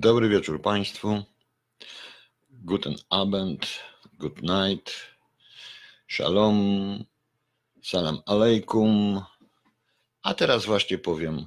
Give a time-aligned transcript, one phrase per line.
[0.00, 1.22] Dobry wieczór Państwu.
[2.50, 3.66] Guten Abend,
[4.18, 4.92] good night,
[6.08, 7.04] shalom,
[7.82, 9.20] salam alaikum.
[10.22, 11.46] A teraz właśnie powiem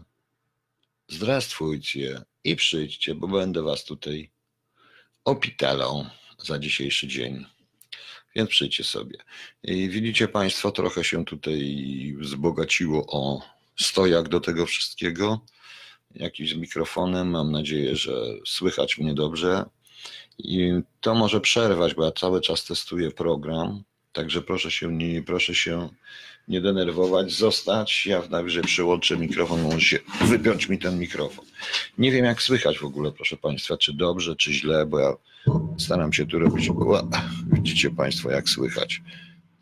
[1.08, 4.31] zdrastwujcie i przyjdźcie, bo będę Was tutaj
[5.25, 6.05] opitalał
[6.38, 7.45] za dzisiejszy dzień.
[8.35, 9.17] Więc przyjdźcie sobie.
[9.63, 13.41] I widzicie Państwo, trochę się tutaj wzbogaciło o
[13.80, 15.45] stojak do tego wszystkiego
[16.16, 17.30] jakiś z mikrofonem.
[17.30, 18.14] Mam nadzieję, że
[18.45, 19.66] słychać mnie dobrze.
[20.38, 23.83] I to może przerwać, bo ja cały czas testuję program.
[24.14, 25.89] Także proszę się nie, proszę się
[26.47, 28.06] nie denerwować, zostać.
[28.06, 31.45] Ja najwyżej przyłączę mikrofon, może się wypiąć mi ten mikrofon.
[31.97, 35.14] Nie wiem, jak słychać w ogóle, proszę Państwa, czy dobrze, czy źle, bo ja
[35.78, 36.69] staram się tu robić.
[37.52, 39.02] Widzicie Państwo, jak słychać.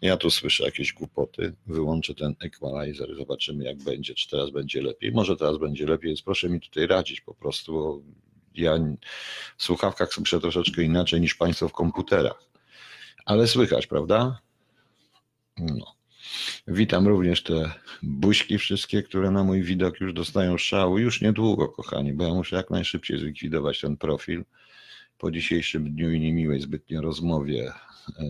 [0.02, 5.12] Ja tu słyszę jakieś głupoty, wyłączę ten equalizer, zobaczymy jak będzie, czy teraz będzie lepiej.
[5.12, 8.02] Może teraz będzie lepiej, więc proszę mi tutaj radzić po prostu, bo
[8.56, 8.78] ja
[9.58, 12.44] w słuchawkach słyszę troszeczkę inaczej niż Państwo w komputerach.
[13.26, 14.40] Ale słychać, prawda?
[15.58, 15.96] No.
[16.68, 17.72] Witam również te
[18.04, 20.98] buźki wszystkie, które na mój widok już dostają szału.
[20.98, 24.46] Już niedługo, kochani, bo ja muszę jak najszybciej zlikwidować ten profil.
[25.18, 27.72] Po dzisiejszym dniu i niemiłej zbytnio rozmowie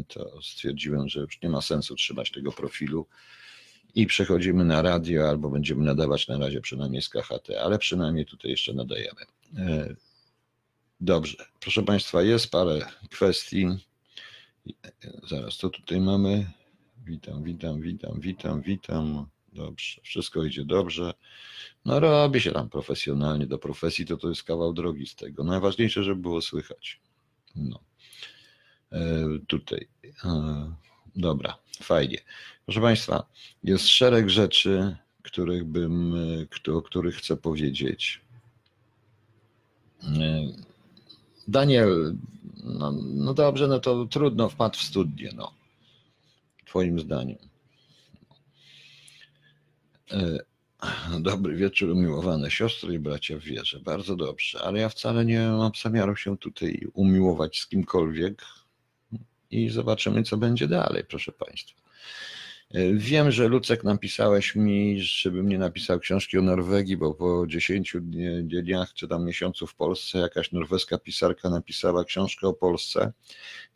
[0.07, 3.07] to stwierdziłem, że już nie ma sensu trzymać tego profilu
[3.95, 8.51] i przechodzimy na radio, albo będziemy nadawać na razie przynajmniej z KHT, ale przynajmniej tutaj
[8.51, 9.21] jeszcze nadajemy.
[9.57, 9.95] E,
[10.99, 13.67] dobrze, proszę Państwa, jest parę kwestii.
[15.29, 16.51] Zaraz, co tutaj mamy?
[17.05, 19.25] Witam, witam, witam, witam, witam.
[19.53, 21.13] Dobrze, wszystko idzie dobrze.
[21.85, 25.43] No robi się tam profesjonalnie do profesji, to to jest kawał drogi z tego.
[25.43, 27.01] Najważniejsze, żeby było słychać.
[27.55, 27.79] No.
[28.91, 28.99] E,
[29.47, 29.87] tutaj.
[30.25, 30.73] E,
[31.15, 32.17] dobra, fajnie.
[32.65, 33.25] Proszę Państwa,
[33.63, 36.13] jest szereg rzeczy, których bym,
[36.73, 38.21] o których chcę powiedzieć.
[40.03, 40.41] E,
[41.47, 42.15] Daniel,
[42.63, 45.53] no, no dobrze, no to trudno wpadł w studnię, no.
[46.65, 47.37] Twoim zdaniem.
[51.19, 53.79] Dobry wieczór, umiłowane siostry i bracia w wierze.
[53.79, 58.45] Bardzo dobrze, ale ja wcale nie mam zamiaru się tutaj umiłować z kimkolwiek
[59.51, 61.81] i zobaczymy, co będzie dalej, proszę Państwa.
[62.73, 67.95] E, wiem, że Lucek napisałeś mi, żebym nie napisał książki o Norwegii, bo po 10
[68.43, 73.11] dniach czy tam miesiącu w Polsce jakaś norweska pisarka napisała książkę o Polsce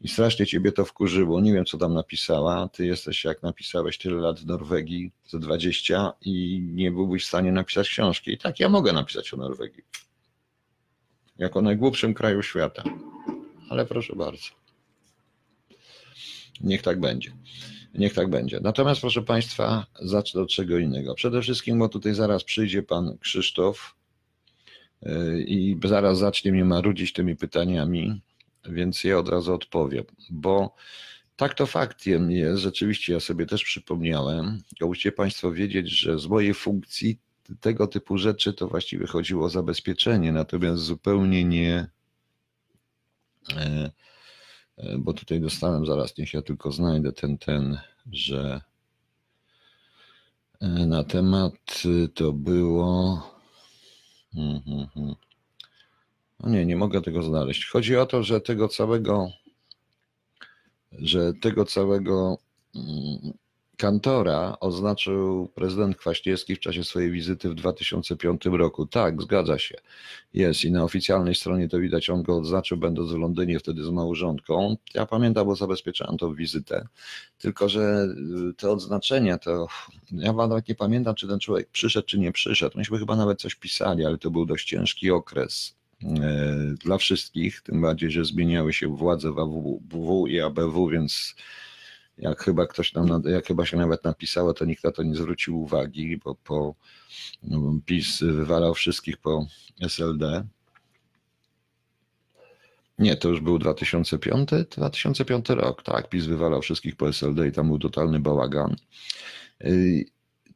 [0.02, 1.41] i strasznie ciebie to wkurzyło.
[1.41, 2.69] Nie wiem, co tam napisała.
[2.69, 7.52] Ty jesteś, jak napisałeś tyle lat w Norwegii, za 20 i nie byłbyś w stanie
[7.52, 8.31] napisać książki.
[8.31, 9.84] I tak ja mogę napisać o Norwegii.
[11.38, 12.84] Jako najgłupszym kraju świata.
[13.69, 14.64] Ale proszę bardzo.
[16.61, 17.31] Niech tak będzie.
[17.93, 18.59] Niech tak będzie.
[18.59, 21.16] Natomiast, proszę Państwa, zacznę od czego innego.
[21.16, 23.95] Przede wszystkim, bo tutaj zaraz przyjdzie Pan Krzysztof
[25.01, 28.21] yy, i zaraz zacznie mnie marudzić tymi pytaniami,
[28.69, 30.75] więc ja od razu odpowiem, bo
[31.35, 36.27] tak to faktem jest, rzeczywiście ja sobie też przypomniałem, tylko musicie Państwo wiedzieć, że z
[36.27, 37.19] mojej funkcji
[37.59, 41.88] tego typu rzeczy to właściwie chodziło o zabezpieczenie, natomiast zupełnie nie
[43.49, 43.91] yy,
[44.97, 47.78] bo tutaj dostałem zaraz, niech ja tylko znajdę ten, ten,
[48.12, 48.62] że
[50.59, 53.22] e, na temat y, to było.
[54.34, 55.16] Hmm, hmm, hmm.
[56.40, 57.66] No nie, nie mogę tego znaleźć.
[57.66, 59.30] Chodzi o to, że tego całego,
[60.92, 62.38] że tego całego
[62.75, 63.34] mm,
[63.78, 68.86] kantora oznaczył prezydent Kwaśniewski w czasie swojej wizyty w 2005 roku.
[68.86, 69.75] Tak, zgadza się.
[70.33, 73.89] Jest i na oficjalnej stronie to widać, on go odznaczył będąc w Londynie wtedy z
[73.89, 74.77] małżonką.
[74.94, 76.88] Ja pamiętam, bo zabezpieczałem tą wizytę.
[77.38, 78.07] Tylko, że
[78.50, 79.68] y, te odznaczenia to,
[80.12, 82.78] ja nawet nie pamiętam, czy ten człowiek przyszedł, czy nie przyszedł.
[82.78, 86.07] Myśmy chyba nawet coś pisali, ale to był dość ciężki okres y,
[86.83, 91.36] dla wszystkich, tym bardziej, że zmieniały się władze w AWW i ABW, więc
[92.17, 95.62] jak chyba ktoś tam, jak chyba się nawet napisało, to nikt na to nie zwrócił
[95.62, 96.75] uwagi, bo po
[97.44, 99.45] no, PiS wywalał wszystkich po
[99.81, 100.47] SLD.
[103.00, 107.67] Nie, to już był 2005, 2005 rok, tak, PiS wywalał wszystkich po SLD i tam
[107.67, 108.75] był totalny bałagan.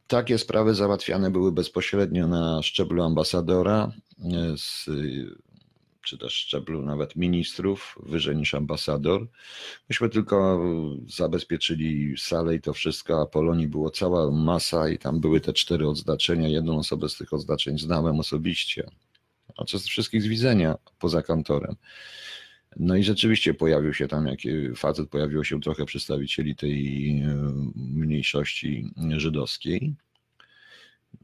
[0.08, 3.92] takie sprawy załatwiane były bezpośrednio na szczeblu ambasadora,
[4.58, 4.90] z,
[6.02, 9.28] czy też szczeblu nawet ministrów, wyżej niż ambasador.
[9.90, 10.62] Myśmy tylko
[11.08, 15.88] zabezpieczyli salę i to wszystko, a Polonii było cała masa i tam były te cztery
[15.88, 16.48] odznaczenia.
[16.48, 18.90] Jedną osobę z tych odznaczeń znałem osobiście,
[19.58, 21.76] a co z wszystkich z widzenia poza kantorem.
[22.76, 24.40] No i rzeczywiście pojawił się tam, jak
[24.76, 27.36] facet, pojawiło się trochę przedstawicieli tej e,
[27.76, 29.96] mniejszości żydowskiej,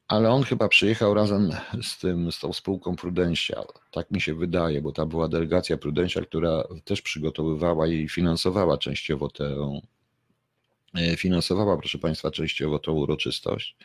[0.07, 3.65] ale on chyba przyjechał razem z tym, z tą spółką Prudential.
[3.91, 9.29] Tak mi się wydaje, bo ta była delegacja Prudential, która też przygotowywała i finansowała częściowo
[9.29, 9.79] tę,
[10.95, 13.75] e, finansowała, proszę Państwa, częściowo tą uroczystość.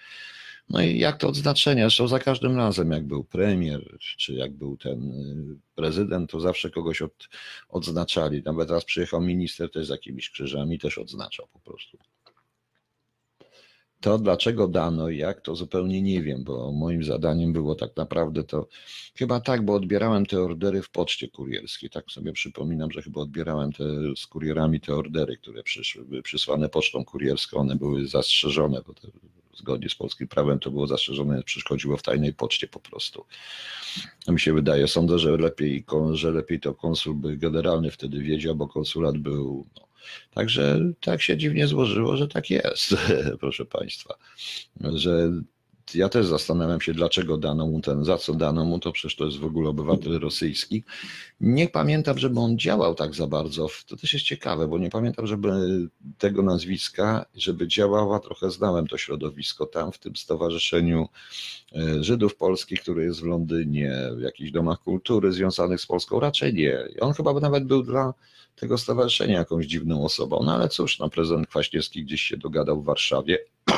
[0.70, 4.76] No i jak to odznaczenia, zresztą za każdym razem, jak był premier, czy jak był
[4.76, 7.28] ten y, prezydent, to zawsze kogoś od,
[7.69, 8.43] odznaczali.
[8.43, 11.99] Nawet raz przyjechał minister też z jakimiś krzyżami, też odznaczał po prostu.
[14.00, 18.44] To dlaczego dano i jak, to zupełnie nie wiem, bo moim zadaniem było tak naprawdę
[18.44, 18.69] to,
[19.14, 23.73] chyba tak, bo odbierałem te ordery w poczcie kurierskiej, tak sobie przypominam, że chyba odbierałem
[23.73, 23.85] te,
[24.17, 29.08] z kurierami te ordery, które przyszły, przysłane pocztą kurierską, one były zastrzeżone, bo te
[29.61, 33.25] zgodnie z polskim prawem to było zastrzeżone, przeszkodziło w tajnej poczcie po prostu.
[34.26, 38.69] A mi się wydaje, sądzę, że lepiej, że lepiej to konsul generalny wtedy wiedział, bo
[38.69, 39.67] konsulat był.
[39.76, 39.90] No.
[40.35, 42.97] Także tak się dziwnie złożyło, że tak jest,
[43.41, 44.14] proszę Państwa,
[44.81, 45.31] że
[45.94, 49.25] ja też zastanawiam się, dlaczego dano mu ten, za co dano mu, to przecież to
[49.25, 50.85] jest w ogóle obywatel rosyjski.
[51.41, 55.26] Nie pamiętam, żeby on działał tak za bardzo, to też jest ciekawe, bo nie pamiętam,
[55.26, 55.50] żeby
[56.19, 61.08] tego nazwiska, żeby działała, trochę znałem to środowisko tam w tym stowarzyszeniu
[61.73, 66.55] e, Żydów Polskich, które jest w Londynie, w jakichś domach kultury związanych z Polską, raczej
[66.55, 66.79] nie.
[67.00, 68.14] On chyba nawet był dla
[68.61, 72.85] tego stowarzyszenia jakąś dziwną osobą, no ale cóż, no prezydent Kwaśniewski gdzieś się dogadał w
[72.85, 73.39] Warszawie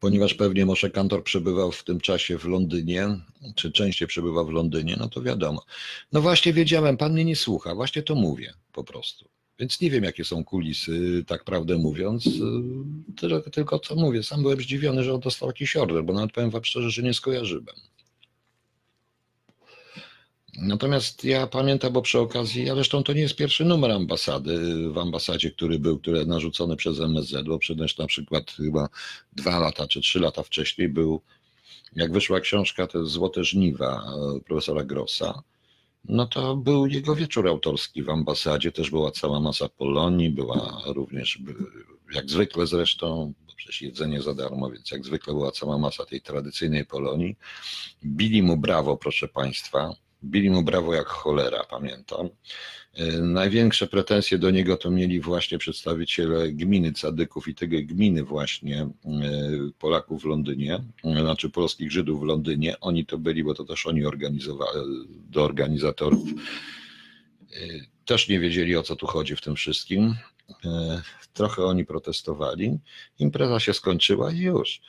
[0.00, 3.08] ponieważ pewnie Moshe Kantor przebywał w tym czasie w Londynie,
[3.54, 5.64] czy częściej przebywał w Londynie, no to wiadomo.
[6.12, 9.28] No właśnie wiedziałem, pan mnie nie słucha, właśnie to mówię po prostu.
[9.58, 12.28] Więc nie wiem, jakie są kulisy, tak prawdę mówiąc.
[13.16, 16.50] Tylko, tylko co mówię, sam byłem zdziwiony, że on dostał jakiś order, bo nawet powiem
[16.50, 17.76] wam szczerze, że nie skojarzyłem.
[20.62, 24.58] Natomiast ja pamiętam, bo przy okazji, a zresztą to nie jest pierwszy numer ambasady
[24.90, 28.88] w ambasadzie, który był, który narzucony przez MSZ, bo przecież na przykład chyba
[29.32, 31.20] dwa lata czy trzy lata wcześniej był,
[31.96, 34.02] jak wyszła książka, to Złote Żniwa
[34.36, 35.42] e, profesora Grossa,
[36.04, 41.38] no to był jego wieczór autorski w ambasadzie, też była cała masa Polonii, była również,
[42.14, 46.20] jak zwykle zresztą, bo przecież jedzenie za darmo, więc jak zwykle była cała masa tej
[46.20, 47.36] tradycyjnej Polonii.
[48.04, 49.94] Bili mu brawo, proszę Państwa,
[50.24, 52.28] Bili mu brawo jak cholera, pamiętam.
[52.94, 58.80] E, największe pretensje do niego to mieli właśnie przedstawiciele gminy Cadyków i tego gminy właśnie
[58.82, 58.90] e,
[59.78, 62.80] Polaków w Londynie, e, znaczy polskich Żydów w Londynie.
[62.80, 64.80] Oni to byli, bo to też oni organizowali,
[65.30, 66.28] do organizatorów.
[68.04, 70.14] Też nie wiedzieli o co tu chodzi w tym wszystkim.
[71.32, 72.78] Trochę oni protestowali.
[73.18, 74.80] Impreza się skończyła i już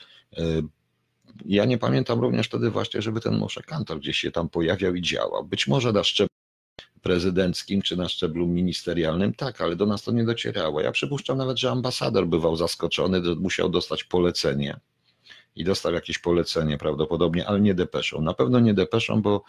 [1.46, 5.02] ja nie pamiętam również wtedy właśnie, żeby ten Moshe Kantor gdzieś się tam pojawiał i
[5.02, 5.46] działał.
[5.46, 6.32] Być może na szczeblu
[7.02, 10.82] prezydenckim czy na szczeblu ministerialnym, tak, ale do nas to nie docierało.
[10.82, 14.80] Ja przypuszczam nawet, że ambasador bywał zaskoczony, musiał dostać polecenie
[15.56, 18.22] i dostał jakieś polecenie prawdopodobnie, ale nie depeszą.
[18.22, 19.44] Na pewno nie depeszą, bo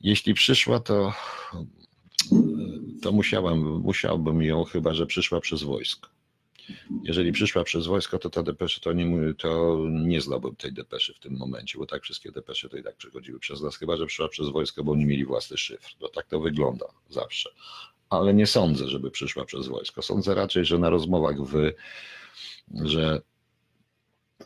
[0.00, 1.12] jeśli przyszła, to,
[3.02, 3.12] to
[3.82, 6.17] musiałbym ją, chyba że przyszła przez wojsko.
[7.02, 10.20] Jeżeli przyszła przez wojsko, to ta depesze, to nie, to nie
[10.58, 13.76] tej depeszy w tym momencie, bo tak wszystkie depesze to i tak przechodziły przez nas,
[13.76, 15.94] chyba że przyszła przez wojsko, bo oni mieli własny szyfr.
[16.00, 17.50] No tak to wygląda zawsze.
[18.10, 20.02] Ale nie sądzę, żeby przyszła przez wojsko.
[20.02, 21.72] Sądzę raczej, że na rozmowach w,
[22.84, 23.20] że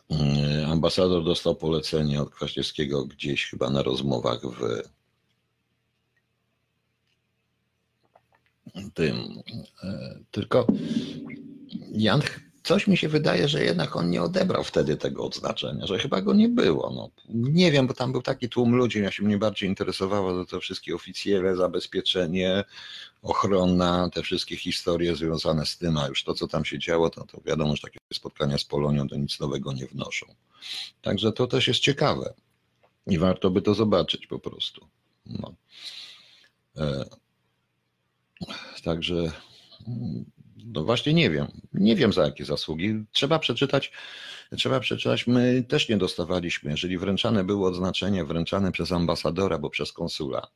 [0.09, 4.83] mm, ambasador dostał polecenie od Kwaśniewskiego gdzieś chyba na rozmowach w
[8.93, 9.15] tym.
[9.83, 10.67] E, tylko
[11.93, 12.21] Jan,
[12.63, 16.33] coś mi się wydaje, że jednak on nie odebrał wtedy tego odznaczenia, że chyba go
[16.33, 16.91] nie było.
[16.95, 20.59] No, nie wiem, bo tam był taki tłum ludzi, ja się mnie bardziej interesowało to
[20.59, 22.63] wszystkie oficjele, zabezpieczenie,
[23.21, 27.25] ochrona, te wszystkie historie związane z tym, a już to, co tam się działo, to,
[27.25, 30.25] to wiadomo, że takie spotkania z Polonią to nic nowego nie wnoszą.
[31.01, 32.33] Także to też jest ciekawe
[33.07, 34.87] i warto by to zobaczyć po prostu.
[35.25, 35.53] No.
[36.77, 37.05] E,
[38.83, 39.31] także
[39.87, 40.25] mm,
[40.65, 41.47] no właśnie nie wiem.
[41.73, 43.03] Nie wiem za jakie zasługi.
[43.11, 43.91] Trzeba przeczytać.
[44.57, 45.27] Trzeba przeczytać.
[45.27, 46.71] My też nie dostawaliśmy.
[46.71, 50.47] Jeżeli wręczane było odznaczenie wręczane przez ambasadora, bo przez konsula,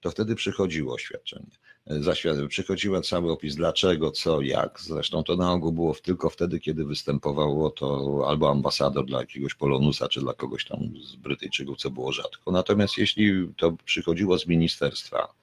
[0.00, 1.50] to wtedy przychodziło oświadczenie.
[1.86, 4.80] Zaświad- przychodził cały opis dlaczego, co, jak.
[4.80, 10.08] Zresztą to na ogół było tylko wtedy, kiedy występowało to albo ambasador dla jakiegoś Polonusa,
[10.08, 12.52] czy dla kogoś tam z Brytyjczyków, co było rzadko.
[12.52, 15.34] Natomiast jeśli to przychodziło z ministerstwa,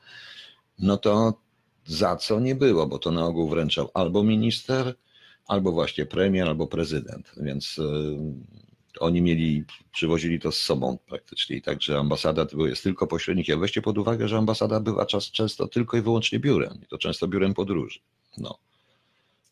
[0.80, 1.34] no to
[1.86, 4.96] za co nie było, bo to na ogół wręczał albo minister,
[5.48, 8.18] albo właśnie premier, albo prezydent, więc y,
[9.00, 13.60] oni mieli, przywozili to z sobą praktycznie także ambasada jest tylko pośrednikiem.
[13.60, 17.28] Weźcie pod uwagę, że ambasada była czas, często tylko i wyłącznie biurem i to często
[17.28, 18.00] biurem podróży.
[18.38, 18.60] No.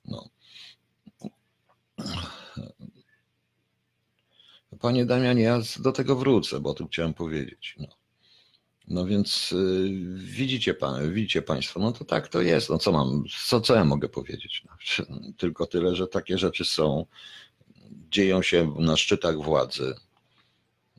[0.05, 0.29] no.
[4.79, 7.75] Panie Damianie, ja do tego wrócę, bo o tym chciałem powiedzieć.
[7.79, 7.87] No.
[8.87, 12.69] No więc y, widzicie, pan, widzicie Państwo, no to tak to jest.
[12.69, 14.63] No co mam, co, co ja mogę powiedzieć?
[14.65, 17.05] No, tylko tyle, że takie rzeczy są,
[18.11, 19.95] dzieją się na szczytach władzy.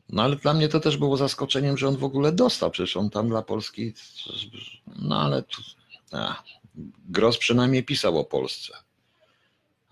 [0.09, 2.71] No ale dla mnie to też było zaskoczeniem, że on w ogóle dostał.
[2.71, 3.95] Przecież on tam dla Polski.
[4.97, 5.63] No ale tu,
[6.13, 6.43] a,
[7.09, 8.73] Gross przynajmniej pisał o Polsce.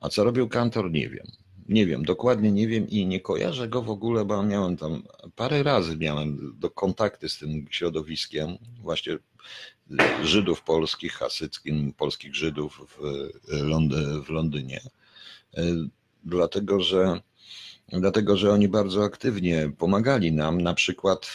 [0.01, 1.27] A co robił kantor, nie wiem.
[1.69, 5.03] Nie wiem, dokładnie nie wiem i nie kojarzę go w ogóle, bo miałem tam
[5.37, 9.19] parę razy miałem do kontakty z tym środowiskiem, właśnie
[10.25, 14.81] Żydów polskich, hasyckim, polskich Żydów w, Londy, w Londynie.
[16.25, 17.21] Dlatego, że
[17.89, 21.27] dlatego, że oni bardzo aktywnie pomagali nam, na przykład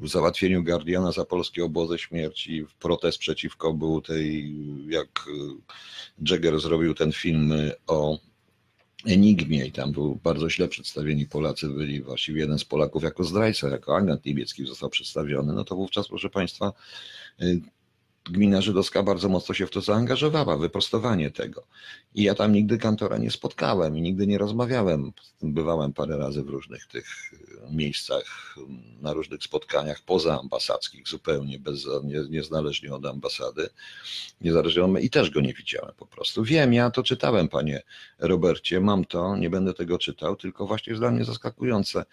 [0.00, 4.54] w załatwieniu Guardiana za polskie obozy śmierci, w protest przeciwko był tej,
[4.88, 5.24] jak
[6.30, 7.52] Jagger zrobił ten film
[7.86, 8.18] o
[9.04, 13.68] Enigmie i tam był bardzo źle przedstawieni Polacy, byli właściwie jeden z Polaków jako zdrajca,
[13.68, 16.72] jako agent niemiecki został przedstawiony, no to wówczas, proszę Państwa,
[17.42, 17.60] y,
[18.30, 21.66] gmina żydowska bardzo mocno się w to zaangażowała, wyprostowanie tego.
[22.14, 25.12] I ja tam nigdy kantora nie spotkałem i nigdy nie rozmawiałem.
[25.42, 27.32] Bywałem parę razy w różnych tych
[27.70, 28.56] miejscach,
[29.00, 33.68] na różnych spotkaniach pozaambasadzkich, zupełnie bez, nie, niezależnie od ambasady.
[34.40, 36.44] Niezależnie I też go nie widziałem po prostu.
[36.44, 37.82] Wiem, ja to czytałem, panie
[38.18, 42.04] Robercie, mam to, nie będę tego czytał, tylko właśnie jest dla mnie zaskakujące.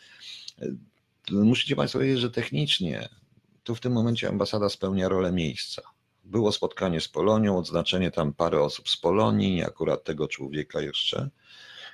[1.32, 3.10] Musicie Państwo wiedzieć, że technicznie
[3.63, 5.93] tu w tym momencie ambasada spełnia rolę miejsca
[6.24, 11.30] było spotkanie z Polonią, odznaczenie tam parę osób z Polonii, akurat tego człowieka jeszcze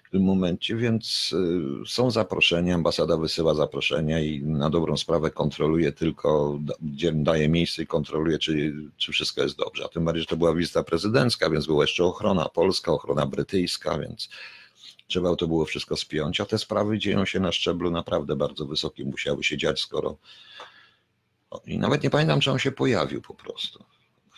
[0.09, 1.35] w tym momencie, więc
[1.83, 7.83] y, są zaproszenia, ambasada wysyła zaproszenia i na dobrą sprawę kontroluje tylko, gdzie daje miejsce
[7.83, 9.85] i kontroluje, czy, czy wszystko jest dobrze.
[9.85, 13.99] A tym bardziej, że to była wizyta prezydencka, więc była jeszcze ochrona polska, ochrona brytyjska,
[13.99, 14.29] więc
[15.07, 19.07] trzeba to było wszystko spiąć, a te sprawy dzieją się na szczeblu naprawdę bardzo wysokim,
[19.07, 20.17] musiały się dziać, skoro
[21.65, 23.83] i nawet nie pamiętam, czy on się pojawił po prostu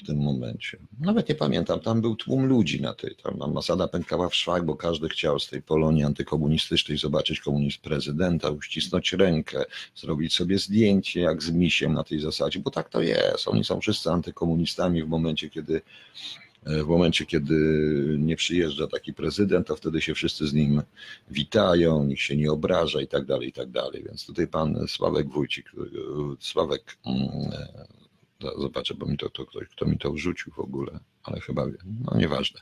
[0.03, 0.77] w tym momencie.
[0.99, 4.75] Nawet nie pamiętam, tam był tłum ludzi na tej, tam ambasada pękała w szwach, bo
[4.75, 9.63] każdy chciał z tej Polonii antykomunistycznej zobaczyć komunizm prezydenta, uścisnąć rękę,
[9.95, 13.47] zrobić sobie zdjęcie jak z misiem na tej zasadzie, bo tak to jest.
[13.47, 15.81] Oni są wszyscy antykomunistami w momencie, kiedy
[16.65, 17.55] w momencie, kiedy
[18.19, 20.81] nie przyjeżdża taki prezydent, to wtedy się wszyscy z nim
[21.31, 24.03] witają, nikt się nie obraża i tak dalej, i tak dalej.
[24.07, 25.71] Więc tutaj pan Sławek Wójcik,
[26.39, 27.51] Sławek mm,
[28.57, 31.65] Zobaczę, bo mi to, to ktoś, kto mi to wrzucił w ogóle, ale chyba.
[31.85, 32.61] No nieważne.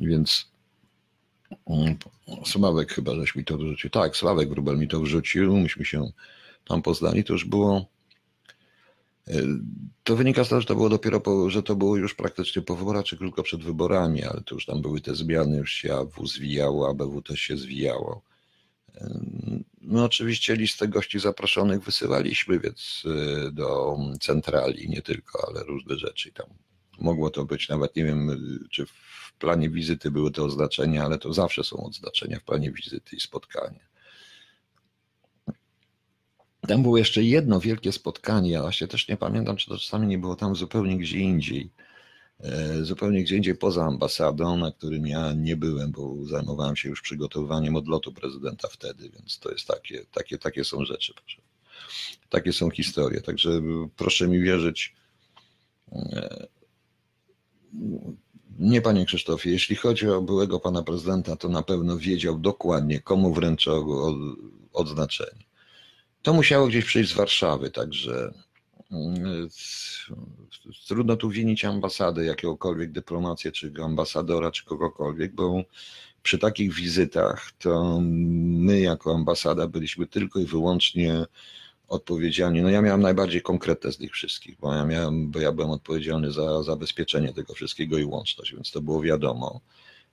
[0.00, 0.50] Więc
[1.66, 1.96] mm,
[2.44, 3.90] Sławek chyba, żeś mi to wrzucił.
[3.90, 5.56] Tak, Sławek Wróbel mi to wrzucił.
[5.56, 6.10] Myśmy się
[6.68, 7.24] tam poznali.
[7.24, 7.86] To już było.
[9.28, 9.42] E,
[10.04, 12.76] to wynika z tego, że to było dopiero, po, że to było już praktycznie po
[12.76, 16.26] wyborach, czy tylko przed wyborami, ale to już tam były te zmiany, już się AW
[16.26, 18.22] zwijało, ABW też się zwijało.
[19.80, 23.02] No oczywiście listę gości zaproszonych wysyłaliśmy, więc
[23.48, 26.46] y, do centrali nie tylko, ale różne rzeczy tam.
[26.98, 28.30] Mogło to być nawet, nie wiem,
[28.70, 33.16] czy w planie wizyty były te oznaczenia, ale to zawsze są oznaczenia w planie wizyty
[33.16, 33.80] i spotkania.
[36.68, 40.18] Tam było jeszcze jedno wielkie spotkanie, ja właśnie też nie pamiętam, czy to czasami nie
[40.18, 41.70] było tam zupełnie gdzie indziej
[42.82, 47.76] zupełnie gdzie indziej poza ambasadą, na którym ja nie byłem, bo zajmowałem się już przygotowywaniem
[47.76, 51.14] odlotu prezydenta wtedy, więc to jest takie, takie, takie są rzeczy.
[51.14, 51.42] Proszę.
[52.28, 53.20] Takie są historie.
[53.20, 53.50] Także
[53.96, 54.94] proszę mi wierzyć.
[55.92, 56.46] E,
[58.58, 63.34] nie, panie Krzysztofie, jeśli chodzi o byłego pana prezydenta, to na pewno wiedział dokładnie, komu
[63.34, 63.86] wręczał
[64.72, 65.44] odznaczenie.
[66.22, 68.32] To musiało gdzieś przyjść z Warszawy, także
[70.88, 75.62] trudno tu winić ambasady, jakiegokolwiek dyplomację, czy ambasadora, czy kogokolwiek, bo
[76.22, 81.24] przy takich wizytach to my jako ambasada byliśmy tylko i wyłącznie
[81.88, 82.62] odpowiedzialni.
[82.62, 86.32] No ja miałem najbardziej konkretne z nich wszystkich, bo ja, miałem, bo ja byłem odpowiedzialny
[86.32, 89.60] za zabezpieczenie tego wszystkiego i łączność, więc to było wiadomo.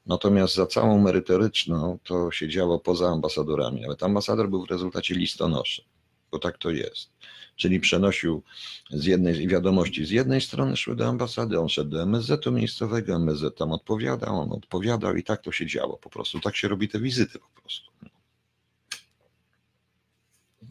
[0.05, 3.81] Natomiast za całą merytoryczną to się działo poza ambasadorami.
[3.81, 5.85] Nawet ambasador był w rezultacie listonoszem
[6.33, 7.09] bo tak to jest.
[7.55, 8.43] Czyli przenosił
[8.89, 13.57] z jednej wiadomości z jednej strony szły do ambasady, on szedł do MSZ-u miejscowego, MSZ
[13.57, 16.39] tam odpowiadał, on odpowiadał i tak to się działo po prostu.
[16.39, 17.91] Tak się robi te wizyty po prostu.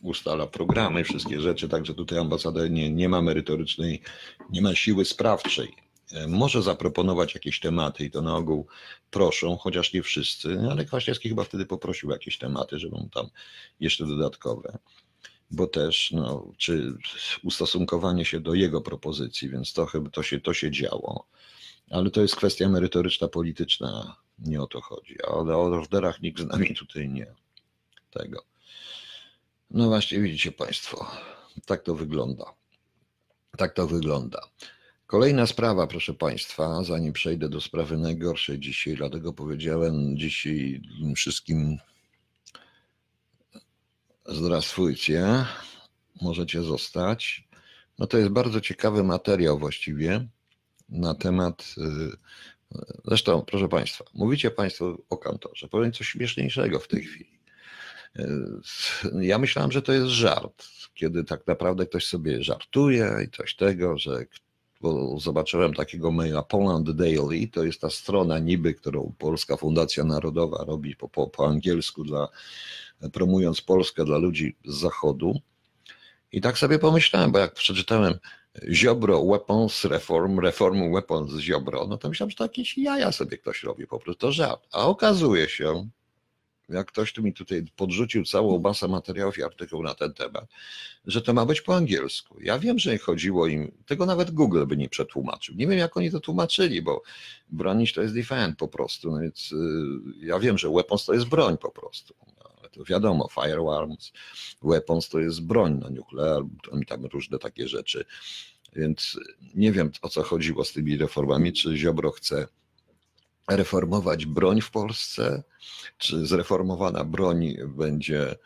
[0.03, 4.03] Ustala programy, wszystkie rzeczy, także tutaj ambasada nie, nie ma merytorycznej,
[4.51, 5.75] nie ma siły sprawczej.
[6.12, 8.67] E, Może zaproponować jakieś tematy i to na ogół
[9.11, 13.27] proszą, chociaż nie wszyscy, ale Kwaśniewski chyba wtedy poprosił jakieś tematy, żeby mu tam
[13.81, 14.79] jeszcze dodatkowe
[15.52, 16.94] bo też no, czy
[17.42, 21.26] ustosunkowanie się do jego propozycji, więc to chyba to się, to się działo.
[21.90, 25.16] Ale to jest kwestia merytoryczna, polityczna, nie o to chodzi.
[25.28, 27.35] Ale o orderach nikt z nami tutaj nie
[28.11, 28.44] tego.
[29.71, 31.11] No właśnie, widzicie Państwo,
[31.66, 32.44] tak to wygląda.
[33.56, 34.40] Tak to wygląda.
[35.06, 40.82] Kolejna sprawa, proszę Państwa, zanim przejdę do sprawy najgorszej dzisiaj, dlatego powiedziałem dzisiaj
[41.16, 41.78] wszystkim
[44.26, 45.45] Zdrastwujcie,
[46.21, 47.49] możecie zostać.
[47.99, 50.26] No to jest bardzo ciekawy materiał właściwie
[50.88, 51.75] na temat.
[51.79, 52.17] y,
[53.05, 55.69] Zresztą, proszę Państwa, mówicie Państwo o kantorze.
[55.69, 57.38] Powiem coś śmieszniejszego w tej chwili.
[58.19, 58.25] Y,
[59.21, 60.64] Ja myślałem, że to jest żart,
[60.95, 64.26] kiedy tak naprawdę ktoś sobie żartuje i coś tego, że
[64.83, 70.64] bo zobaczyłem takiego maila Poland Daily, to jest ta strona niby, którą Polska Fundacja Narodowa
[70.64, 72.29] robi po, po, po angielsku dla
[73.12, 75.40] promując Polskę dla ludzi z zachodu.
[76.32, 78.14] I tak sobie pomyślałem, bo jak przeczytałem
[78.71, 83.62] Ziobro Weapons Reform, Reform Weapons Ziobro, no to myślałem, że to jakieś jaja sobie ktoś
[83.62, 84.66] robi, po prostu to żart.
[84.73, 85.88] A okazuje się,
[86.68, 90.44] jak ktoś tu mi tutaj podrzucił całą masę materiałów i artykułów na ten temat,
[91.04, 92.40] że to ma być po angielsku.
[92.40, 95.54] Ja wiem, że chodziło im, tego nawet Google by nie przetłumaczył.
[95.54, 97.02] Nie wiem, jak oni to tłumaczyli, bo
[97.49, 99.56] bronić to jest defend po prostu, no więc y,
[100.26, 102.14] ja wiem, że weapons to jest broń po prostu
[102.73, 104.12] to wiadomo, firearms,
[104.62, 106.43] weapons to jest broń, no nuclear,
[106.83, 108.05] i tam różne takie rzeczy.
[108.76, 109.19] Więc
[109.55, 112.47] nie wiem o co chodziło z tymi reformami, czy Ziobro chce
[113.50, 115.43] reformować broń w Polsce,
[115.99, 118.37] czy zreformowana broń będzie,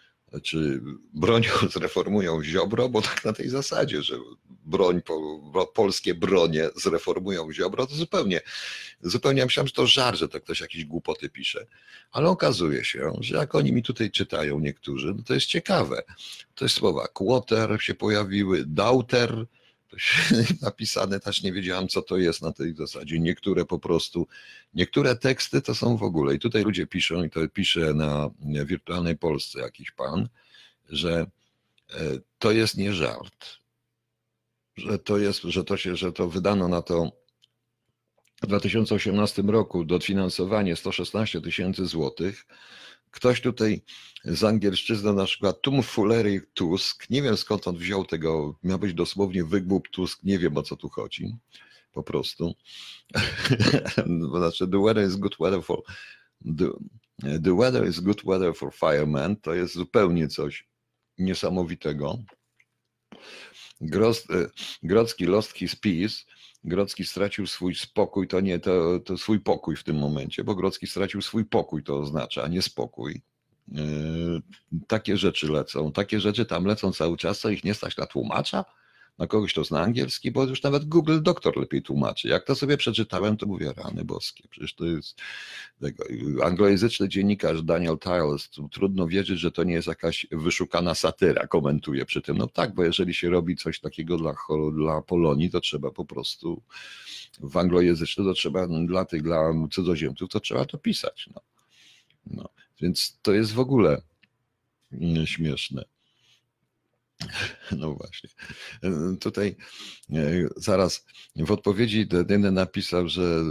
[0.42, 0.80] czy
[1.14, 1.42] broń
[1.74, 4.16] zreformują Ziobro, bo tak na tej zasadzie, że
[4.64, 8.40] broń, po, polskie bronie zreformują Ziobro, to zupełnie,
[9.02, 11.66] zupełnie ja myślałem, że to żart, że to ktoś jakieś głupoty pisze,
[12.12, 16.02] ale okazuje się, że jak oni mi tutaj czytają niektórzy, no to jest ciekawe.
[16.54, 19.46] To jest słowa quarter się pojawiły, dauter,
[20.62, 23.20] napisane, też nie wiedziałam, co to jest na tej zasadzie.
[23.20, 24.26] Niektóre po prostu,
[24.74, 26.34] niektóre teksty to są w ogóle.
[26.34, 28.30] I tutaj ludzie piszą, i to pisze na
[28.64, 30.28] wirtualnej Polsce jakiś pan,
[30.88, 31.26] że
[32.38, 33.46] to jest nie żart.
[34.76, 37.12] Że to jest, że to się, że to wydano na to
[38.42, 42.46] w 2018 roku dofinansowanie 116 tysięcy złotych.
[43.16, 43.82] Ktoś tutaj
[44.24, 49.44] z angielszczyzny, na przykład Tumfulery Tusk, nie wiem skąd on wziął tego, miał być dosłownie
[49.44, 51.36] wygłup Tusk, nie wiem o co tu chodzi,
[51.92, 52.54] po prostu.
[54.38, 55.82] znaczy, the weather is good weather for
[56.58, 56.70] the,
[57.44, 60.68] the weather is good weather for firemen, to jest zupełnie coś
[61.18, 62.18] niesamowitego.
[63.80, 64.26] Groz,
[64.82, 66.24] Grodzki lost his peace,
[66.66, 70.86] Grodzki stracił swój spokój, to nie to, to swój pokój w tym momencie, bo Grodzki
[70.86, 73.22] stracił swój pokój, to oznacza, a nie spokój.
[73.68, 74.42] Yy,
[74.86, 78.64] takie rzeczy lecą, takie rzeczy tam lecą cały czas, co ich nie stać na tłumacza,
[79.18, 82.28] na kogoś, kto zna angielski, bo już nawet Google doktor lepiej tłumaczy.
[82.28, 85.20] Jak to sobie przeczytałem, to mówię, rany boskie, przecież to jest
[85.80, 86.04] tego,
[86.44, 92.22] anglojęzyczny dziennikarz Daniel Tiles, trudno wierzyć, że to nie jest jakaś wyszukana satyra, komentuje przy
[92.22, 92.38] tym.
[92.38, 94.34] No tak, bo jeżeli się robi coś takiego dla,
[94.72, 96.62] dla Polonii, to trzeba po prostu
[97.40, 101.28] w anglojęzyczny, to trzeba dla tych, dla cudzoziemców, to trzeba to pisać.
[101.34, 101.40] No.
[102.26, 102.48] No.
[102.80, 104.02] Więc to jest w ogóle
[105.24, 105.84] śmieszne.
[107.78, 108.30] No właśnie.
[109.20, 109.56] Tutaj
[110.56, 113.44] zaraz w odpowiedzi jeden napisał, że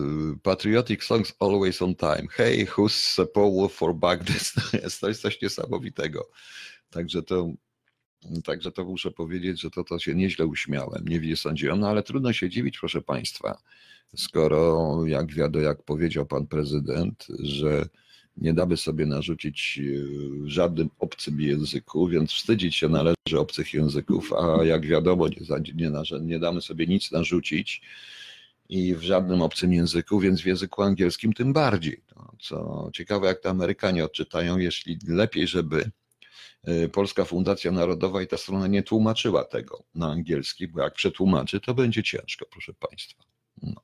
[0.43, 2.27] patriotic songs always on time.
[2.31, 4.53] Hey, who's the power for Baghdad?
[4.71, 6.29] To jest, jest coś niesamowitego.
[6.89, 7.49] Także to,
[8.43, 12.33] także to muszę powiedzieć, że to, to się nieźle uśmiałem, nie sądziłem, no ale trudno
[12.33, 13.57] się dziwić, proszę Państwa,
[14.15, 17.89] skoro jak wiadomo, jak powiedział pan prezydent, że
[18.37, 19.79] nie damy sobie narzucić
[20.43, 25.35] w żadnym obcym języku, więc wstydzić się należy obcych języków, a jak wiadomo, nie,
[25.75, 27.81] nie, nie damy sobie nic narzucić
[28.69, 32.01] i w żadnym obcym języku, więc w języku angielskim tym bardziej.
[32.15, 35.91] No, co ciekawe, jak to Amerykanie odczytają, jeśli lepiej, żeby
[36.91, 41.73] Polska Fundacja Narodowa i ta strona nie tłumaczyła tego na angielski, bo jak przetłumaczy, to
[41.73, 43.23] będzie ciężko, proszę Państwa.
[43.61, 43.81] No,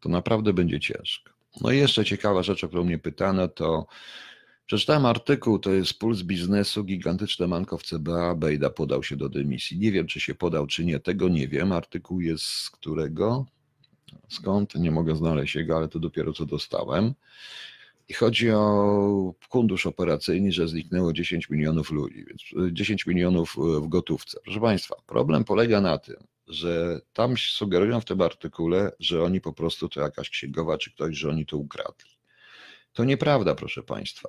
[0.00, 1.35] to naprawdę będzie ciężko.
[1.60, 3.86] No i jeszcze ciekawa rzecz, o którą mnie pytano, to
[4.66, 9.78] Przeczytałem artykuł, to jest Puls Biznesu, gigantyczne manko w CBA, Bejda podał się do dymisji.
[9.78, 11.72] Nie wiem, czy się podał, czy nie, tego nie wiem.
[11.72, 13.46] Artykuł jest z którego?
[14.28, 14.74] Skąd?
[14.74, 17.14] Nie mogę znaleźć jego, ale to dopiero co dostałem.
[18.08, 24.40] I chodzi o fundusz operacyjny, że zniknęło 10 milionów ludzi, więc 10 milionów w gotówce.
[24.44, 26.16] Proszę Państwa, problem polega na tym,
[26.48, 31.16] że tam sugerują w tym artykule, że oni po prostu to jakaś księgowa czy ktoś,
[31.16, 32.10] że oni to ukradli.
[32.92, 34.28] To nieprawda, proszę Państwa.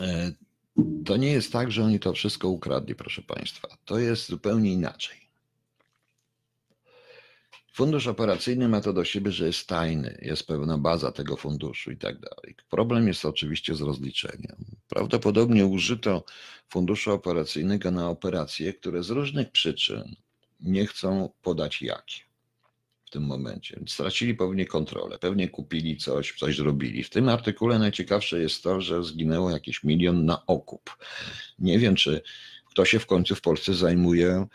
[0.00, 0.32] E,
[1.04, 3.68] to nie jest tak, że oni to wszystko ukradli, proszę Państwa.
[3.84, 5.21] To jest zupełnie inaczej.
[7.72, 11.96] Fundusz operacyjny ma to do siebie, że jest tajny, jest pewna baza tego funduszu i
[11.96, 12.56] tak dalej.
[12.70, 14.56] Problem jest oczywiście z rozliczeniem.
[14.88, 16.24] Prawdopodobnie użyto
[16.68, 20.16] funduszu operacyjnego na operacje, które z różnych przyczyn
[20.60, 22.20] nie chcą podać jakie
[23.04, 23.80] w tym momencie.
[23.86, 27.04] Stracili pewnie kontrolę, pewnie kupili coś, coś zrobili.
[27.04, 30.96] W tym artykule najciekawsze jest to, że zginęło jakiś milion na okup.
[31.58, 32.22] Nie wiem, czy
[32.64, 34.46] kto się w końcu w Polsce zajmuje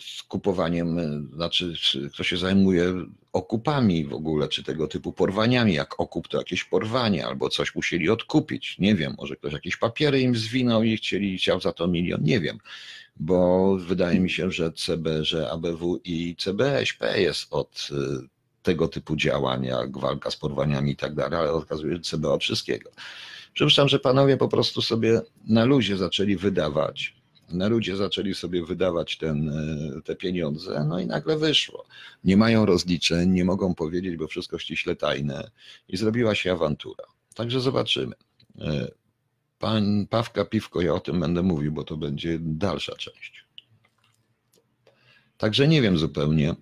[0.00, 0.98] z kupowaniem,
[1.34, 1.74] znaczy
[2.12, 2.92] kto się zajmuje
[3.32, 8.10] okupami w ogóle, czy tego typu porwaniami, jak okup to jakieś porwanie, albo coś musieli
[8.10, 12.22] odkupić, nie wiem, może ktoś jakieś papiery im zwinął i chcieli, chciał za to milion,
[12.22, 12.58] nie wiem,
[13.16, 17.94] bo wydaje mi się, że CB, że ABW i CBSP jest od y,
[18.62, 22.32] tego typu działań, jak walka z porwaniami i tak dalej, ale okazuje się, że CB
[22.32, 22.90] od wszystkiego.
[23.52, 27.23] Przypuszczam, że panowie po prostu sobie na luzie zaczęli wydawać
[27.54, 31.86] na ludzie zaczęli sobie wydawać ten, e, te pieniądze, no i nagle wyszło.
[32.24, 35.50] Nie mają rozliczeń, nie mogą powiedzieć, bo wszystko ściśle tajne
[35.88, 37.04] i zrobiła się awantura.
[37.34, 38.14] Także zobaczymy.
[38.60, 38.90] E,
[39.58, 43.44] pan Pawka Piwko, ja o tym będę mówił, bo to będzie dalsza część.
[45.38, 46.50] Także nie wiem zupełnie.
[46.50, 46.56] E,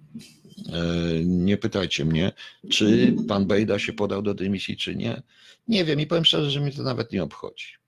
[1.25, 2.33] nie pytajcie mnie,
[2.71, 5.23] czy pan Bejda się podał do dymisji, czy nie.
[5.69, 7.82] Nie wiem i powiem szczerze, że mnie to nawet nie obchodzi.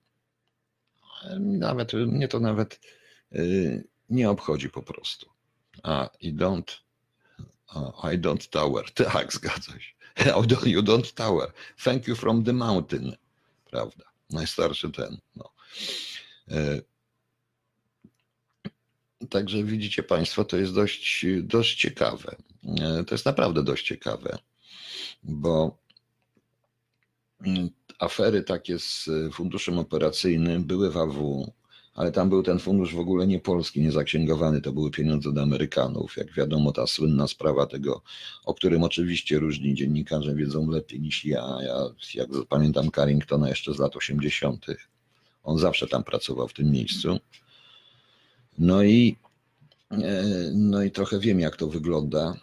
[1.41, 2.81] Nawet mnie to nawet
[3.33, 5.31] y, nie obchodzi po prostu.
[5.83, 6.81] A i don't,
[8.13, 8.85] I don't tower.
[9.13, 9.95] Tak, zgadza się.
[10.71, 11.53] You don't tower.
[11.85, 13.17] Thank you from the mountain.
[13.71, 14.05] Prawda.
[14.31, 15.19] Najstarszy ten.
[15.37, 15.51] No.
[16.51, 16.83] Y,
[19.31, 22.37] także widzicie Państwo, to jest dość, dość ciekawe.
[23.01, 24.39] Y, to jest naprawdę dość ciekawe,
[25.23, 25.79] bo
[27.99, 31.53] afery takie z e, funduszem operacyjnym były w AW,
[31.95, 35.39] ale tam był ten fundusz w ogóle nie polski, nie zaksięgowany, to były pieniądze od
[35.39, 36.17] Amerykanów.
[36.17, 38.03] Jak wiadomo, ta słynna sprawa tego,
[38.45, 41.59] o którym oczywiście różni dziennikarze wiedzą lepiej niż ja.
[41.63, 41.77] ja
[42.15, 44.67] jak pamiętam Carringtona jeszcze z lat 80.,
[45.45, 47.19] on zawsze tam pracował w tym miejscu.
[48.59, 49.17] No i,
[50.55, 52.37] no i trochę wiem, jak to wygląda.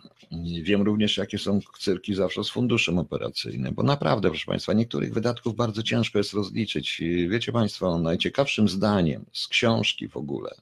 [0.62, 5.56] Wiem również, jakie są cyrki zawsze z funduszem operacyjnym, bo naprawdę, proszę Państwa, niektórych wydatków
[5.56, 7.02] bardzo ciężko jest rozliczyć.
[7.30, 10.56] Wiecie Państwo, najciekawszym zdaniem z książki w ogóle,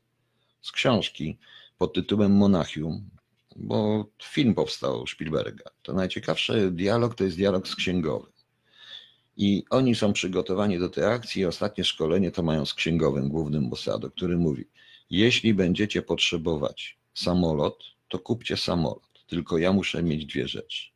[0.62, 1.38] z książki
[1.78, 3.10] pod tytułem Monachium,
[3.56, 8.32] bo film powstał Spielberga, to najciekawszy dialog to jest dialog z księgowym.
[9.38, 11.46] I oni są przygotowani do tej akcji.
[11.46, 14.68] Ostatnie szkolenie to mają z księgowym, głównym Mossadu, który mówi:
[15.10, 19.26] Jeśli będziecie potrzebować samolot, to kupcie samolot.
[19.28, 20.90] Tylko ja muszę mieć dwie rzeczy.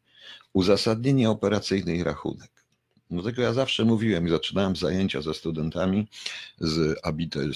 [0.54, 2.54] Uzasadnienie operacyjne i rachunek.
[3.10, 6.08] No tego ja zawsze mówiłem i zaczynałem zajęcia ze studentami
[6.60, 7.00] z,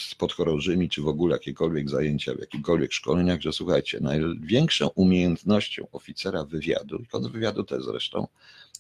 [0.02, 6.46] z podchorążymi, czy w ogóle jakiekolwiek zajęcia w jakichkolwiek szkoleniach, że słuchajcie, największą umiejętnością oficera
[6.46, 8.28] wywiadu, i kontrwywiadu też zresztą,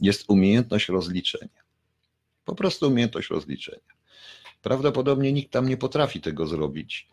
[0.01, 1.61] jest umiejętność rozliczenia.
[2.45, 3.93] Po prostu umiejętność rozliczenia.
[4.61, 7.07] Prawdopodobnie nikt tam nie potrafi tego zrobić.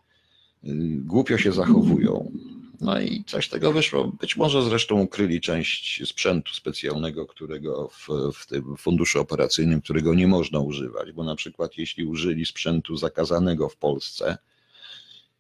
[1.05, 2.33] Głupio się zachowują
[2.81, 4.13] no i coś tego wyszło.
[4.21, 10.27] Być może zresztą ukryli część sprzętu specjalnego, którego w, w tym funduszu operacyjnym, którego nie
[10.27, 14.39] można używać, bo na przykład jeśli użyli sprzętu zakazanego w Polsce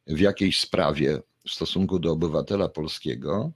[0.06, 3.52] w jakiejś sprawie w stosunku do obywatela polskiego,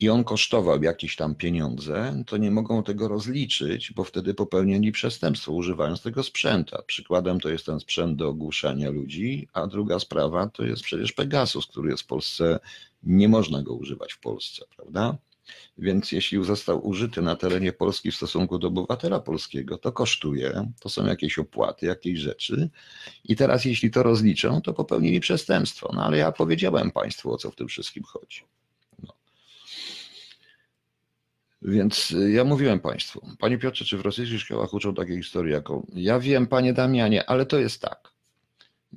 [0.00, 5.52] i on kosztował jakieś tam pieniądze, to nie mogą tego rozliczyć, bo wtedy popełnili przestępstwo
[5.52, 6.76] używając tego sprzętu.
[6.86, 11.66] Przykładem to jest ten sprzęt do ogłuszania ludzi, a druga sprawa to jest przecież Pegasus,
[11.66, 12.60] który jest w Polsce,
[13.02, 15.18] nie można go używać w Polsce, prawda?
[15.78, 20.88] Więc jeśli został użyty na terenie Polski w stosunku do obywatela polskiego, to kosztuje, to
[20.88, 22.70] są jakieś opłaty, jakieś rzeczy.
[23.24, 25.90] I teraz, jeśli to rozliczą, to popełnili przestępstwo.
[25.94, 28.42] No ale ja powiedziałem Państwu, o co w tym wszystkim chodzi.
[31.62, 35.86] Więc y, ja mówiłem Państwu, Panie Piotrze, czy w rosyjskich szkołach uczą takiej historii jaką?
[35.94, 38.12] Ja wiem, Panie Damianie, ale to jest tak.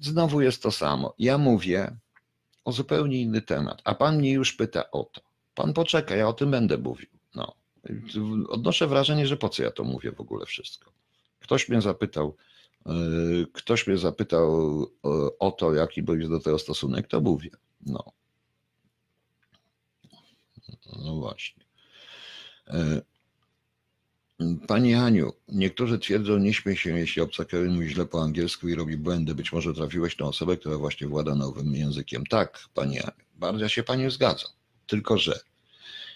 [0.01, 1.13] Znowu jest to samo.
[1.19, 1.95] Ja mówię
[2.65, 5.21] o zupełnie inny temat, a Pan mnie już pyta o to.
[5.55, 7.09] Pan poczeka, ja o tym będę mówił.
[7.35, 7.55] No.
[8.49, 10.91] Odnoszę wrażenie, że po co ja to mówię w ogóle wszystko.
[11.39, 12.35] Ktoś mnie zapytał,
[12.85, 17.49] yy, ktoś mnie zapytał yy, o to, jaki będzie do tego stosunek, to mówię.
[17.85, 18.03] No.
[21.05, 21.62] No właśnie.
[22.67, 23.01] Yy,
[24.67, 28.97] Pani Aniu, niektórzy twierdzą, nie śmiej się, jeśli obcokrajowy mówi źle po angielsku i robi
[28.97, 29.35] błędy.
[29.35, 32.25] Być może trafiłeś na osobę, która właśnie włada nowym językiem.
[32.25, 34.51] Tak, Pani Aniu, bardzo się Pani zgadzam.
[34.87, 35.39] Tylko, że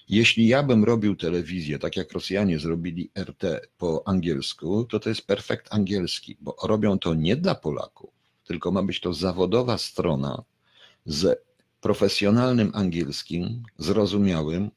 [0.09, 3.43] jeśli ja bym robił telewizję, tak jak Rosjanie zrobili RT
[3.77, 8.09] po angielsku, to to jest perfekt angielski, bo robią to nie dla Polaków,
[8.43, 10.43] tylko ma być to zawodowa strona
[11.05, 11.43] z
[11.81, 14.71] profesjonalnym angielskim, zrozumiałym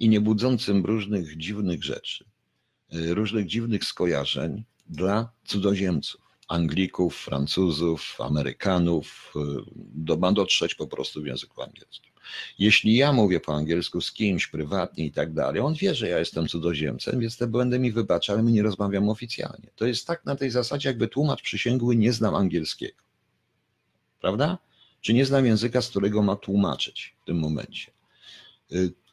[0.00, 2.24] i nie budzącym różnych dziwnych rzeczy,
[2.92, 6.20] różnych dziwnych skojarzeń dla cudzoziemców.
[6.48, 9.34] Anglików, Francuzów, Amerykanów,
[9.76, 12.12] do, ma dotrzeć po prostu w języku angielskim.
[12.58, 16.18] Jeśli ja mówię po angielsku z kimś prywatnie i tak dalej, on wie, że ja
[16.18, 19.70] jestem cudzoziemcem, więc te błędy mi wybacza, ale my nie rozmawiamy oficjalnie.
[19.76, 23.02] To jest tak na tej zasadzie, jakby tłumacz przysięgły nie znam angielskiego.
[24.20, 24.58] Prawda?
[25.00, 27.92] Czy nie znam języka, z którego ma tłumaczyć w tym momencie.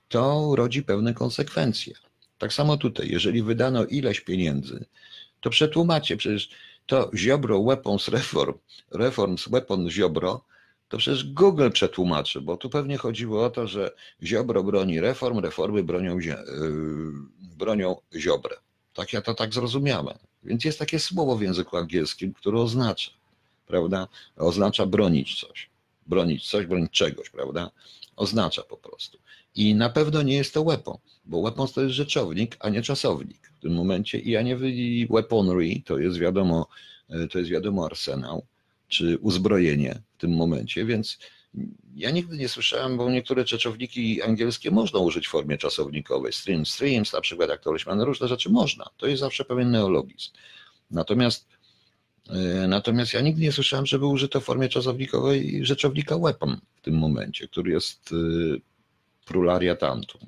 [0.08, 1.94] To rodzi pewne konsekwencje.
[2.38, 4.86] Tak samo tutaj, jeżeli wydano ileś pieniędzy,
[5.42, 6.50] to przetłumacie, przecież
[6.86, 8.54] to Ziobro Weapons Reform,
[8.92, 10.46] Reforms Weapon Ziobro,
[10.90, 13.92] to przecież Google przetłumaczy, bo tu pewnie chodziło o to, że
[14.24, 16.34] Ziobro broni reform, reformy bronią, yy,
[17.58, 17.96] bronią.
[18.94, 20.18] Tak ja to tak zrozumiałem.
[20.44, 23.12] Więc jest takie słowo w języku angielskim, które oznacza,
[23.68, 24.08] prawda?
[24.38, 25.70] Oznacza bronić coś.
[26.08, 27.72] Bronić coś, bronić czegoś, prawda?
[28.16, 29.18] Oznacza po prostu.
[29.58, 33.52] I na pewno nie jest to weapon, bo weapons to jest rzeczownik, a nie czasownik
[33.58, 34.20] w tym momencie.
[34.20, 34.58] I ja nie
[35.10, 36.68] weaponry to jest wiadomo,
[37.32, 38.46] to jest wiadomo arsenał
[38.88, 41.18] czy uzbrojenie w tym momencie, więc
[41.96, 46.34] ja nigdy nie słyszałem, bo niektóre rzeczowniki angielskie można użyć w formie czasownikowej.
[46.34, 48.86] Stream, streams, na przykład jak to Leśman, różne rzeczy można.
[48.98, 50.30] To jest zawsze pewien neologizm.
[50.92, 51.48] Natomiast
[52.68, 57.48] Natomiast ja nigdy nie słyszałem, żeby użyto w formie czasownikowej rzeczownika weapon w tym momencie,
[57.48, 58.14] który jest
[59.28, 60.22] prularia tantum,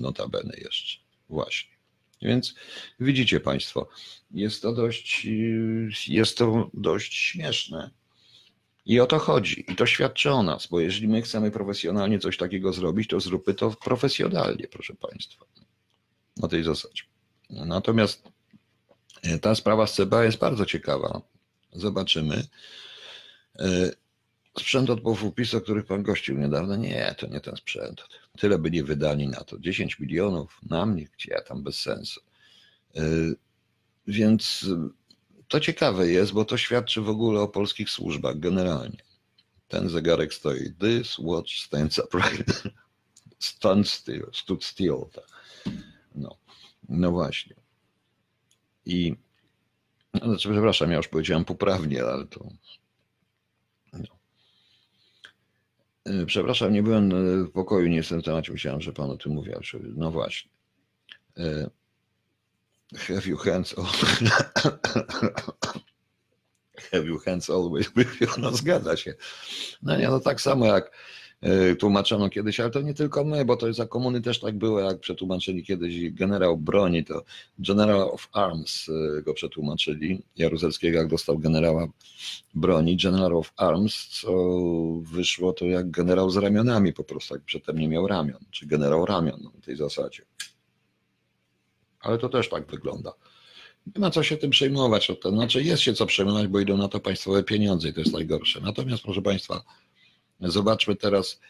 [0.00, 0.98] notabene jeszcze,
[1.28, 1.76] właśnie.
[2.22, 2.54] Więc
[3.00, 3.88] widzicie Państwo,
[4.30, 5.26] jest to dość,
[6.08, 7.90] jest to dość śmieszne.
[8.86, 9.64] I o to chodzi.
[9.72, 13.54] I to świadczy o nas, bo jeżeli my chcemy profesjonalnie coś takiego zrobić, to zróbmy
[13.54, 15.44] to profesjonalnie, proszę Państwa.
[16.36, 17.02] Na tej zasadzie.
[17.50, 18.28] Natomiast
[19.40, 21.22] ta sprawa z CBA jest bardzo ciekawa.
[21.72, 22.46] Zobaczymy.
[24.58, 28.02] Sprzęt od POWPIS, o których pan gościł niedawno, nie, to nie ten sprzęt.
[28.38, 29.58] Tyle by nie wydali na to.
[29.58, 32.20] 10 milionów na mnie, gdzie ja tam bez sensu.
[34.06, 34.66] Więc
[35.48, 39.02] to ciekawe jest, bo to świadczy w ogóle o polskich służbach generalnie.
[39.68, 40.74] Ten zegarek stoi.
[40.80, 42.62] This watch stands upright.
[43.38, 45.04] Stand still, stood still.
[45.12, 45.24] Tak.
[46.14, 46.36] No.
[46.88, 47.54] no właśnie.
[48.86, 49.14] I
[50.14, 52.48] znaczy, przepraszam, ja już powiedziałem poprawnie, ale to
[56.26, 57.10] Przepraszam, nie byłem
[57.44, 59.54] w pokoju, nie jestem w temacie, myślałem, że pan o tym mówił.
[59.94, 60.50] No właśnie.
[62.94, 63.86] Have you hands on...
[66.92, 68.28] Have you hands always with you?
[68.38, 69.14] No zgadza się.
[69.82, 70.90] No nie, no tak samo jak
[71.78, 75.00] tłumaczono kiedyś, ale to nie tylko my, bo to za komuny też tak było, jak
[75.00, 77.24] przetłumaczyli kiedyś generał broni, to
[77.58, 78.86] General of Arms
[79.24, 81.86] go przetłumaczyli, Jaruzelskiego jak dostał generała
[82.54, 84.32] broni, General of Arms, co
[85.02, 89.06] wyszło to jak generał z ramionami po prostu, jak przedtem nie miał ramion, czy generał
[89.06, 90.22] ramion w tej zasadzie.
[92.00, 93.12] Ale to też tak wygląda.
[93.86, 95.08] Nie ma co się tym przejmować.
[95.32, 98.60] Znaczy jest się co przejmować, bo idą na to państwowe pieniądze i to jest najgorsze.
[98.60, 99.62] Natomiast proszę Państwa,
[100.40, 101.40] Zobaczmy teraz,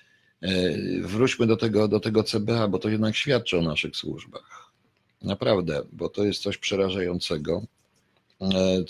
[1.02, 4.72] wróćmy do tego, do tego CBA, bo to jednak świadczy o naszych służbach.
[5.22, 7.62] Naprawdę, bo to jest coś przerażającego.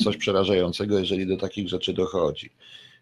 [0.04, 2.50] Coś przerażającego, jeżeli do takich rzeczy dochodzi.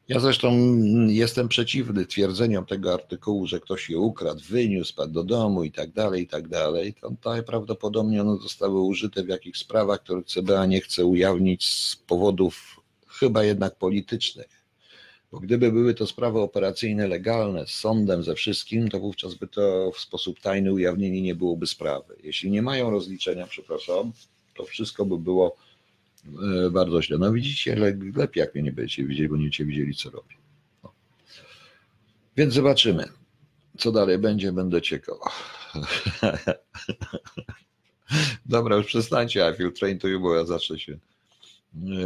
[0.09, 5.65] Ja zresztą jestem przeciwny twierdzeniom tego artykułu, że ktoś je ukradł, wyniósł, padł do domu
[5.65, 6.95] i tak dalej, i tak dalej.
[6.95, 7.13] To
[7.47, 13.45] prawdopodobnie one zostały użyte w jakichś sprawach, których CBA nie chce ujawnić z powodów chyba
[13.45, 14.64] jednak politycznych
[15.35, 19.93] bo gdyby były to sprawy operacyjne legalne, z sądem, ze wszystkim, to wówczas by to
[19.95, 22.17] w sposób tajny ujawnienie nie byłoby sprawy.
[22.23, 24.13] Jeśli nie mają rozliczenia, przepraszam,
[24.57, 25.57] to wszystko by było
[26.67, 27.19] e, bardzo źle.
[27.19, 27.77] No widzicie,
[28.17, 30.35] lepiej jak mnie nie będziecie widzieli, bo nie będziecie widzieli, co robię.
[30.85, 30.93] No.
[32.37, 33.05] Więc zobaczymy,
[33.79, 35.17] co dalej będzie, będę ciekaw.
[38.47, 40.99] Dobra, już przestańcie, I feel train to you, bo ja zacznę się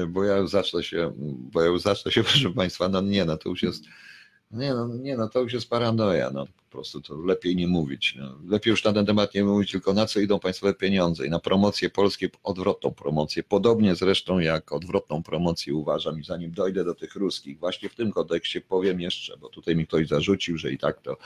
[0.09, 1.12] bo ja zacznę się,
[1.52, 3.85] bo ja zacznę się, proszę Państwa, no nie, no to już jest,
[4.50, 8.14] Nie no, nie no, to już jest paranoja, no po prostu to lepiej nie mówić.
[8.18, 8.38] No.
[8.48, 11.38] Lepiej już na ten temat nie mówić, tylko na co idą państwowe pieniądze i na
[11.38, 17.14] promocję polskie, odwrotną promocję, podobnie zresztą jak odwrotną promocję uważam i zanim dojdę do tych
[17.14, 21.00] ruskich, właśnie w tym kontekście powiem jeszcze, bo tutaj mi ktoś zarzucił, że i tak
[21.00, 21.16] to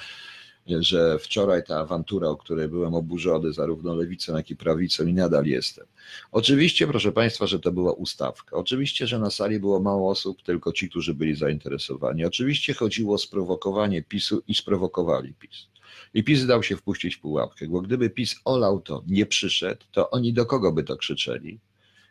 [0.66, 5.46] że wczoraj ta awantura, o której byłem oburzony, zarówno lewicą, jak i prawicą, i nadal
[5.46, 5.86] jestem.
[6.32, 8.56] Oczywiście, proszę Państwa, że to była ustawka.
[8.56, 12.24] Oczywiście, że na sali było mało osób, tylko ci, którzy byli zainteresowani.
[12.24, 15.66] Oczywiście chodziło o sprowokowanie PiSu i sprowokowali PiS.
[16.14, 20.10] I PiS dał się wpuścić w pułapkę, bo gdyby PiS olał to, nie przyszedł, to
[20.10, 21.60] oni do kogo by to krzyczeli?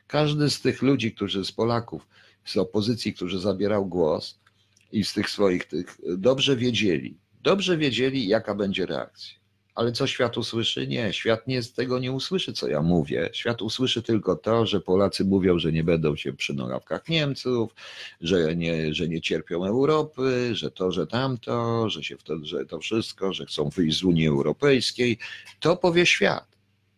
[0.07, 2.07] Każdy z tych ludzi, którzy z Polaków,
[2.45, 4.39] z opozycji, którzy zabierał głos
[4.91, 9.41] i z tych swoich, tych dobrze wiedzieli, dobrze wiedzieli, jaka będzie reakcja.
[9.75, 10.87] Ale co świat usłyszy?
[10.87, 13.29] Nie, świat nie z tego nie usłyszy, co ja mówię.
[13.33, 17.75] Świat usłyszy tylko to, że Polacy mówią, że nie będą się przy nogawkach Niemców,
[18.21, 22.79] że nie, że nie cierpią Europy, że to, że tamto, że, się wtedy, że to
[22.79, 25.17] wszystko, że chcą wyjść z Unii Europejskiej.
[25.59, 26.51] To powie świat.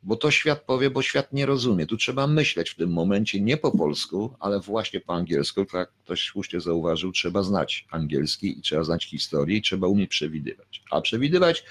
[0.04, 1.86] Bo to świat powie, bo świat nie rozumie.
[1.86, 5.66] Tu trzeba myśleć w tym momencie nie po polsku, ale właśnie po angielsku.
[5.74, 10.84] Jak ktoś słusznie zauważył, trzeba znać angielski i trzeba znać historię i trzeba umieć przewidywać.
[10.92, 11.64] A przewidywać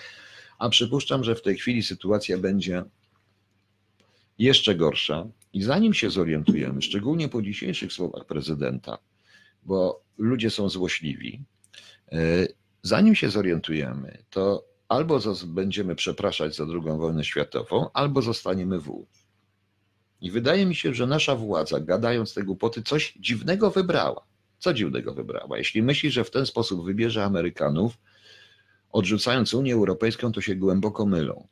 [0.62, 2.84] a przypuszczam, że w tej chwili sytuacja będzie
[4.38, 5.26] jeszcze gorsza.
[5.52, 8.98] I zanim się zorientujemy, szczególnie po dzisiejszych słowach prezydenta,
[9.62, 11.44] bo ludzie są złośliwi,
[12.12, 12.46] e,
[12.82, 19.06] zanim się zorientujemy, to albo będziemy przepraszać za II wojnę światową, albo zostaniemy w.
[20.20, 24.22] I wydaje mi się, że nasza władza, gadając te głupoty, coś dziwnego wybrała.
[24.58, 25.58] Co dziwnego wybrała?
[25.58, 27.98] Jeśli myśli, że w ten sposób wybierze Amerykanów,
[28.90, 31.46] odrzucając Unię Europejską, to się głęboko mylą.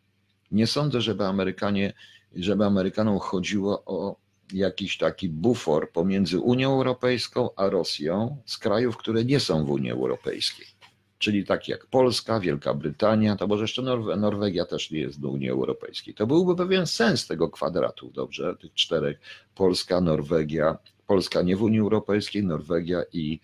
[0.50, 1.92] Nie sądzę, żeby Amerykanie,
[2.36, 4.16] żeby Amerykanom chodziło o
[4.52, 9.90] jakiś taki bufor pomiędzy Unią Europejską a Rosją z krajów, które nie są w Unii
[9.90, 10.79] Europejskiej.
[11.20, 15.28] Czyli takie jak Polska, Wielka Brytania, to może jeszcze Norwe Norwegia też nie jest do
[15.28, 16.14] Unii Europejskiej.
[16.14, 19.20] To byłby pewien sens tego kwadratu, dobrze, tych czterech,
[19.54, 23.40] Polska, Norwegia, Polska nie w Unii Europejskiej, Norwegia i,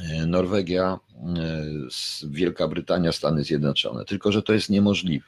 [0.00, 0.98] E, Norwegia,
[1.36, 4.04] e, Wielka Brytania, Stany Zjednoczone.
[4.04, 5.26] Tylko, że to jest niemożliwe.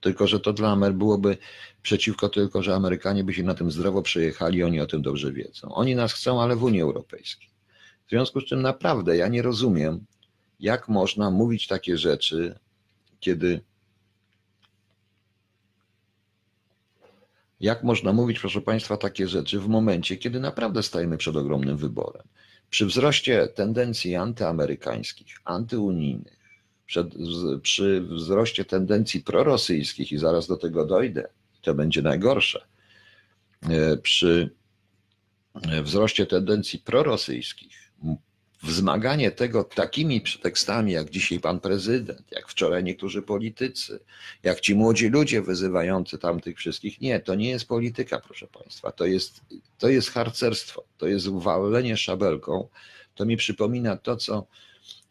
[0.00, 1.36] Tylko, że to dla Amer byłoby
[1.82, 5.74] przeciwko tylko, że Amerykanie by się na tym zdrowo przejechali, oni o tym dobrze wiedzą.
[5.74, 7.53] Oni nas chcą, ale w Unii Europejskiej.
[8.14, 10.04] Związku z czym naprawdę ja nie rozumiem,
[10.60, 12.58] jak można mówić takie rzeczy,
[13.20, 13.60] kiedy.
[17.60, 22.22] Jak można mówić, proszę Państwa, takie rzeczy w momencie, kiedy naprawdę stajemy przed ogromnym wyborem.
[22.70, 26.38] Przy wzroście tendencji antyamerykańskich, antyunijnych,
[26.86, 27.06] przed,
[27.62, 31.28] przy wzroście tendencji prorosyjskich, i zaraz do tego dojdę,
[31.62, 32.64] to będzie najgorsze,
[33.62, 34.50] e, przy
[35.82, 37.83] wzroście tendencji prorosyjskich,
[38.64, 44.00] wzmaganie tego takimi pretekstami, jak dzisiaj pan prezydent, jak wczoraj niektórzy politycy,
[44.42, 47.00] jak ci młodzi ludzie wyzywający tamtych wszystkich.
[47.00, 48.92] Nie, to nie jest polityka, proszę państwa.
[48.92, 49.40] To jest,
[49.78, 52.68] to jest harcerstwo, to jest walenie szabelką.
[53.14, 54.46] To mi przypomina to, co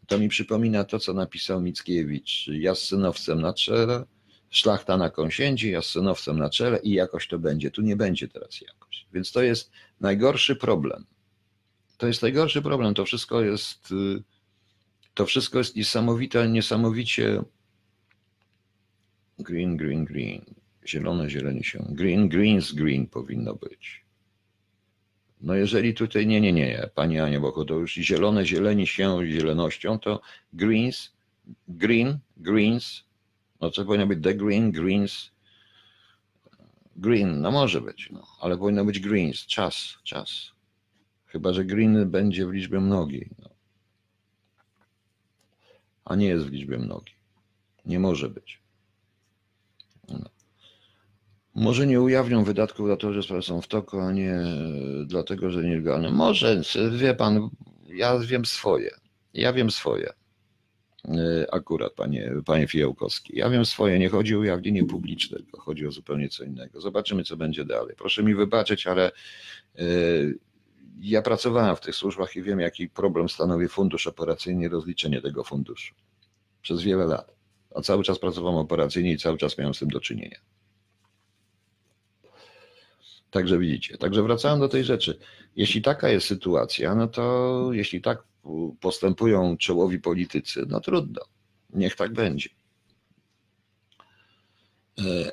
[0.08, 2.48] to mi przypomina to, co napisał Mickiewicz.
[2.48, 4.06] Ja z synowcem na czele,
[4.50, 7.72] szlachta na kąsiędzie, ja z synowcem na czele i jakoś to będzie.
[7.72, 9.06] Tu nie będzie teraz jakoś.
[9.14, 11.06] Więc to jest najgorszy problem
[12.04, 12.94] to jest najgorszy problem.
[12.94, 14.24] To wszystko jest, y,
[15.14, 17.44] to wszystko jest niesamowite, niesamowicie
[19.40, 20.46] green, green, green.
[20.88, 21.86] Zielone, zieleni się.
[21.90, 24.06] Green, greens, green powinno być.
[25.42, 30.00] No jeżeli tutaj, nie, nie, nie, Pani Ania, bo to już zielone, zieleni się zielenością,
[30.00, 30.22] to
[30.54, 31.12] greens,
[31.68, 33.04] green, greens,
[33.62, 35.32] no co powinno być the green, greens,
[36.96, 40.53] green, no może być, no, ale powinno być greens, czas, czas.
[41.34, 43.30] Chyba, że green będzie w liczbie mnogiej.
[43.40, 43.50] No.
[46.06, 47.16] A nie jest w liczbie mnogiej.
[47.86, 48.60] Nie może być.
[50.10, 50.30] No.
[51.56, 54.40] Może nie ujawnią wydatków dlatego, że sprawy są w toku, a nie
[55.06, 56.12] dlatego, że nielegalne.
[56.12, 56.62] Może,
[56.98, 57.50] wie pan,
[57.88, 58.92] ja wiem swoje.
[59.34, 60.14] Ja wiem swoje.
[61.08, 63.38] E, akurat, panie, panie Fijałkowski.
[63.38, 66.82] Ja wiem swoje, nie chodzi o ujawnienie publiczne, chodzi o zupełnie co innego.
[66.82, 67.96] Zobaczymy, co będzie dalej.
[67.98, 69.12] Proszę mi wybaczyć, ale
[69.76, 69.84] e,
[71.00, 75.44] ja pracowałem w tych służbach i wiem, jaki problem stanowi fundusz operacyjny i rozliczenie tego
[75.44, 75.94] funduszu.
[76.62, 77.36] Przez wiele lat.
[77.76, 80.38] A cały czas pracowałem operacyjnie i cały czas miałem z tym do czynienia.
[83.32, 83.98] Także widzicie.
[83.98, 85.20] Także wracając do tej rzeczy.
[85.56, 88.24] Jeśli taka jest sytuacja, no to jeśli tak
[88.80, 91.22] postępują czołowi politycy, no trudno.
[91.70, 92.50] Niech tak będzie.
[95.00, 95.32] E,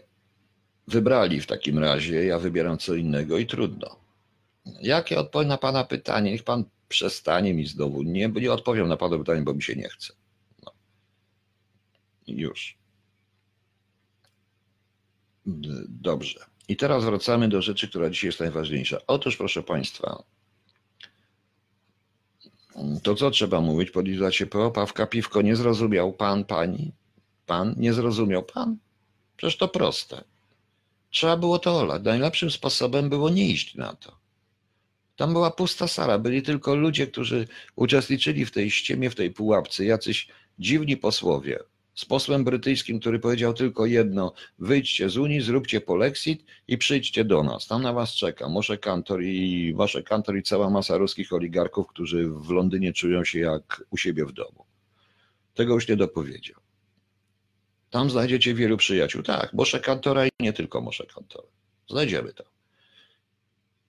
[0.88, 3.99] wybrali w takim razie, ja wybieram co innego i trudno.
[4.80, 6.32] Jakie odpowiem na Pana pytanie?
[6.32, 9.88] Niech Pan przestanie mi znowu, nie, nie odpowiem na Pana pytanie, bo mi się nie
[9.88, 10.12] chce.
[10.62, 10.72] No.
[12.26, 12.78] Już.
[15.88, 16.40] Dobrze.
[16.68, 18.98] I teraz wracamy do rzeczy, która dzisiaj jest najważniejsza.
[19.06, 20.22] Otóż, proszę Państwa,
[23.02, 23.90] to co trzeba mówić?
[23.90, 26.92] Podliżać się pro, pawka, piwko, nie zrozumiał Pan, Pani?
[27.46, 27.74] Pan?
[27.76, 28.76] Nie zrozumiał Pan?
[29.36, 30.24] Przecież to proste.
[31.10, 32.02] Trzeba było to olać.
[32.04, 34.19] Najlepszym sposobem było nie iść na to.
[35.20, 39.84] Tam była pusta sala, byli tylko ludzie, którzy uczestniczyli w tej ściemie, w tej pułapce,
[39.84, 41.58] jacyś dziwni posłowie.
[41.94, 47.42] Z posłem brytyjskim, który powiedział tylko jedno: wyjdźcie z Unii, zróbcie polexit i przyjdźcie do
[47.42, 47.66] nas.
[47.66, 52.28] Tam na was czeka Moshe Kantor i wasze Kantor i cała masa ruskich oligarchów, którzy
[52.28, 54.64] w Londynie czują się jak u siebie w domu.
[55.54, 56.60] Tego już nie dopowiedział.
[57.90, 59.22] Tam znajdziecie wielu przyjaciół.
[59.22, 61.48] Tak, Moshe Kantora i nie tylko Moshe Kantora.
[61.88, 62.49] Znajdziemy to.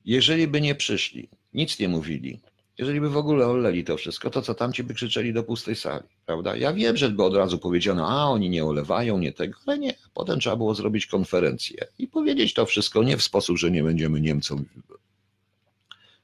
[0.06, 2.40] Jeżeli by nie przyszli, nic nie mówili,
[2.78, 6.04] jeżeli by w ogóle oleli to wszystko, to co tamci by krzyczeli do pustej sali,
[6.26, 6.56] prawda?
[6.56, 9.94] Ja wiem, że by od razu powiedziano, a oni nie olewają, nie tego, ale nie.
[10.14, 14.22] Potem trzeba było zrobić konferencję i powiedzieć to wszystko nie w sposób, że nie będziemy
[14.22, 14.66] Niemcom.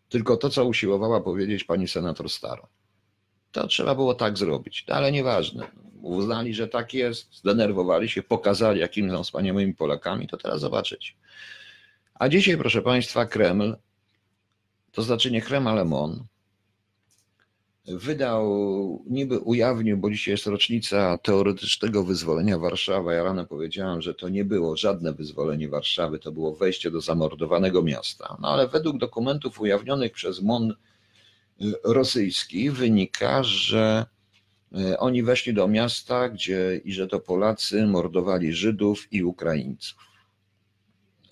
[0.09, 2.67] Tylko to, co usiłowała powiedzieć pani senator Staro.
[3.51, 5.67] To trzeba było tak zrobić, no, ale nieważne.
[6.01, 11.15] Uznali, że tak jest, zdenerwowali się, pokazali, jakimi są wspaniałymi Polakami, to teraz zobaczyć.
[12.19, 13.75] A dzisiaj, proszę Państwa, Kreml,
[14.91, 16.27] to znaczy nie Kreml, ale MON,
[17.87, 23.13] wydał, niby ujawnił, bo dzisiaj jest rocznica teoretycznego wyzwolenia Warszawy.
[23.13, 27.83] Ja rano powiedziałem, że to nie było żadne wyzwolenie Warszawy, to było wejście do zamordowanego
[27.83, 28.37] miasta.
[28.41, 30.71] No ale według dokumentów ujawnionych przez MON
[31.61, 34.05] y, rosyjski wynika, że
[34.77, 40.06] y, oni weszli do miasta, gdzie i że to Polacy mordowali Żydów i Ukraińców.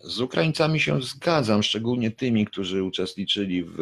[0.07, 3.77] Z Ukraińcami się zgadzam, szczególnie tymi, którzy uczestniczyli w,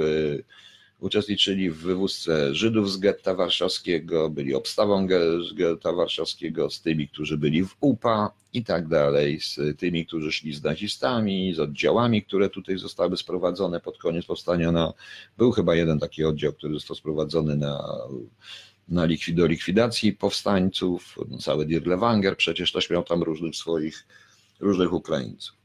[0.99, 5.07] uczestniczyli w wywózce Żydów z getta warszawskiego, byli obstawą
[5.55, 10.53] getta warszawskiego, z tymi, którzy byli w UPA i tak dalej, z tymi, którzy szli
[10.53, 14.71] z nazistami, z oddziałami, które tutaj zostały sprowadzone pod koniec powstania.
[14.71, 14.93] Na,
[15.37, 17.97] był chyba jeden taki oddział, który został sprowadzony na,
[18.89, 21.15] na likwid, do likwidacji powstańców.
[21.39, 24.05] Cały Dirlewanger przecież też miał tam różnych swoich,
[24.59, 25.62] różnych Ukraińców.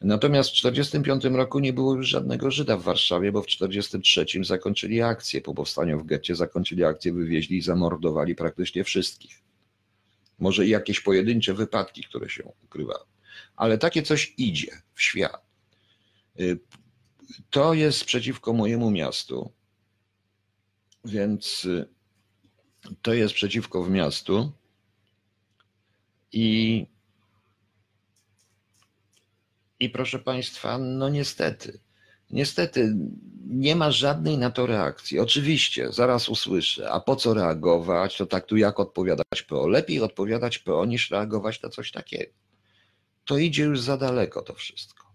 [0.00, 5.02] Natomiast w 1945 roku nie było już żadnego Żyda w Warszawie, bo w 1943 zakończyli
[5.02, 5.40] akcję.
[5.40, 9.42] Po powstaniu w getcie zakończyli akcję, wywieźli i zamordowali praktycznie wszystkich.
[10.38, 13.04] Może i jakieś pojedyncze wypadki, które się ukrywały.
[13.56, 15.46] Ale takie coś idzie w świat.
[16.40, 16.58] Y,
[17.50, 19.52] To jest przeciwko mojemu miastu,
[21.04, 21.88] więc y,
[23.02, 24.52] to jest przeciwko w miastu
[26.32, 26.86] i
[29.80, 31.80] i proszę Państwa, no niestety,
[32.30, 32.96] niestety
[33.46, 35.18] nie ma żadnej na to reakcji.
[35.18, 39.68] Oczywiście, zaraz usłyszę, a po co reagować, to tak tu jak odpowiadać PO.
[39.68, 42.32] Lepiej odpowiadać PO niż reagować na coś takiego.
[43.24, 45.08] To idzie już za daleko to wszystko.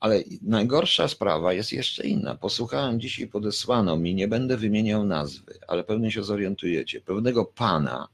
[0.00, 2.34] Ale najgorsza sprawa jest jeszcze inna.
[2.34, 8.08] Posłuchałem dzisiaj, podesłano mi, nie będę wymieniał nazwy, ale pewnie się zorientujecie, pewnego pana,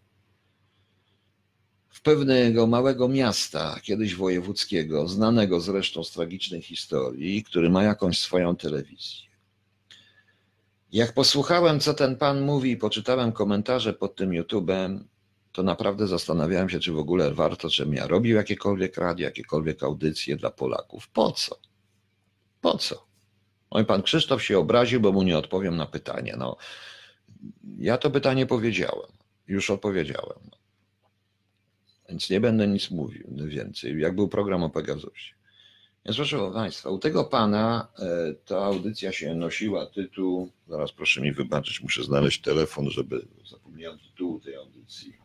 [1.97, 8.57] w pewnego małego miasta, kiedyś wojewódzkiego, znanego zresztą z tragicznej historii, który ma jakąś swoją
[8.57, 9.26] telewizję.
[10.92, 14.99] Jak posłuchałem, co ten pan mówi i poczytałem komentarze pod tym YouTube'em,
[15.53, 20.36] to naprawdę zastanawiałem się, czy w ogóle warto, żebym ja robił jakiekolwiek radio, jakiekolwiek audycje
[20.36, 21.09] dla Polaków.
[21.09, 21.59] Po co?
[22.61, 23.07] Po co?
[23.70, 26.34] Oj, pan Krzysztof się obraził, bo mu nie odpowiem na pytanie.
[26.38, 26.57] No,
[27.78, 29.11] ja to pytanie powiedziałem,
[29.49, 30.38] już odpowiedziałem.
[32.09, 35.34] Więc nie będę nic mówił więcej, jak był program o Pegasusie.
[36.04, 41.32] Więc proszę Państwa, u tego pana e, ta audycja się nosiła tytuł, zaraz proszę mi
[41.32, 45.16] wybaczyć, muszę znaleźć telefon, żeby zapomniałem tytułu tej audycji.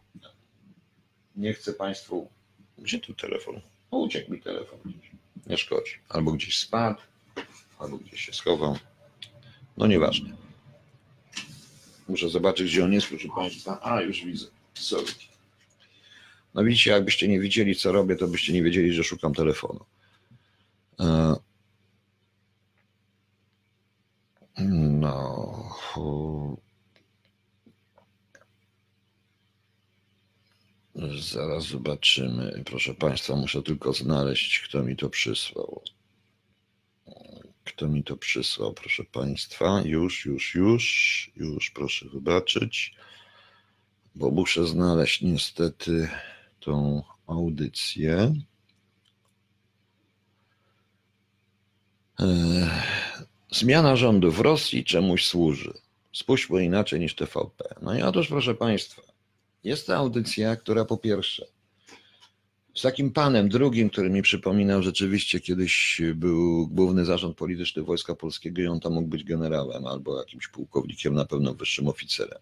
[1.36, 2.30] Nie chcę Państwu,
[2.78, 3.62] gdzie tu telefon?
[3.92, 4.80] O, uciekł mi telefon.
[5.48, 5.92] Nie szkodzi.
[6.10, 7.02] Albo gdzieś spadł,
[7.80, 8.78] albo gdzieś się schował.
[9.78, 10.30] No nieważne.
[12.08, 13.80] Muszę zobaczyć, gdzie on jest, proszę Państwa.
[13.84, 14.46] A, już widzę.
[14.74, 15.31] Sorry.
[16.54, 19.86] No widzicie, jakbyście nie widzieli, co robię, to byście nie wiedzieli, że szukam telefonu.
[21.00, 21.36] E,
[24.58, 25.70] No.
[31.20, 32.64] Zaraz zobaczymy.
[32.66, 35.84] Proszę Państwa, muszę tylko znaleźć, kto mi to przysłał.
[37.64, 39.82] Kto mi to przysłał, proszę Państwa?
[39.86, 42.96] Już, już, już, już, proszę wybaczyć,
[44.16, 46.10] bo muszę znaleźć niestety
[46.62, 48.34] tą audycję.
[52.20, 53.12] Ech,
[53.52, 55.74] Zmiana rządu w Rosji czemuś służy.
[56.14, 57.76] Spójrzmy inaczej niż TVP.
[57.82, 59.02] No i otóż, proszę Państwa,
[59.64, 61.46] jest to audycja, która po pierwsze
[62.76, 68.62] z takim panem drugim, który mi przypominał, rzeczywiście kiedyś był główny zarząd polityczny Wojska Polskiego
[68.62, 72.40] i on tam mógł być generałem albo jakimś pułkownikiem, na pewno wyższym oficerem.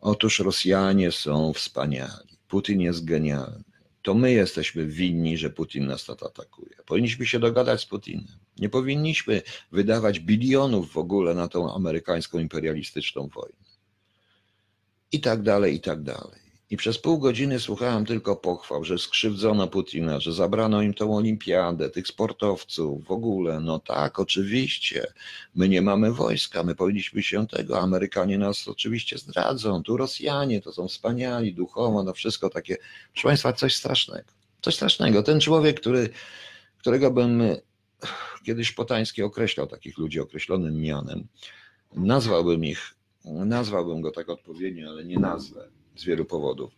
[0.00, 2.39] Otóż Rosjanie są wspaniali.
[2.50, 3.64] Putin jest genialny.
[4.02, 6.76] To my jesteśmy winni, że Putin nas tak atakuje.
[6.86, 8.38] Powinniśmy się dogadać z Putinem.
[8.58, 9.42] Nie powinniśmy
[9.72, 13.64] wydawać bilionów w ogóle na tą amerykańską imperialistyczną wojnę.
[15.12, 16.49] I tak dalej, i tak dalej.
[16.70, 21.90] I przez pół godziny słuchałem tylko pochwał, że skrzywdzono Putina, że zabrano im tą olimpiadę,
[21.90, 23.60] tych sportowców, w ogóle.
[23.60, 25.06] No tak, oczywiście.
[25.54, 27.80] My nie mamy wojska, my powinniśmy się tego.
[27.80, 29.82] Amerykanie nas oczywiście zdradzą.
[29.82, 32.76] Tu Rosjanie to są wspaniali, duchowo, no wszystko takie.
[33.12, 34.28] Proszę Państwa, coś strasznego.
[34.60, 35.22] Coś strasznego.
[35.22, 36.08] Ten człowiek, który,
[36.78, 37.42] którego bym
[38.46, 41.26] kiedyś Potański określał takich ludzi określonym mianem,
[41.94, 42.94] nazwałbym ich,
[43.24, 46.72] nazwałbym go tak odpowiednio, ale nie nazwę z wielu powodów.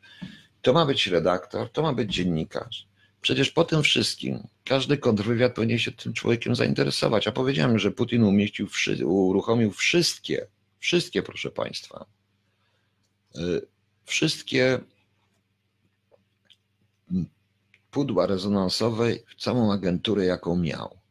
[0.62, 2.86] To ma być redaktor, to ma być dziennikarz.
[3.20, 7.28] Przecież po tym wszystkim każdy kontrwywiad powinien się tym człowiekiem zainteresować.
[7.28, 8.68] A powiedziałem, że Putin umieścił,
[9.04, 10.46] uruchomił wszystkie,
[10.78, 12.06] wszystkie, proszę Państwa,
[14.04, 14.80] wszystkie
[17.90, 19.06] pudła rezonansowe,
[19.38, 21.01] całą agenturę, jaką miał.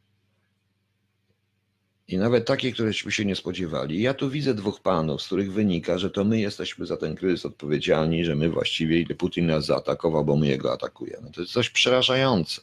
[2.08, 4.02] I nawet takie, któreśmy się nie spodziewali.
[4.02, 7.46] Ja tu widzę dwóch panów, z których wynika, że to my jesteśmy za ten kryzys
[7.46, 11.30] odpowiedzialni, że my właściwie, ile Putin nas zaatakował, bo my jego atakujemy.
[11.30, 12.60] To jest coś przerażające.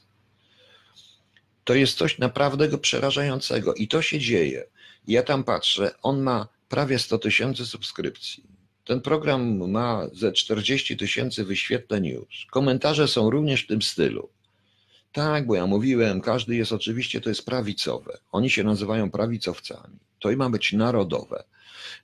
[1.64, 4.64] To jest coś naprawdę przerażającego i to się dzieje.
[5.08, 8.44] Ja tam patrzę, on ma prawie 100 tysięcy subskrypcji.
[8.86, 12.48] Ten program ma ze 40 tysięcy wyświetleń już.
[12.52, 14.30] Komentarze są również w tym stylu.
[15.12, 18.18] Tak, bo ja mówiłem, każdy jest oczywiście, to jest prawicowe.
[18.32, 20.00] Oni się nazywają prawicowcami.
[20.20, 21.44] To i ma być narodowe.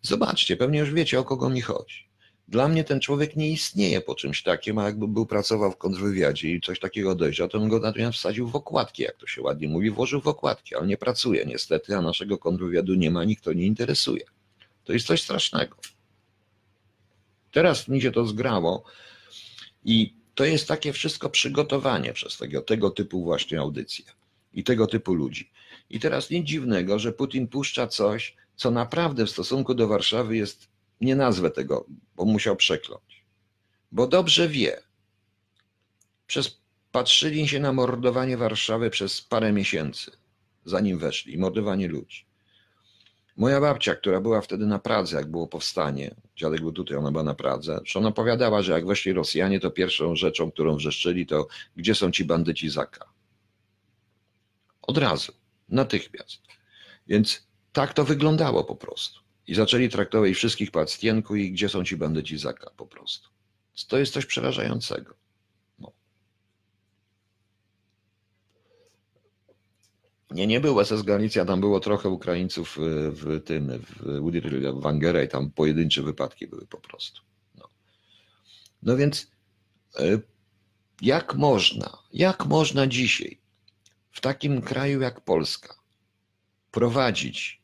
[0.01, 2.06] Zobaczcie, pewnie już wiecie, o kogo mi chodzi.
[2.47, 6.51] Dla mnie ten człowiek nie istnieje po czymś takim, a jakby był pracował w kontrwywiadzie
[6.51, 9.68] i coś takiego dojrzał, to bym go natomiast wsadził w okładki, jak to się ładnie
[9.68, 13.53] mówi, włożył w okładki, ale nie pracuje niestety, a naszego kontrwywiadu nie ma, nikt to
[13.53, 14.26] nie interesuje.
[14.84, 15.76] To jest coś strasznego.
[17.51, 18.84] Teraz mi się to zgrało
[19.86, 24.05] i to jest takie wszystko przygotowanie przez tego, tego typu właśnie audycje
[24.53, 25.51] i tego typu ludzi.
[25.89, 30.67] I teraz nic dziwnego, że Putin puszcza coś, co naprawdę w stosunku do Warszawy jest,
[31.01, 33.23] nie nazwę tego, bo musiał przekląć,
[33.91, 34.81] bo dobrze wie.
[36.27, 36.57] Przez,
[36.91, 40.11] patrzyli się na mordowanie Warszawy przez parę miesięcy,
[40.65, 42.24] zanim weszli, mordowanie ludzi.
[43.38, 47.23] Moja babcia, która była wtedy na Pradze, jak było powstanie, dziadek był tutaj, ona była
[47.23, 51.47] na Pradze, że ona opowiadała, że jak weszli Rosjanie, to pierwszą rzeczą, którą wrzeszczyli, to
[51.75, 53.05] gdzie są ci bandyci Zaka?
[54.81, 55.33] Od razu,
[55.69, 56.41] natychmiast.
[57.07, 59.19] Więc tak to wyglądało po prostu.
[59.47, 63.29] I zaczęli traktować wszystkich pacjentków i gdzie są ci bandyci Zaka po prostu.
[63.88, 65.24] To jest coś przerażającego.
[70.36, 72.77] Nie, nie był SS Galicja, tam było trochę Ukraińców
[73.11, 77.21] w tym, w Wangera i tam pojedyncze wypadki były po prostu.
[77.55, 77.69] No,
[78.83, 79.31] no więc
[79.99, 80.19] e,
[81.01, 83.38] jak można, jak można dzisiaj
[84.11, 85.75] w takim kraju jak Polska
[86.71, 87.61] prowadzić,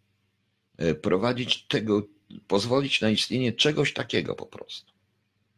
[0.78, 2.04] e, prowadzić tego,
[2.48, 4.91] pozwolić na istnienie czegoś takiego po prostu.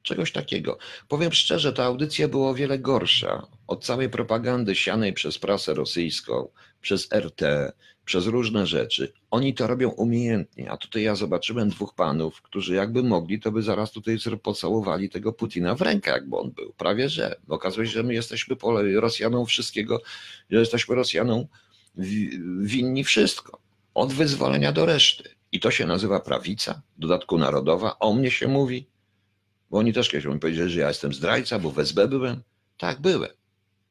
[0.03, 0.77] Czegoś takiego.
[1.07, 6.47] Powiem szczerze, ta audycja była o wiele gorsza od całej propagandy sianej przez prasę rosyjską,
[6.81, 7.41] przez RT,
[8.05, 9.13] przez różne rzeczy.
[9.31, 13.61] Oni to robią umiejętnie, a tutaj ja zobaczyłem dwóch panów, którzy jakby mogli, to by
[13.61, 16.73] zaraz tutaj pocałowali tego Putina w rękę, jakby on był.
[16.73, 17.35] Prawie że.
[17.47, 18.55] Okazuje się, że my jesteśmy
[18.95, 20.01] Rosjanom wszystkiego,
[20.51, 21.45] że jesteśmy Rosjanom
[22.61, 23.59] winni wszystko.
[23.93, 25.29] Od wyzwolenia do reszty.
[25.51, 27.99] I to się nazywa prawica, w dodatku narodowa.
[27.99, 28.85] O mnie się mówi,
[29.73, 32.43] bo oni też kiedyś mi powiedzieli, że ja jestem zdrajca, bo w SB byłem.
[32.77, 33.31] Tak, byłem.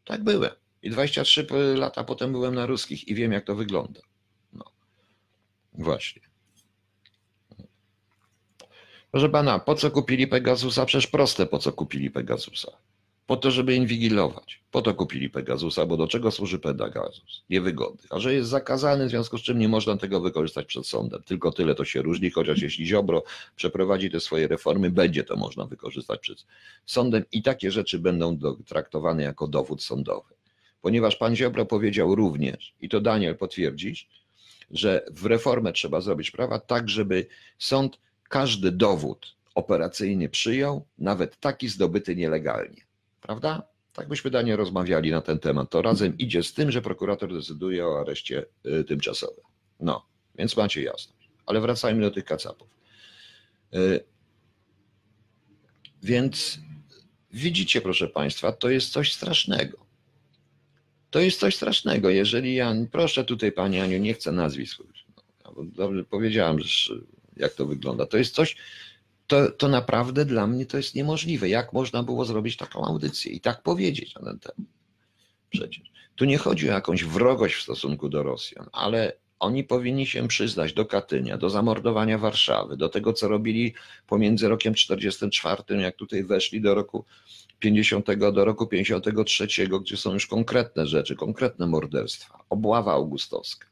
[0.05, 0.51] Tak, byłem.
[0.83, 4.01] I 23 lata potem byłem na ruskich i wiem, jak to wygląda.
[4.53, 4.65] No.
[5.73, 6.23] Właśnie.
[9.11, 10.87] Proszę pana, po co kupili Pegasusa?
[10.87, 12.73] Przecież proste, po co kupili Pegasusa.
[13.33, 14.61] Po to, żeby inwigilować.
[14.71, 17.43] Po to kupili Pegasusa, bo do czego służy Pegasus?
[17.51, 18.03] Niewygody.
[18.11, 21.23] A że jest zakazany, w związku z czym nie można tego wykorzystać przed sądem.
[21.23, 23.25] Tylko tyle to się różni, chociaż jeśli Ziobro
[23.57, 26.47] przeprowadzi te swoje reformy, będzie to można wykorzystać przed
[26.87, 30.35] sądem i takie rzeczy będą traktowane jako dowód sądowy
[30.83, 34.09] ponieważ pan Ziobro powiedział również, i to Daniel potwierdzisz,
[34.71, 37.27] że w reformę trzeba zrobić prawa tak, żeby
[37.59, 42.92] sąd każdy dowód operacyjny przyjął, nawet taki zdobyty nielegalnie.
[43.23, 43.63] Prawda?
[43.93, 45.71] Tak byśmy Daniel rozmawiali na ten temat.
[45.71, 49.45] To razem idzie z tym, że prokurator decyduje o areszcie y, tymczasowym.
[49.81, 51.29] No, więc macie jasność.
[51.47, 52.69] Ale wracajmy do tych kacapów.
[56.03, 56.59] Więc
[57.31, 59.87] widzicie, proszę Państwa, to jest coś strasznego.
[61.11, 62.11] To jest coś strasznego.
[62.11, 64.83] Jeżeli ja, proszę tutaj Pani Aniu, nie chcę nazwisk,
[65.45, 66.59] no, powiedziałam,
[67.37, 68.07] jak to wygląda.
[68.07, 68.57] To jest coś,
[69.33, 71.49] to, to naprawdę dla mnie to jest niemożliwe.
[71.49, 74.71] Jak można było zrobić taką audycję i tak powiedzieć na ten temat?
[75.51, 75.93] Przecież.
[76.17, 80.73] Tu nie chodzi o jakąś wrogość w stosunku do Rosjan, ale oni powinni się przyznać
[80.73, 83.75] do Katynia, do zamordowania Warszawy, do tego, co robili
[84.07, 87.05] pomiędzy rokiem 44, jak tutaj weszli do roku
[87.59, 89.47] 50 do roku 53,
[89.83, 93.72] gdzie są już konkretne rzeczy, konkretne morderstwa, obława augustowska.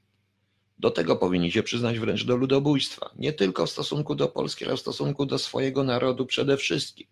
[0.80, 4.76] Do tego powinni się przyznać wręcz do ludobójstwa, nie tylko w stosunku do Polski, ale
[4.76, 7.06] w stosunku do swojego narodu przede wszystkim.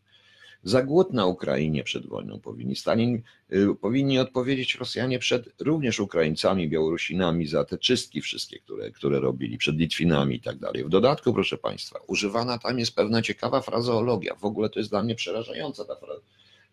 [0.62, 6.68] Za głód na Ukrainie przed wojną powinni Stalin, y, powinni odpowiedzieć Rosjanie przed również Ukraińcami,
[6.68, 10.84] Białorusinami za te czystki wszystkie, które, które robili, przed Litwinami i tak dalej.
[10.84, 14.34] W dodatku, proszę Państwa, używana tam jest pewna ciekawa frazeologia.
[14.34, 15.96] W ogóle to jest dla mnie przerażająca ta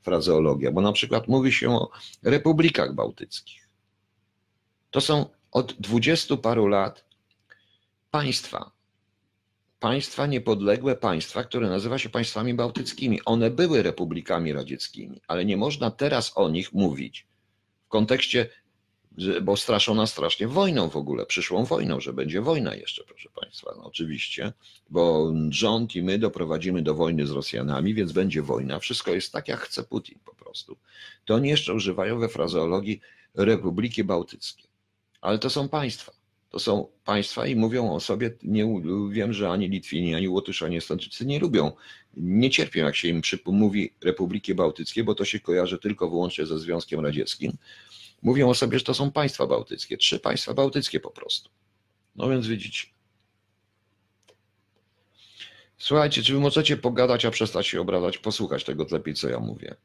[0.01, 1.89] frazeologia, bo na przykład mówi się o
[2.23, 3.69] republikach bałtyckich.
[4.91, 5.25] To są
[5.55, 7.05] od dwudziestu paru lat
[8.11, 8.71] państwa,
[9.79, 13.19] państwa niepodległe państwa, które nazywa się państwami bałtyckimi.
[13.25, 17.27] One były republikami radzieckimi, ale nie można teraz o nich mówić
[17.85, 18.49] w kontekście,
[19.41, 23.83] bo straszono strasznie wojną w ogóle, przyszłą wojną, że będzie wojna jeszcze, proszę Państwa, no
[23.85, 24.53] oczywiście,
[24.89, 28.79] bo rząd i my doprowadzimy do wojny z Rosjanami, więc będzie wojna.
[28.79, 30.77] Wszystko jest tak, jak chce Putin po prostu.
[31.25, 33.01] To oni jeszcze używają we frazeologii
[33.35, 34.64] Republiki Bałtyckie,
[35.21, 36.11] ale to są państwa
[36.55, 40.77] to są państwa i mówią o sobie, nie wiem, że ani Litwini, ani Łotysze, ani
[40.77, 41.71] Estończycy nie lubią,
[42.17, 46.59] nie cierpią, jak się im mówi Republiki Bałtyckie, bo to się kojarzy tylko wyłącznie ze
[46.59, 47.51] Związkiem Radzieckim.
[48.21, 51.49] Mówią o sobie, że to są państwa bałtyckie, trzy państwa bałtyckie po prostu.
[52.15, 52.87] No więc widzicie.
[55.77, 59.75] Słuchajcie, czy wy możecie pogadać, a przestać się obrażać, posłuchać tego lepiej, co ja mówię.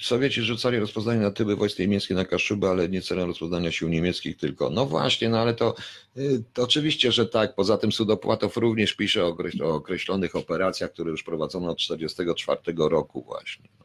[0.00, 4.36] Sowieci rzucali rozpoznanie na tyły wojsk niemieckie na Kaszuby, ale nie celem rozpoznania sił niemieckich
[4.36, 4.70] tylko.
[4.70, 5.74] No właśnie, no ale to,
[6.16, 7.54] y, to oczywiście, że tak.
[7.54, 13.22] Poza tym Sudopłatow również pisze o, o określonych operacjach, które już prowadzono od 1944 roku
[13.22, 13.68] właśnie.
[13.78, 13.84] No.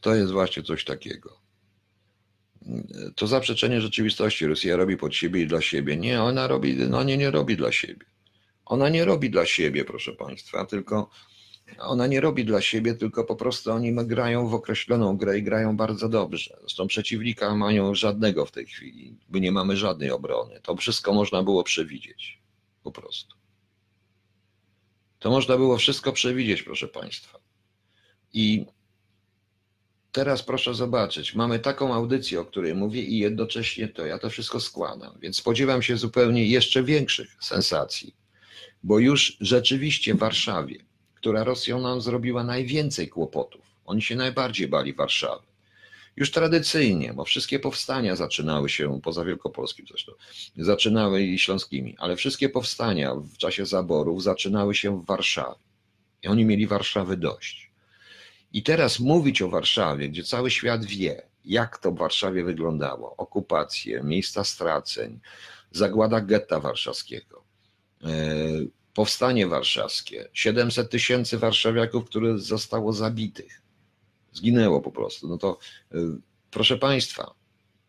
[0.00, 1.38] To jest właśnie coś takiego.
[3.16, 4.46] To zaprzeczenie rzeczywistości.
[4.46, 5.96] Rosja robi pod siebie i dla siebie.
[5.96, 8.06] Nie, ona robi, no nie, nie robi dla siebie.
[8.64, 11.10] Ona nie robi dla siebie, proszę Państwa, tylko
[11.78, 15.76] ona nie robi dla siebie, tylko po prostu oni grają w określoną grę i grają
[15.76, 16.56] bardzo dobrze.
[16.60, 20.60] Zresztą przeciwnika mają żadnego w tej chwili, by nie mamy żadnej obrony.
[20.62, 22.42] To wszystko można było przewidzieć.
[22.82, 23.36] Po prostu.
[25.18, 27.38] To można było wszystko przewidzieć, proszę Państwa.
[28.32, 28.66] I
[30.12, 34.60] teraz proszę zobaczyć, mamy taką audycję, o której mówię i jednocześnie to ja to wszystko
[34.60, 38.18] składam, więc spodziewam się zupełnie jeszcze większych sensacji
[38.82, 40.76] bo już rzeczywiście w Warszawie,
[41.20, 45.46] która Rosją nam zrobiła najwięcej kłopotów, oni się najbardziej bali Warszawy.
[46.16, 50.12] Już tradycyjnie, bo wszystkie powstania zaczynały się, poza Wielkopolskim zresztą,
[50.56, 55.60] zaczynały i śląskimi, ale wszystkie powstania w czasie zaborów zaczynały się w Warszawie.
[56.22, 57.70] I oni mieli Warszawy dość.
[58.52, 64.02] I teraz mówić o Warszawie, gdzie cały świat wie, jak to w Warszawie wyglądało, okupacje,
[64.02, 65.20] miejsca straceń,
[65.70, 67.48] zagłada getta warszawskiego,
[68.04, 68.08] E,
[68.98, 73.62] powstanie warszawskie, 700 tysięcy warszawiaków, które zostało zabitych,
[74.32, 75.28] zginęło po prostu.
[75.28, 75.58] No to
[75.92, 75.96] e,
[76.50, 77.34] proszę Państwa,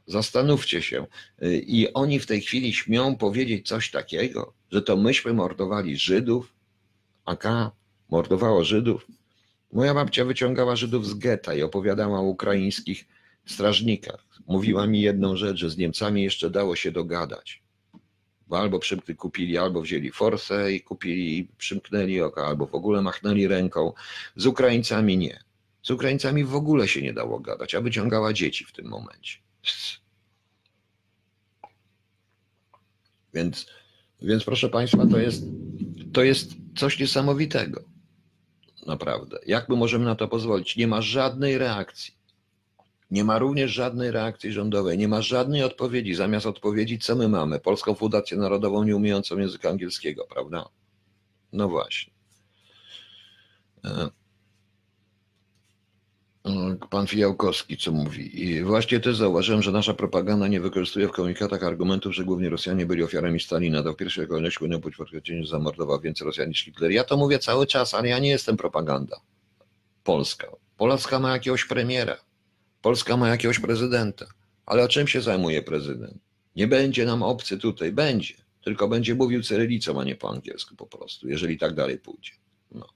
[0.08, 1.06] zastanówcie się.
[1.42, 6.54] E, I oni w tej chwili śmią powiedzieć coś takiego, że to myśmy mordowali Żydów,
[7.26, 7.48] AK
[8.10, 9.08] mordowało Żydów.
[9.74, 13.06] Moja babcia wyciągała Żydów z getta i opowiadała o ukraińskich
[13.46, 14.26] strażnikach.
[14.48, 17.69] Mówiła mi jedną rzecz, że z Niemcami jeszcze dało się dogadać
[18.58, 23.94] albo przymkli, kupili, albo wzięli forsę i kupili, przymknęli oka, albo w ogóle machnęli ręką.
[24.36, 25.44] Z Ukraińcami nie.
[25.84, 29.38] Z Ukraińcami w ogóle się nie dało gadać, a wyciągała dzieci w tym momencie.
[33.34, 33.66] Więc,
[34.22, 35.44] więc proszę Państwa, to jest,
[36.14, 37.84] to jest coś niesamowitego.
[38.88, 39.40] Naprawdę.
[39.46, 40.76] Jak my możemy na to pozwolić?
[40.76, 42.19] Nie ma żadnej reakcji.
[43.12, 46.16] Nie ma również żadnej reakcji rządowej, nie ma żadnej odpowiedzi.
[46.16, 47.60] Zamiast odpowiedzi, co my mamy?
[47.60, 50.66] Polską Fundację Narodową nieumiejącą języka angielskiego, prawda?
[51.54, 52.14] No właśnie.
[53.86, 54.10] E,
[56.90, 58.44] pan Fijałkowski, co mówi?
[58.44, 62.86] I właśnie też zauważyłem, że nasza propaganda nie wykorzystuje w komunikatach argumentów, że głównie Rosjanie
[62.86, 63.84] byli ofiarami Stalina.
[63.84, 66.92] To w pierwszej kolejności być potwierdzenie, że zamordował więcej Rosjan niż Hitler.
[66.92, 69.22] Ja to mówię cały czas, ale ja nie jestem propaganda
[70.04, 70.48] polska.
[70.78, 72.29] Polska ma jakiegoś premiera
[72.82, 74.26] Polska ma jakiegoś prezydenta,
[74.66, 76.18] Ale o czym się zajmuje prezydent?
[76.56, 78.34] Nie będzie nam obcy tutaj, będzie.
[78.64, 82.32] Tylko będzie mówił cyrylicą, a nie po angielsku po prostu, jeżeli tak dalej pójdzie.
[82.72, 82.88] No.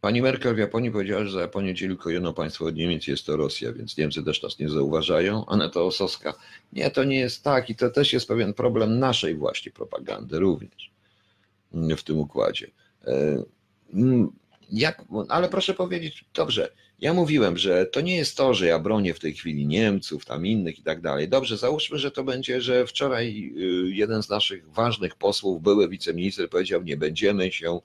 [0.00, 3.36] Pani Merkel w Japonii powiedziała, że za Japonię tylko jedno państwo od Niemiec jest to
[3.36, 5.46] Rosja, więc Niemcy też nas nie zauważają.
[5.46, 6.34] Aneta Osowska,
[6.72, 10.90] nie, to nie jest tak i to też jest pewien problem naszej właśnie propagandy również
[11.96, 12.70] w tym układzie.
[13.06, 13.42] E,
[14.70, 19.14] jak, ale proszę powiedzieć, dobrze, ja mówiłem, że to nie jest to, że ja bronię
[19.14, 21.28] w tej chwili Niemców, tam innych i tak dalej.
[21.28, 26.50] Dobrze, załóżmy, że to będzie, że wczoraj y, jeden z naszych ważnych posłów, były wiceminister,
[26.50, 27.80] powiedział, nie będziemy się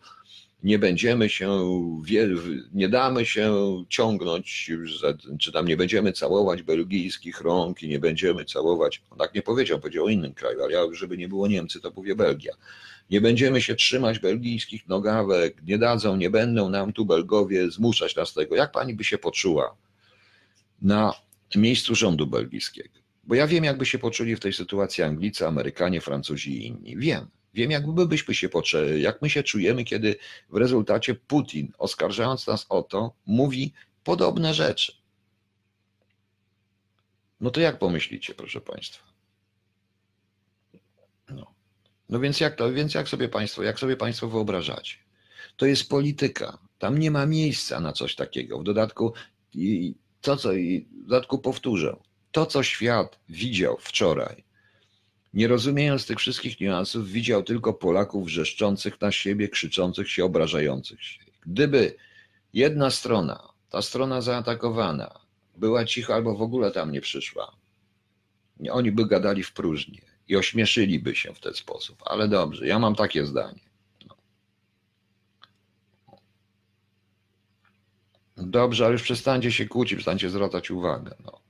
[0.63, 1.65] nie będziemy się,
[2.73, 3.53] nie damy się
[3.89, 4.71] ciągnąć,
[5.39, 9.79] czy tam nie będziemy całować belgijskich rąk i nie będziemy całować, on tak nie powiedział,
[9.79, 12.53] powiedział o innym kraju, ale ja, żeby nie było Niemcy, to mówię Belgia.
[13.09, 18.33] Nie będziemy się trzymać belgijskich nogawek, nie dadzą, nie będą nam tu Belgowie zmuszać nas
[18.33, 18.55] tego.
[18.55, 19.75] Jak pani by się poczuła
[20.81, 21.13] na
[21.55, 22.99] miejscu rządu belgijskiego?
[23.23, 26.97] Bo ja wiem, jakby się poczuli w tej sytuacji Anglicy, Amerykanie, Francuzi i inni.
[26.97, 27.27] Wiem.
[27.53, 30.15] Wiem, jak my byśmy się poczęli, jak my się czujemy, kiedy
[30.49, 33.73] w rezultacie Putin, oskarżając nas o to, mówi
[34.03, 34.93] podobne rzeczy.
[37.41, 39.03] No to jak pomyślicie, proszę Państwa?
[41.29, 41.53] No,
[42.09, 44.95] no więc jak to, więc jak sobie Państwo, jak sobie Państwo wyobrażacie?
[45.57, 46.57] To jest polityka.
[46.79, 48.59] Tam nie ma miejsca na coś takiego.
[48.59, 49.13] W dodatku
[49.53, 51.95] i to, co i w dodatku powtórzę,
[52.31, 54.43] to, co świat widział wczoraj,
[55.33, 61.19] nie rozumiejąc tych wszystkich niuansów, widział tylko Polaków wrzeszczących na siebie, krzyczących się, obrażających się.
[61.41, 61.95] Gdyby
[62.53, 65.19] jedna strona, ta strona zaatakowana,
[65.57, 67.55] była cicha albo w ogóle tam nie przyszła,
[68.71, 72.03] oni by gadali w próżnię i ośmieszyliby się w ten sposób.
[72.05, 73.61] Ale dobrze, ja mam takie zdanie.
[74.07, 74.15] No.
[78.37, 81.15] Dobrze, ale już przestańcie się kłócić, przestańcie zwracać uwagę.
[81.25, 81.48] No.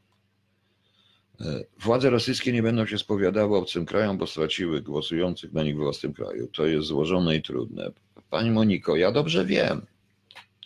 [1.42, 5.80] E, władze rosyjskie nie będą się spowiadały obcym krajom, bo straciły głosujących na nich w
[5.80, 6.48] własnym kraju.
[6.48, 7.92] To jest złożone i trudne.
[8.30, 9.86] Pani Moniko, ja dobrze wiem,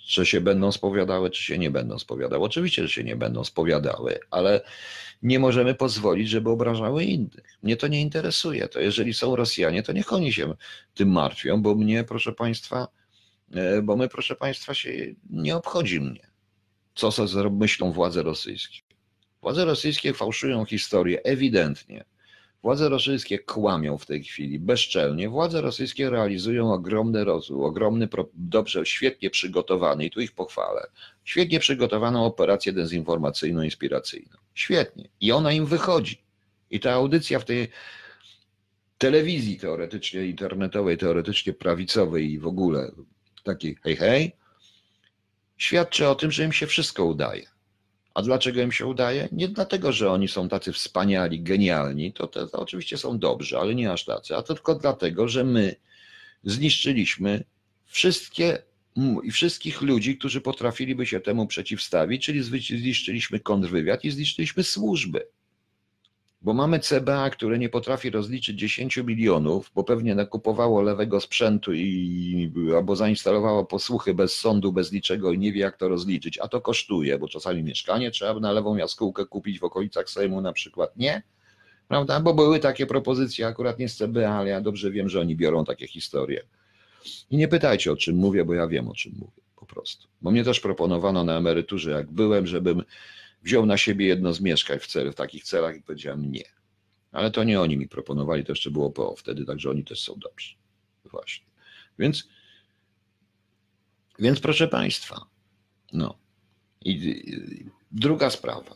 [0.05, 2.45] czy się będą spowiadały, czy się nie będą spowiadały.
[2.45, 4.61] Oczywiście, że się nie będą spowiadały, ale
[5.24, 7.57] nie możemy pozwolić, żeby obrażały innych.
[7.63, 8.67] Mnie to nie interesuje.
[8.67, 10.53] To jeżeli są Rosjanie, to niech oni się
[10.93, 12.88] tym martwią, bo mnie, proszę Państwa,
[13.51, 14.91] e, bo my, proszę Państwa, się
[15.30, 16.28] nie obchodzi mnie,
[16.95, 17.11] co
[17.51, 18.82] myślą władze rosyjskie.
[19.43, 22.05] Władze rosyjskie fałszują historię ewidentnie.
[22.61, 25.29] Władze rosyjskie kłamią w tej chwili bezczelnie.
[25.29, 30.87] Władze rosyjskie realizują ogromny rozwój, ogromny, dobrze, świetnie przygotowany, i tu ich pochwalę,
[31.23, 34.37] świetnie przygotowaną operację dezinformacyjno-inspiracyjną.
[34.53, 35.09] Świetnie.
[35.21, 36.21] I ona im wychodzi.
[36.71, 37.67] I ta audycja w tej
[38.97, 42.91] telewizji teoretycznie internetowej, teoretycznie prawicowej i w ogóle
[43.43, 44.35] takiej hej hej,
[45.57, 47.52] świadczy o tym, że im się wszystko udaje.
[48.14, 49.30] A dlaczego im się udaje?
[49.32, 53.76] Nie dlatego, że oni są tacy wspaniali, genialni, to, to, to oczywiście są dobrzy, ale
[53.76, 55.76] nie aż tacy, a tylko dlatego, że my
[56.43, 57.43] zniszczyliśmy
[57.86, 58.61] wszystkie
[59.24, 65.28] i wszystkich ludzi, którzy potrafiliby się temu przeciwstawić, czyli zniszczyliśmy kontrwywiad i zniszczyliśmy służby.
[66.43, 72.51] Bo mamy CBA, które nie potrafi rozliczyć 10 milionów, bo pewnie nakupowało lewego sprzętu i
[72.75, 76.61] albo zainstalowało posłuchy bez sądu, bez niczego i nie wie jak to rozliczyć, a to
[76.61, 80.97] kosztuje, bo czasami mieszkanie trzeba na lewą jaskółkę kupić w okolicach Sejmu na przykład.
[80.97, 81.23] Nie?
[81.87, 82.19] Prawda?
[82.19, 85.65] Bo były takie propozycje akurat nie z CBA, ale ja dobrze wiem, że oni biorą
[85.65, 86.41] takie historie.
[87.31, 90.07] I nie pytajcie o czym mówię, bo ja wiem o czym mówię po prostu.
[90.21, 92.83] Bo mnie też proponowano na emeryturze, jak byłem, żebym
[93.43, 96.43] wziął na siebie jedno z mieszkań w, cel, w takich celach i powiedziałem nie.
[97.11, 100.15] Ale to nie oni mi proponowali, to jeszcze było po wtedy, także oni też są
[100.19, 100.55] dobrzy.
[101.05, 101.45] Właśnie.
[101.99, 102.27] Więc,
[104.19, 105.25] więc proszę Państwa,
[105.93, 106.17] no.
[106.81, 108.75] I, i druga sprawa.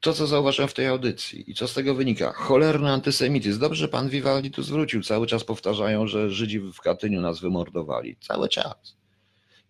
[0.00, 2.32] To, co zauważyłem w tej audycji i co z tego wynika?
[2.32, 3.60] Cholerny antysemityzm.
[3.60, 5.02] Dobrze, pan Vivaldi tu zwrócił.
[5.02, 8.16] Cały czas powtarzają, że Żydzi w Katyniu nas wymordowali.
[8.20, 8.96] Cały czas.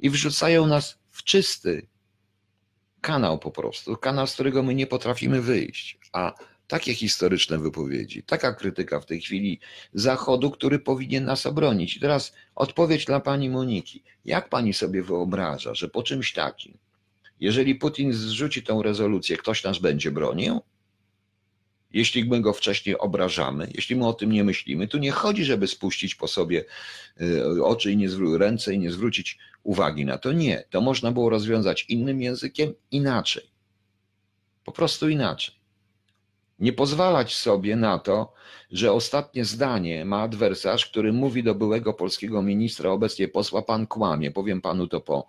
[0.00, 1.86] I wrzucają nas w czysty
[3.00, 5.98] kanał po prostu, kanał, z którego my nie potrafimy wyjść.
[6.12, 6.34] A
[6.68, 9.60] takie historyczne wypowiedzi, taka krytyka w tej chwili
[9.94, 11.96] Zachodu, który powinien nas obronić.
[11.96, 14.02] I teraz odpowiedź dla pani Moniki.
[14.24, 16.78] Jak pani sobie wyobraża, że po czymś takim,
[17.40, 20.60] jeżeli Putin zrzuci tę rezolucję, ktoś nas będzie bronił?
[21.92, 25.66] Jeśli my go wcześniej obrażamy, jeśli my o tym nie myślimy, tu nie chodzi, żeby
[25.66, 26.64] spuścić po sobie
[27.20, 28.08] y, oczy i nie
[28.38, 30.32] ręce i nie zwrócić uwagi na to.
[30.32, 33.50] Nie, to można było rozwiązać innym językiem, inaczej.
[34.64, 35.54] Po prostu inaczej.
[36.58, 38.32] Nie pozwalać sobie na to,
[38.70, 44.30] że ostatnie zdanie ma adwersarz, który mówi do byłego polskiego ministra, obecnie posła, pan kłamie.
[44.30, 45.26] Powiem panu to po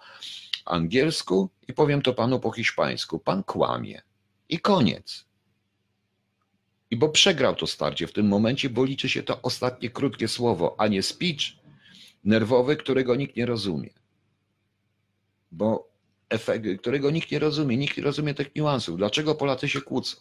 [0.66, 3.20] angielsku i powiem to panu po hiszpańsku.
[3.20, 4.02] Pan kłamie.
[4.50, 5.29] I koniec.
[6.92, 10.76] I bo przegrał to starcie w tym momencie, bo liczy się to ostatnie krótkie słowo,
[10.78, 11.42] a nie speech
[12.24, 13.90] nerwowy, którego nikt nie rozumie.
[15.52, 15.90] Bo
[16.30, 18.98] efekt, którego nikt nie rozumie, nikt nie rozumie tych niuansów.
[18.98, 20.18] Dlaczego Polacy się kłócą?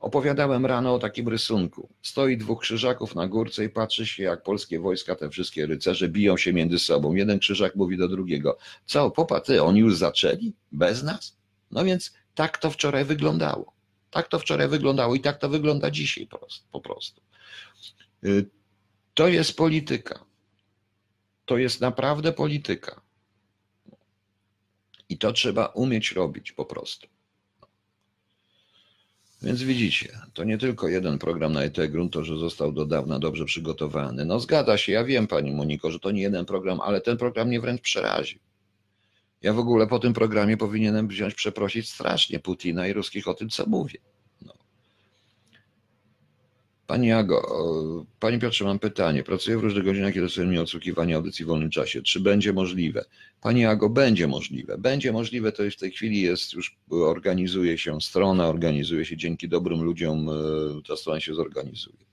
[0.00, 1.88] Opowiadałem rano o takim rysunku.
[2.02, 6.36] Stoi dwóch krzyżaków na górce i patrzy się, jak polskie wojska, te wszystkie rycerze biją
[6.36, 7.14] się między sobą.
[7.14, 10.52] Jeden krzyżak mówi do drugiego: Co, popaty, oni już zaczęli?
[10.72, 11.36] Bez nas?
[11.70, 13.77] No więc tak to wczoraj wyglądało.
[14.10, 16.28] Tak to wczoraj wyglądało i tak to wygląda dzisiaj
[16.72, 17.20] po prostu.
[18.24, 18.46] Y,
[19.14, 20.24] to jest polityka.
[21.44, 23.00] To jest naprawdę polityka.
[25.08, 27.06] I to trzeba umieć robić po prostu.
[29.42, 33.44] Więc widzicie, to nie tylko jeden program na ET Grunto, że został do dawna dobrze
[33.44, 34.24] przygotowany.
[34.24, 37.48] No zgadza się, ja wiem Pani Moniko, że to nie jeden program, ale ten program
[37.48, 38.38] mnie wręcz przeraził.
[39.42, 43.48] Ja w ogóle po tym programie powinienem wziąć, przeprosić strasznie Putina i ruskich o tym,
[43.48, 43.98] co mówię.
[46.88, 47.42] Pani Ago,
[48.20, 49.22] Panie Piotrze, mam pytanie.
[49.22, 52.02] Pracuję w różnych godzinach, kiedy sobie mnie odsłuchiwanie audycji w wolnym czasie.
[52.02, 53.04] Czy będzie możliwe?
[53.40, 54.78] Pani Ago, będzie możliwe.
[54.78, 59.48] Będzie możliwe, to już w tej chwili jest, już organizuje się strona, organizuje się dzięki
[59.48, 60.32] dobrym ludziom, e,
[60.88, 62.07] ta strona się zorganizuje.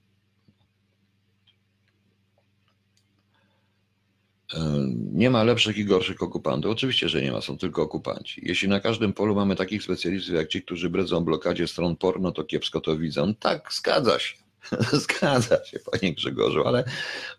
[5.13, 6.71] Nie ma lepszych i gorszych okupantów.
[6.71, 8.41] Oczywiście, że nie ma, są tylko okupanci.
[8.43, 12.43] Jeśli na każdym polu mamy takich specjalistów jak ci, którzy bredzą blokadzie stron porno, to
[12.43, 13.35] kiepsko to widzą.
[13.35, 14.35] Tak, zgadza się.
[15.05, 16.83] Zgadza się, panie Grzegorzu, ale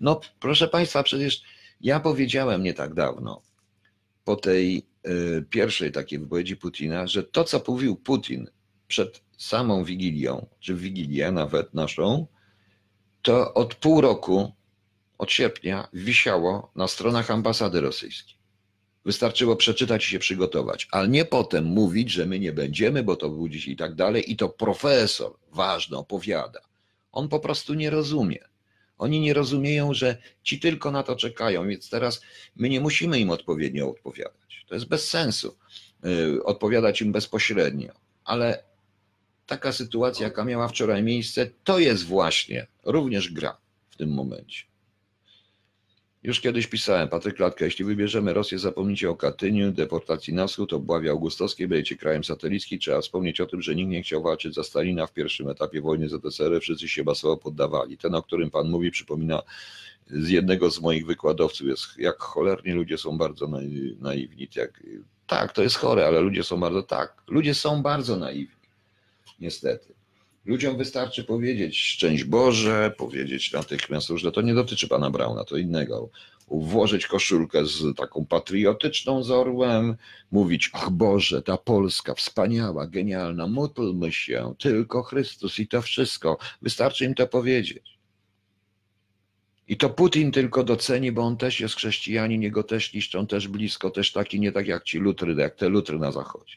[0.00, 1.42] no proszę państwa, przecież
[1.80, 3.42] ja powiedziałem nie tak dawno,
[4.24, 8.50] po tej y, pierwszej takiej wypowiedzi Putina, że to, co mówił Putin
[8.88, 12.26] przed samą Wigilią, czy Wigilię nawet naszą,
[13.22, 14.52] to od pół roku,
[15.19, 18.37] od sierpnia, wisiało na stronach ambasady rosyjskiej.
[19.05, 23.29] Wystarczyło przeczytać i się przygotować, ale nie potem mówić, że my nie będziemy, bo to
[23.31, 24.33] był dziś i tak dalej.
[24.33, 26.61] I to profesor ważny opowiada.
[27.12, 28.39] On po prostu nie rozumie.
[28.99, 32.21] Oni nie rozumieją, że ci tylko na to czekają, więc teraz
[32.57, 34.64] my nie musimy im odpowiednio odpowiadać.
[34.69, 35.57] To jest bez sensu
[36.07, 37.93] y, odpowiadać im bezpośrednio,
[38.25, 38.62] ale
[39.47, 43.57] taka sytuacja, jaka miała wczoraj miejsce, to jest właśnie również gra
[43.91, 44.64] w tym momencie.
[46.23, 51.11] Już kiedyś pisałem, Patryk Klatka, jeśli wybierzemy Rosję, zapomnijcie o Katyniu, deportacji na wschód, obławie
[51.11, 52.79] augustowskiej, będziecie krajem satelickim.
[52.79, 56.09] Trzeba wspomnieć o tym, że nikt nie chciał walczyć za Stalina w pierwszym etapie wojny
[56.09, 57.99] ZSRR, wszyscy się masowo poddawali.
[57.99, 59.43] Ten, o którym pan mówi, przypomina
[60.11, 63.49] z jednego z moich wykładowców, jest jak cholernie ludzie są bardzo
[64.01, 64.49] naiwni.
[64.57, 64.83] Jak,
[65.27, 68.69] tak, to jest chore, ale ludzie są bardzo, tak, ludzie są bardzo naiwni,
[69.41, 69.95] niestety.
[70.47, 76.11] Ludziom wystarczy powiedzieć szczęść Boże, powiedzieć natychmiast, że to nie dotyczy pana Brauna, to innego.
[76.49, 79.97] Włożyć koszulkę z taką patriotyczną z orłem,
[80.30, 86.38] mówić, ach Boże, ta Polska wspaniała, genialna, módlmy się, tylko Chrystus i to wszystko.
[86.62, 87.99] Wystarczy im to powiedzieć.
[89.68, 93.90] I to Putin tylko doceni, bo on też jest chrześcijanin, jego też niszczą, też blisko,
[93.90, 96.57] też taki, nie tak jak ci lutry, jak te lutry na zachodzie.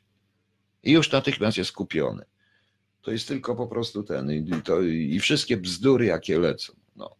[0.83, 2.25] I już natychmiast jest kupiony.
[3.01, 6.73] To jest tylko po prostu ten i, to, i wszystkie bzdury, jakie lecą.
[6.95, 7.15] No.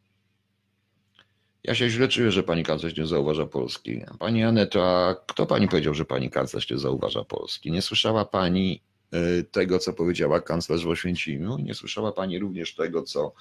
[1.63, 4.01] Ja się źle czuję, że pani kanclerz nie zauważa Polski.
[4.19, 7.71] Pani Aneto, a kto pani powiedział, że pani kanclerz nie zauważa Polski?
[7.71, 8.82] Nie słyszała pani
[9.13, 11.57] y, tego, co powiedziała kanclerz w Oświęcimiu?
[11.57, 13.34] Nie słyszała pani również tego, co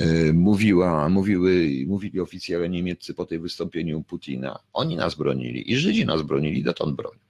[0.00, 4.58] y, mówiła, mówiły, mówili oficjele niemieccy po tej wystąpieniu Putina?
[4.72, 7.25] Oni nas bronili i Żydzi nas bronili, dotąd bronią.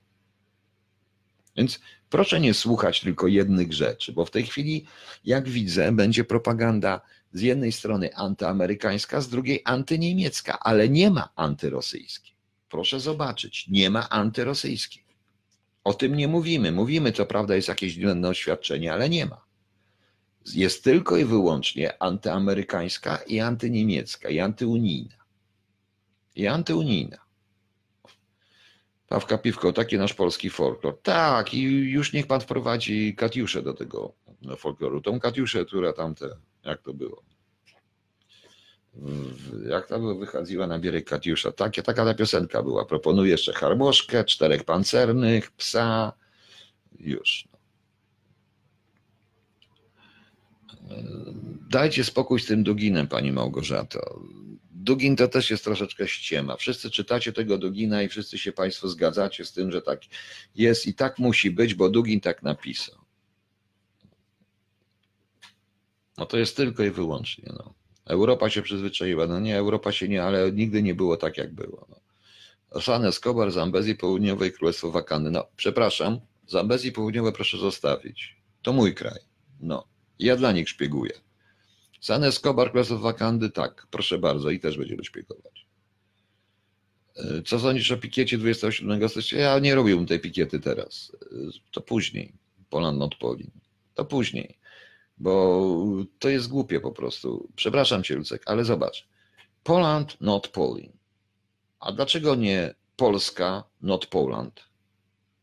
[1.57, 1.81] Więc
[2.11, 4.87] proszę nie słuchać tylko jednych rzeczy, bo w tej chwili,
[5.25, 7.01] jak widzę, będzie propaganda
[7.33, 12.37] z jednej strony antyamerykańska, z drugiej antyniemiecka, ale nie ma antyrosyjskiej.
[12.69, 15.07] Proszę zobaczyć, nie ma antyrosyjskiej.
[15.85, 16.73] O tym nie mówimy.
[16.73, 19.45] Mówimy, co prawda jest jakieś inne oświadczenie, ale nie ma.
[20.55, 25.17] Jest tylko i wyłącznie antyamerykańska i antyniemiecka, i antyunijna.
[26.35, 27.26] I antyunijna.
[29.09, 30.99] Pawka Piwko, taki nasz polski folklor.
[31.03, 34.13] Tak, i już niech pan wprowadzi Katiuszę do tego
[34.59, 35.01] folkloru.
[35.01, 36.29] Tą Katiuszę, która tamte,
[36.65, 37.23] jak to było?
[39.69, 41.53] Jak było, wychodziła na bierek Katiusza.
[41.53, 42.85] Takie, taka ta piosenka była.
[42.85, 46.13] Proponuję jeszcze harmoszkę, czterech pancernych, psa.
[46.99, 47.49] Już.
[51.71, 54.21] Dajcie spokój z tym Duginem, pani Małgorzato.
[54.87, 56.57] Dugin to też jest troszeczkę ściema.
[56.57, 60.01] Wszyscy czytacie tego Dugina i wszyscy się Państwo zgadzacie z tym, że tak
[60.55, 62.99] jest i tak musi być, bo Dugin tak napisał.
[66.19, 67.53] No to jest tylko i wyłącznie.
[67.59, 67.75] No.
[68.05, 69.27] Europa się przyzwyczaiła.
[69.27, 71.87] No nie, Europa się nie, ale nigdy nie było tak, jak było.
[71.91, 72.81] No.
[72.81, 75.31] San Escobar, Zambezji Południowej, Królestwo Wakandy.
[75.31, 78.37] No, przepraszam, Zambezji Południowe proszę zostawić.
[78.63, 79.21] To mój kraj.
[79.61, 79.87] No.
[80.19, 81.26] Ja dla nich szpieguję.
[82.01, 85.67] San Escobar, Class Wakandy, tak, proszę bardzo, i też będziemy szpiegować.
[87.17, 89.39] E, Co sądzisz o pikiecie 27 stycznia?
[89.41, 91.13] Ja nie robiłbym tej pikiety teraz.
[91.33, 91.37] E,
[91.73, 92.33] To później.
[92.71, 93.51] Poland not Polin.
[93.95, 94.59] To później.
[95.19, 95.67] Bo
[96.19, 97.49] to jest głupie po prostu.
[97.57, 99.09] Przepraszam cię, Lucek, ale zobacz.
[99.65, 100.93] Poland not Polin.
[101.81, 104.61] A dlaczego nie Polska not Poland?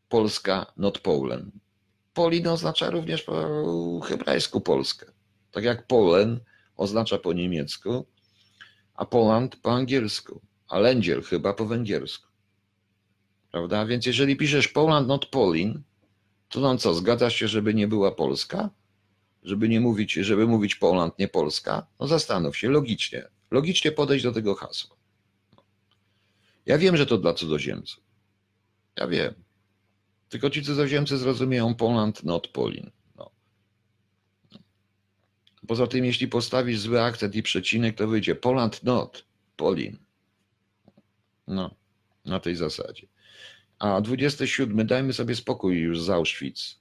[0.10, 1.52] Polska not Polen.
[2.14, 5.13] Polin oznacza również po hebrajsku Polskę.
[5.54, 6.40] Tak jak Polen
[6.78, 8.06] oznacza po niemiecku,
[8.96, 12.28] a Poland po angielsku, a Lędziel chyba po węgiersku.
[13.52, 13.86] Prawda?
[13.86, 15.82] Więc jeżeli piszesz Poland not Polin,
[16.50, 18.70] to nam co, zgadzasz się, żeby nie była Polska?
[19.44, 21.88] Żeby nie mówić, żeby mówić Poland, nie Polska?
[22.00, 23.24] No zastanów się, logicznie.
[23.52, 24.96] Logicznie podejść do tego hasła.
[26.66, 28.04] Ja wiem, że to dla cudzoziemców.
[28.96, 29.34] Ja wiem.
[30.30, 32.92] Tylko ci cudzoziemcy zrozumieją Poland, not Polin.
[35.68, 39.26] Poza tym, jeśli postawisz zły akcent i przecinek, to wyjdzie Poland, not
[39.58, 39.98] Polin.
[41.48, 41.76] No,
[42.26, 43.08] na tej zasadzie.
[43.80, 46.80] A 27, dajmy sobie spokój już z Auschwitz.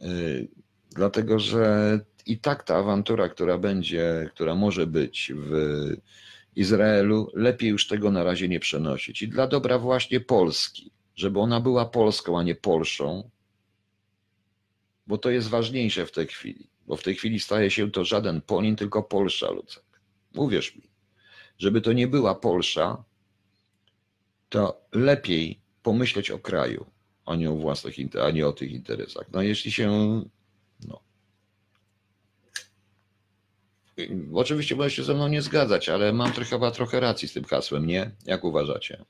[0.00, 0.48] Yy,
[0.90, 5.52] dlatego, że i tak ta awantura, która będzie, która może być w
[6.56, 9.22] Izraelu, lepiej już tego na razie nie przenosić.
[9.22, 13.30] I dla dobra właśnie Polski, żeby ona była Polską, a nie Polszą,
[15.06, 16.68] bo to jest ważniejsze w tej chwili.
[16.88, 19.84] Bo w tej chwili staje się to żaden Polin, tylko Polsza, Lucek.
[20.36, 20.82] Uwierz mi,
[21.58, 23.04] żeby to nie była Polsza,
[24.48, 26.86] to lepiej pomyśleć o kraju,
[27.26, 29.26] a nie o własnych, a nie o tych interesach.
[29.32, 29.90] No jeśli się,
[30.86, 31.00] no.
[34.34, 37.44] Oczywiście możecie się ze mną nie zgadzać, ale mam trochę, chyba trochę racji z tym
[37.44, 38.10] hasłem, nie?
[38.26, 39.04] Jak uważacie?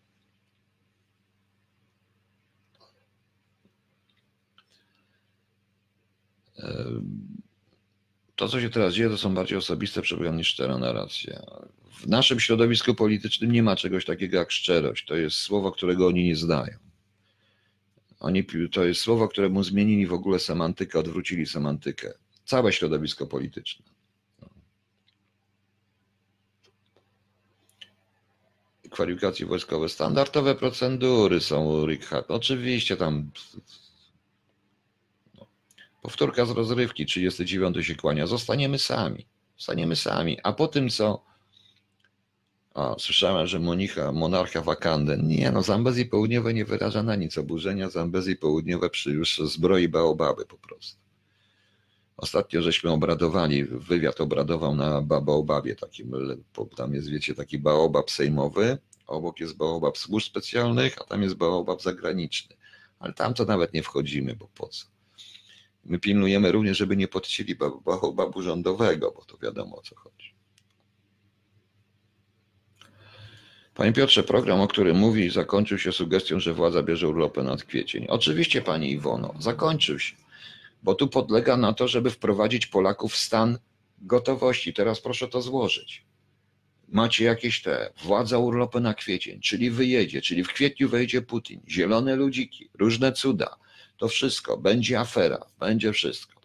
[8.38, 11.42] To, co się teraz dzieje, to są bardziej osobiste przebiegania niż szczera narracja.
[11.92, 15.04] W naszym środowisku politycznym nie ma czegoś takiego jak szczerość.
[15.04, 16.76] To jest słowo, którego oni nie znają.
[18.20, 22.12] Oni, to jest słowo, któremu zmienili w ogóle semantykę, odwrócili semantykę.
[22.44, 23.84] Całe środowisko polityczne.
[28.90, 32.30] Kwalifikacje wojskowe, standardowe procedury są, Richard.
[32.30, 33.30] Oczywiście tam
[36.02, 38.26] powtórka z rozrywki, 39 się kłania.
[38.26, 39.26] Zostaniemy sami.
[39.56, 40.38] Zostaniemy sami.
[40.42, 41.24] A po tym, co
[42.74, 45.18] a, słyszałem, że Monika, monarcha Wakandę.
[45.22, 47.90] Nie, no Zambezji Południowe nie wyraża na nic oburzenia.
[47.90, 51.00] Zambezji Południowe przy już zbroi baobaby po prostu.
[52.16, 56.12] Ostatnio żeśmy obradowali, wywiad obradował na baobabie takim,
[56.76, 61.82] tam jest wiecie taki baobab sejmowy, obok jest baobab służb specjalnych, a tam jest baobab
[61.82, 62.56] zagraniczny.
[62.98, 64.86] Ale tam to nawet nie wchodzimy, bo po co?
[65.88, 70.34] My pilnujemy również, żeby nie podcięli baobabu rządowego, bo to wiadomo o co chodzi.
[73.74, 78.06] Panie Piotrze, program, o którym mówi, zakończył się sugestią, że władza bierze urlopy nad kwiecień.
[78.08, 80.16] Oczywiście, Pani Iwono, zakończył się,
[80.82, 83.58] bo tu podlega na to, żeby wprowadzić Polaków w stan
[83.98, 84.72] gotowości.
[84.72, 86.04] Teraz proszę to złożyć.
[86.88, 92.16] Macie jakieś te, władza urlopy na kwiecień, czyli wyjedzie, czyli w kwietniu wejdzie Putin, zielone
[92.16, 93.56] ludziki, różne cuda,
[93.98, 96.38] to wszystko, będzie afera, będzie wszystko.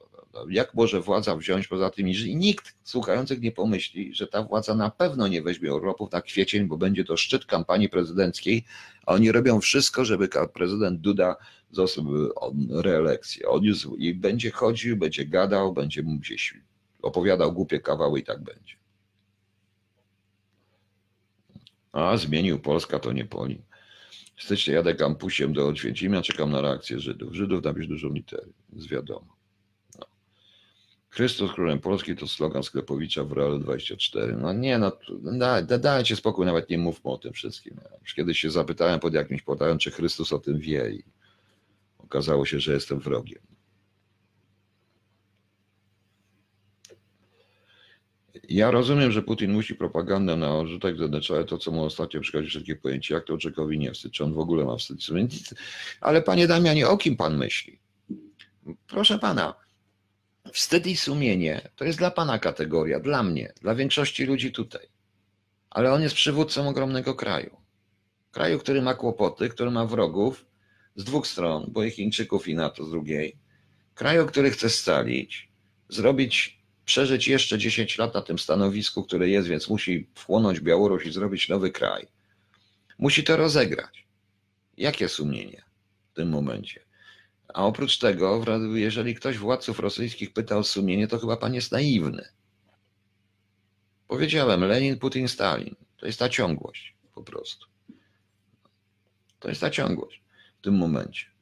[0.49, 4.89] Jak może władza wziąć poza tym, jeżeli nikt słuchających nie pomyśli, że ta władza na
[4.89, 8.65] pewno nie weźmie urlopów na kwiecień, bo będzie to szczyt kampanii prezydenckiej,
[9.05, 11.35] a oni robią wszystko, żeby prezydent Duda
[11.71, 12.05] został
[12.69, 13.49] reelekcję.
[13.49, 16.53] Odniósł i będzie chodził, będzie gadał, będzie mu gdzieś
[17.01, 18.75] opowiadał głupie kawały i tak będzie.
[21.91, 23.61] A zmienił Polska, to nie Poli.
[24.37, 27.33] Styczniu jadę kampusiem do Oświęcimia, czekam na reakcję Żydów.
[27.33, 29.35] Żydów napisz dużą literę, jest wiadomo.
[29.99, 30.05] No.
[31.09, 34.35] Chrystus królem Polski to slogan Sklepowicza w Real 24.
[34.35, 34.91] No nie, no
[35.23, 37.77] da, da, dajcie spokój, nawet nie mówmy o tym wszystkim.
[37.83, 41.03] Ja już kiedyś się zapytałem pod jakimś portalem, czy Chrystus o tym wie i
[41.97, 43.52] okazało się, że jestem wrogiem.
[48.49, 52.49] Ja rozumiem, że Putin musi propagandę na odrzutek zewnętrzny, ale to, co mu ostatnio przychodzi
[52.49, 54.99] wszystkie pojęcie, jak to Czekowi nie wstyd, czy on w ogóle ma wstyd.
[56.01, 57.79] Ale panie Damianie, o kim pan myśli?
[58.87, 59.53] Proszę pana,
[60.53, 64.87] wstyd i sumienie to jest dla pana kategoria, dla mnie, dla większości ludzi tutaj.
[65.69, 67.57] Ale on jest przywódcą ogromnego kraju.
[68.31, 70.45] Kraju, który ma kłopoty, który ma wrogów
[70.95, 73.37] z dwóch stron, bo i Chińczyków i NATO z drugiej.
[73.93, 75.49] Kraju, który chce scalić,
[75.89, 81.11] zrobić przeżyć jeszcze 10 lat na tym stanowisku, które jest, więc musi wchłonąć Białoruś i
[81.11, 82.07] zrobić nowy kraj.
[82.97, 84.05] Musi to rozegrać.
[84.77, 85.63] Jakie sumienie
[86.11, 86.81] w tym momencie?
[87.53, 92.29] A oprócz tego, jeżeli ktoś władców rosyjskich pyta o sumienie, to chyba pan jest naiwny.
[94.07, 95.75] Powiedziałem, Lenin, Putin, Stalin.
[95.97, 97.65] To jest ta ciągłość po prostu.
[99.39, 100.21] To jest ta ciągłość
[100.59, 101.32] w tym momencie.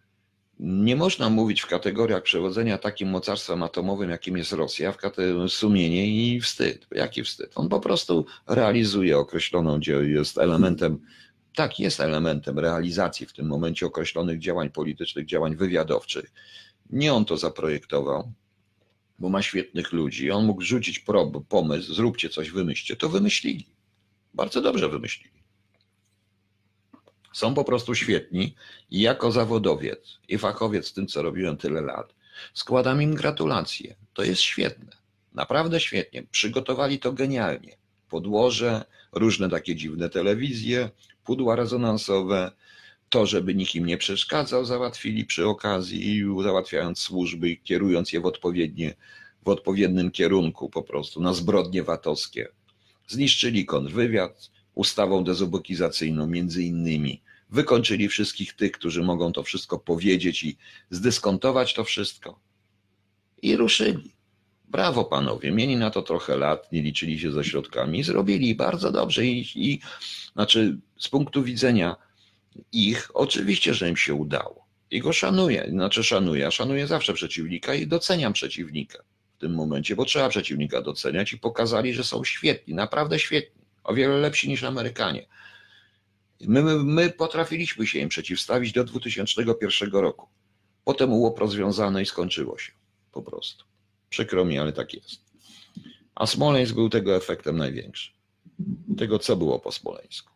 [0.64, 6.08] Nie można mówić w kategoriach przewodzenia takim mocarstwem atomowym, jakim jest Rosja, w kategoriach sumienie
[6.08, 6.88] i wstyd.
[6.92, 7.52] Jaki wstyd?
[7.56, 11.00] On po prostu realizuje określoną, jest elementem,
[11.56, 16.32] tak, jest elementem realizacji w tym momencie określonych działań politycznych, działań wywiadowczych.
[16.90, 18.34] Nie on to zaprojektował,
[19.20, 20.32] bo ma świetnych ludzi.
[20.32, 21.06] On mógł rzucić
[21.50, 22.96] pomysł, zróbcie coś, wymyślcie.
[22.96, 23.66] To wymyślili.
[24.34, 25.41] Bardzo dobrze wymyślili.
[27.34, 28.56] Są po prostu świetni
[28.90, 32.14] i jako zawodowiec i fachowiec w tym, co robiłem tyle lat,
[32.54, 33.96] składam im gratulacje.
[34.14, 34.92] To jest świetne.
[35.34, 36.24] Naprawdę świetnie.
[36.32, 37.78] Przygotowali to genialnie.
[38.10, 40.90] Podłoże, różne takie dziwne telewizje,
[41.24, 42.52] pudła rezonansowe,
[43.10, 48.94] to, żeby nikim nie przeszkadzał, załatwili przy okazji, załatwiając służby i kierując je w, odpowiednie,
[49.46, 52.48] w odpowiednim kierunku po prostu, na zbrodnie watowskie.
[53.08, 57.22] Zniszczyli kontrwywiad, ustawą dezubokizacyjną między innymi.
[57.50, 60.58] Wykończyli wszystkich tych, którzy mogą to wszystko powiedzieć i
[60.90, 62.40] zdyskontować to wszystko.
[63.42, 64.14] I ruszyli.
[64.68, 69.26] Brawo panowie, mieli na to trochę lat, nie liczyli się ze środkami, zrobili bardzo dobrze
[69.26, 69.80] i, i
[70.34, 71.96] znaczy z punktu widzenia
[72.72, 74.66] ich, oczywiście, że im się udało.
[74.92, 79.04] I go szanuję, znaczy szanuję, a szanuję zawsze przeciwnika i doceniam przeciwnika
[79.38, 83.94] w tym momencie, bo trzeba przeciwnika doceniać i pokazali, że są świetni, naprawdę świetni o
[83.94, 85.28] wiele lepsi niż Amerykanie.
[86.42, 90.28] My, my, my potrafiliśmy się im przeciwstawić do 2001 roku.
[90.86, 92.72] Potem łop rozwiązane i skończyło się.
[93.12, 93.66] Po prostu.
[94.10, 95.22] Przykro mi, ale tak jest.
[96.16, 98.12] A Smoleńsk był tego efektem największy.
[98.98, 100.32] Tego, co było po Smoleńsku.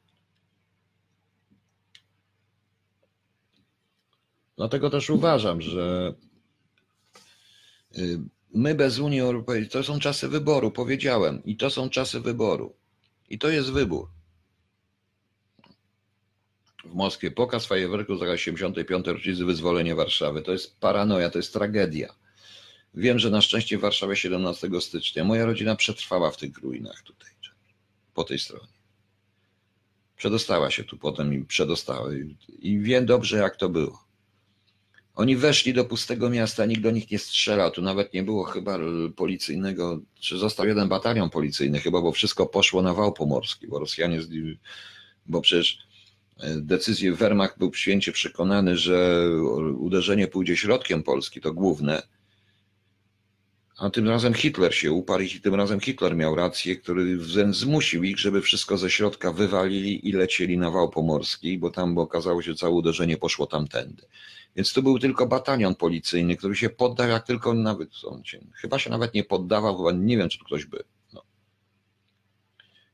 [4.57, 6.13] Dlatego też uważam, że
[7.97, 8.19] y,
[8.53, 12.75] my bez Unii Europejskiej, to są czasy wyboru, powiedziałem, i to są czasy wyboru.
[13.29, 14.07] I to jest wybór.
[16.85, 19.07] W Moskwie pokaz fajerwerku z 85.
[19.07, 20.41] rocznicy wyzwolenia Warszawy.
[20.41, 22.15] To jest paranoja, to jest tragedia.
[22.93, 27.31] Wiem, że na szczęście w Warszawie 17 stycznia moja rodzina przetrwała w tych ruinach tutaj,
[28.13, 28.75] po tej stronie.
[30.17, 32.09] Przedostała się tu potem i przedostała.
[32.59, 34.04] I wiem dobrze, jak to było.
[35.15, 37.71] Oni weszli do pustego miasta, nikt do nich nie strzelał.
[37.71, 38.79] Tu nawet nie było chyba
[39.15, 44.19] policyjnego, czy został jeden batalion policyjny chyba, bo wszystko poszło na wał pomorski, bo Rosjanie,
[45.25, 45.77] bo przecież
[46.39, 49.29] e, decyzję Wehrmacht był święcie przekonany, że
[49.77, 52.03] uderzenie pójdzie środkiem Polski, to główne.
[53.77, 57.17] A tym razem Hitler się uparł i tym razem Hitler miał rację, który
[57.51, 62.01] zmusił ich, żeby wszystko ze środka wywalili i lecieli na wał pomorski, bo tam bo
[62.01, 64.03] okazało się, że całe uderzenie poszło tamtędy.
[64.55, 67.89] Więc to był tylko batalion policyjny, który się poddał, jak tylko nawet,
[68.53, 70.83] chyba się nawet nie poddawał, chyba nie wiem, czy tu ktoś by.
[71.13, 71.21] No.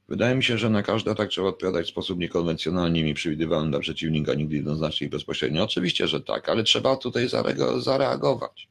[0.07, 3.80] Wydaje mi się, że na każde tak trzeba odpowiadać w sposób niekonwencjonalny i przewidywalny dla
[3.80, 5.64] przeciwnika, nigdy jednoznacznie i bezpośrednio.
[5.64, 7.28] Oczywiście, że tak, ale trzeba tutaj
[7.78, 8.68] zareagować.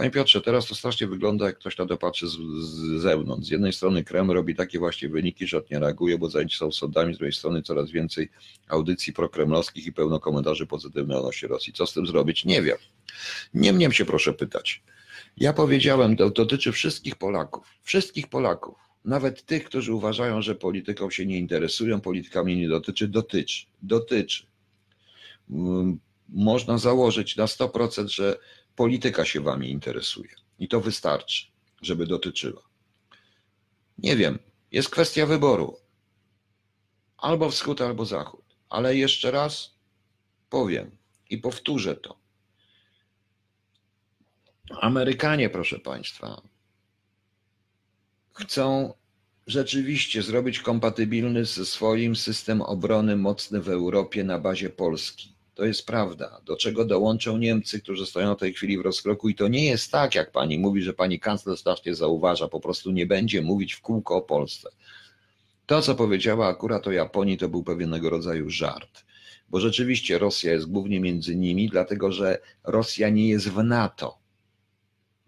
[0.00, 3.46] Panie Piotrze, teraz to strasznie wygląda, jak ktoś na to patrzy z, z zewnątrz.
[3.46, 7.14] Z jednej strony Kreml robi takie właśnie wyniki, że nie reaguje, bo zajęci są sądami,
[7.14, 8.30] z drugiej strony coraz więcej
[8.68, 11.72] audycji prokremlowskich i pełno komentarzy pozytywnych odnośnie Rosji.
[11.72, 12.44] Co z tym zrobić?
[12.44, 12.76] Nie wiem.
[13.54, 14.82] Nie mnie się proszę pytać.
[15.36, 17.66] Ja powiedziałem, to dotyczy wszystkich Polaków.
[17.82, 18.74] Wszystkich Polaków.
[19.04, 23.66] Nawet tych, którzy uważają, że polityką się nie interesują, politykami nie dotyczy, dotyczy.
[23.82, 24.46] Dotyczy.
[25.50, 25.98] Mm,
[26.28, 28.38] można założyć na 100%, że
[28.80, 30.34] polityka się wami interesuje.
[30.58, 31.46] I to wystarczy,
[31.82, 32.62] żeby dotyczyła.
[33.98, 34.38] Nie wiem,
[34.72, 35.76] jest kwestia wyboru.
[37.16, 38.44] Albo wschód, albo zachód.
[38.68, 39.74] Ale jeszcze raz
[40.50, 40.90] powiem
[41.30, 42.18] i powtórzę to.
[44.80, 46.42] Amerykanie, proszę Państwa,
[48.32, 48.94] chcą
[49.46, 55.39] rzeczywiście zrobić kompatybilny ze swoim system obrony mocny w Europie na bazie Polski.
[55.60, 56.40] To jest prawda.
[56.44, 59.92] Do czego dołączą Niemcy, którzy stoją w tej chwili w rozkroku i to nie jest
[59.92, 63.80] tak, jak pani mówi, że pani kanclerz strasznie zauważa, po prostu nie będzie mówić w
[63.80, 64.70] kółko o Polsce.
[65.66, 69.04] To, co powiedziała akurat o Japonii, to był pewnego rodzaju żart.
[69.48, 74.18] Bo rzeczywiście Rosja jest głównie między nimi, dlatego że Rosja nie jest w NATO.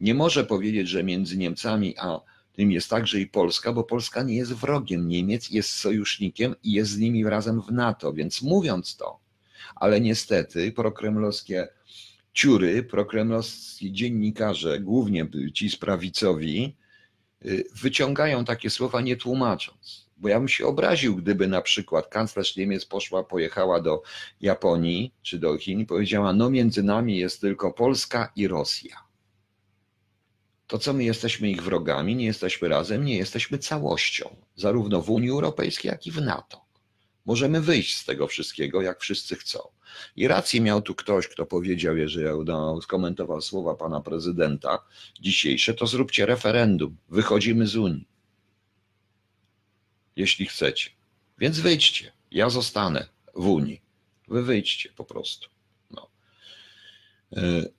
[0.00, 2.20] Nie może powiedzieć, że między Niemcami a
[2.52, 6.90] tym jest także i Polska, bo Polska nie jest wrogiem Niemiec, jest sojusznikiem i jest
[6.90, 8.12] z nimi razem w NATO.
[8.12, 9.21] Więc mówiąc to,
[9.74, 11.68] ale niestety prokremlowskie
[12.32, 16.76] ciury, prokremlowscy dziennikarze, głównie ci sprawicowi,
[17.44, 22.56] y, wyciągają takie słowa nie tłumacząc, Bo ja bym się obraził, gdyby na przykład kanclerz
[22.56, 24.02] Niemiec poszła, pojechała do
[24.40, 28.96] Japonii czy do Chin i powiedziała: No, między nami jest tylko Polska i Rosja.
[30.66, 35.30] To co my jesteśmy ich wrogami, nie jesteśmy razem, nie jesteśmy całością, zarówno w Unii
[35.30, 36.61] Europejskiej, jak i w NATO.
[37.24, 39.58] Możemy wyjść z tego wszystkiego, jak wszyscy chcą.
[40.16, 42.26] I rację miał tu ktoś, kto powiedział, jeżeli
[42.82, 44.84] skomentował słowa pana prezydenta
[45.20, 46.96] dzisiejsze, to zróbcie referendum.
[47.08, 48.08] Wychodzimy z Unii.
[50.16, 50.90] Jeśli chcecie.
[51.38, 52.12] Więc wyjdźcie.
[52.30, 53.82] Ja zostanę w Unii.
[54.28, 55.48] Wy wyjdźcie po prostu.
[55.90, 56.10] No.
[57.36, 57.72] Y,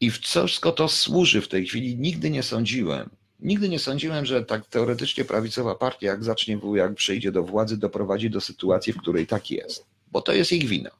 [0.00, 1.96] I w wszystko to służy w tej chwili.
[1.96, 7.32] Nigdy nie sądziłem, Nigdy nie sądziłem, że tak teoretycznie prawicowa partia, jak zacznie, jak przyjdzie
[7.32, 9.86] do władzy, doprowadzi do sytuacji, w której tak jest.
[10.12, 10.90] Bo to jest ich wina.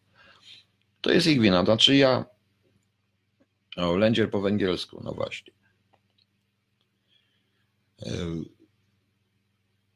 [1.01, 1.65] To jest ich wina.
[1.65, 2.25] Znaczy ja.
[3.77, 5.53] O, lędzier po węgiersku, no właśnie.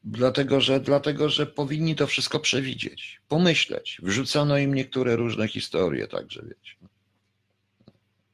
[0.05, 4.01] Dlatego że, dlatego, że powinni to wszystko przewidzieć, pomyśleć.
[4.03, 6.77] Wrzucono im niektóre różne historie, także wiecie.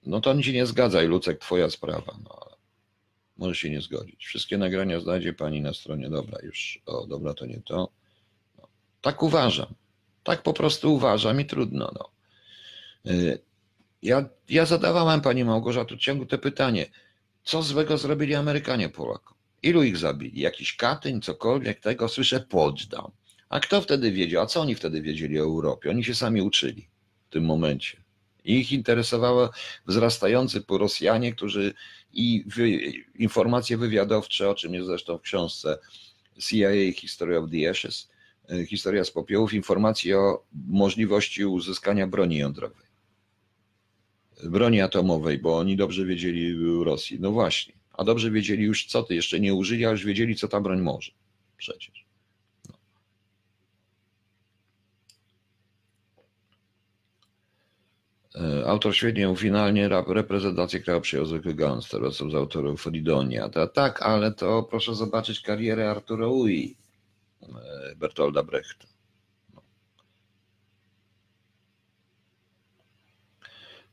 [0.06, 2.18] No to się nie zgadza Lucek, twoja sprawa.
[2.24, 2.43] No,
[3.36, 4.26] może się nie zgodzić.
[4.26, 6.10] Wszystkie nagrania znajdzie pani na stronie.
[6.10, 6.82] Dobra, już.
[6.86, 7.88] O, dobra, to nie to.
[8.58, 8.68] No,
[9.00, 9.74] tak uważam.
[10.22, 11.92] Tak po prostu uważam i trudno.
[11.94, 12.10] No.
[13.12, 13.38] Y,
[14.02, 16.86] ja, ja zadawałem pani Małgorzatu ciągu te pytanie,
[17.44, 19.36] co złego zrobili Amerykanie Polakom?
[19.62, 20.40] Ilu ich zabili?
[20.40, 22.08] Jakiś Katyń, cokolwiek tego?
[22.08, 23.10] Słyszę Potsdam.
[23.48, 24.42] A kto wtedy wiedział?
[24.42, 25.90] A co oni wtedy wiedzieli o Europie?
[25.90, 26.88] Oni się sami uczyli
[27.28, 28.04] w tym momencie.
[28.44, 29.50] Ich interesowało
[29.86, 31.74] wzrastający po Rosjanie, którzy
[32.14, 32.44] i
[33.14, 35.78] informacje wywiadowcze, o czym jest zresztą w książce
[36.38, 38.10] CIA History of the Ashes,
[38.52, 42.84] y, historia z popiołów, informacje o możliwości uzyskania broni jądrowej
[44.42, 46.54] broni atomowej, bo oni dobrze wiedzieli
[46.84, 47.20] Rosji.
[47.20, 50.48] No właśnie, a dobrze wiedzieli już co ty, jeszcze nie użyli, a już wiedzieli co
[50.48, 51.12] ta broń może.
[51.56, 52.04] Przecież.
[52.68, 52.74] No.
[57.94, 58.20] E,
[58.66, 63.48] autor świetnie finalnie reprezentację kraju przyjął zwykły gangster, z autorów Fridonia.
[63.74, 66.76] Tak, ale to proszę zobaczyć karierę Artura Ui,
[67.42, 68.86] e, Bertolda Brechta.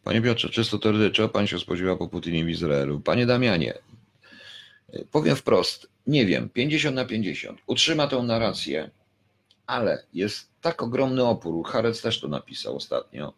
[0.04, 3.00] Panie Piotrze, czysto teoretycznie, pan się spodziewa po Putinie w Izraelu?
[3.00, 3.74] Panie Damianie,
[5.12, 7.60] powiem wprost, nie wiem, 50 na 50.
[7.68, 8.90] Utrzyma tą narrację,
[9.68, 13.34] ale jest tak ogromny opór, Harec też to napisał ostatnio,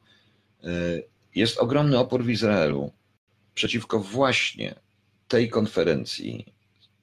[1.36, 2.92] jest ogromny opór w Izraelu
[3.54, 4.76] przeciwko właśnie
[5.28, 6.54] tej konferencji.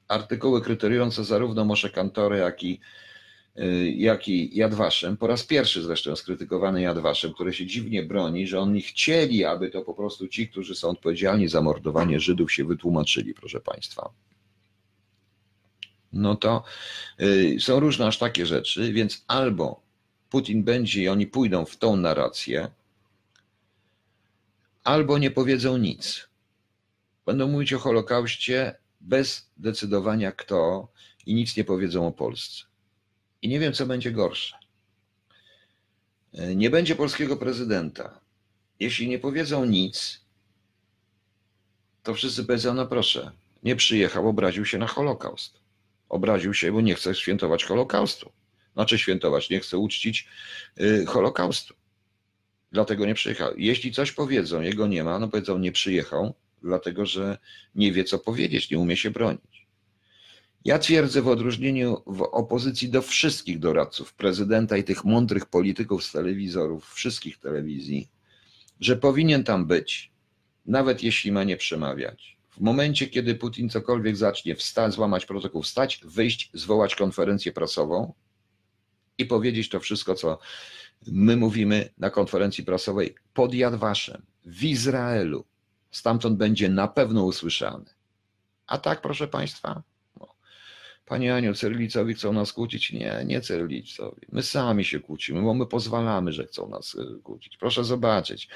[0.08, 2.80] Artykuły kryteriujące zarówno Moshe Kantorę, jak i
[3.58, 5.16] Y, jak i Jadwaszem.
[5.16, 9.82] Po raz pierwszy zresztą skrytykowany Jadwaszem, który się dziwnie broni, że oni chcieli, aby to
[9.82, 14.10] po prostu ci, którzy są odpowiedzialni za mordowanie Żydów, się wytłumaczyli, proszę Państwa.
[16.12, 16.62] No to
[17.20, 19.82] y, są różne aż takie rzeczy, więc albo
[20.30, 22.68] Putin będzie i oni pójdą w tą narrację,
[24.84, 26.28] albo nie powiedzą nic.
[27.26, 30.88] Będą mówić o Holokauście bez decydowania kto
[31.26, 32.64] i nic nie powiedzą o Polsce.
[33.42, 34.56] I nie wiem, co będzie gorsze.
[36.56, 38.20] Nie będzie polskiego prezydenta.
[38.80, 40.20] Jeśli nie powiedzą nic,
[42.02, 43.32] to wszyscy powiedzą, no proszę,
[43.62, 45.60] nie przyjechał, obraził się na Holokaust.
[46.08, 48.32] Obraził się, bo nie chce świętować Holokaustu.
[48.72, 50.28] Znaczy świętować, nie chce uczcić
[50.80, 51.74] y, Holokaustu.
[52.72, 53.52] Dlatego nie przyjechał.
[53.56, 57.38] Jeśli coś powiedzą, jego nie ma, no powiedzą, nie przyjechał, dlatego że
[57.74, 59.66] nie wie, co powiedzieć, nie umie się bronić.
[60.64, 66.12] Ja twierdzę w odróżnieniu w opozycji do wszystkich doradców prezydenta i tych mądrych polityków z
[66.12, 68.08] telewizorów, wszystkich telewizji,
[68.80, 70.12] że powinien tam być,
[70.66, 72.36] nawet jeśli ma nie przemawiać.
[72.50, 78.12] W momencie, kiedy Putin cokolwiek zacznie wstać, złamać protokół, wstać, wyjść, zwołać konferencję prasową
[79.18, 80.38] i powiedzieć to wszystko, co
[81.06, 85.44] my mówimy na konferencji prasowej pod Jadwaszem, w Izraelu.
[85.90, 87.84] Stamtąd będzie na pewno usłyszany.
[88.66, 89.82] A tak, proszę Państwa,
[91.10, 92.92] Panie Aniu, cyrylicowi chcą nas kłócić?
[92.92, 94.26] Nie, nie cyrylicowi.
[94.32, 97.56] My sami się kłócimy, bo my pozwalamy, że chcą nas y, kłócić.
[97.56, 98.48] Proszę zobaczyć.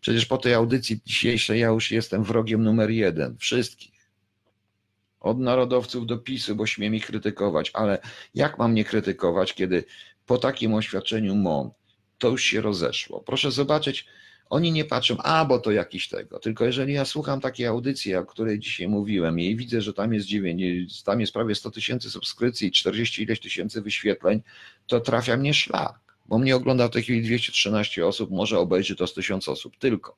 [0.00, 3.36] Przecież po tej audycji dzisiejszej ja już jestem wrogiem numer jeden.
[3.38, 4.10] Wszystkich.
[5.20, 7.70] Od narodowców do PiSu, bo śmiem ich krytykować.
[7.74, 7.98] Ale
[8.34, 9.84] jak mam nie krytykować, kiedy
[10.26, 11.70] po takim oświadczeniu MON
[12.22, 13.20] to już się rozeszło?
[13.20, 14.06] Proszę zobaczyć,
[14.50, 16.38] oni nie patrzą, a bo to jakiś tego.
[16.38, 20.26] Tylko jeżeli ja słucham takiej audycji, o której dzisiaj mówiłem i widzę, że tam jest
[20.26, 24.42] 9, tam jest prawie 100 tysięcy subskrypcji i 40 ileś tysięcy wyświetleń,
[24.86, 25.98] to trafia mnie szlak.
[26.26, 30.16] Bo mnie ogląda w tej chwili 213 osób, może obejrzy to z 1000 osób tylko.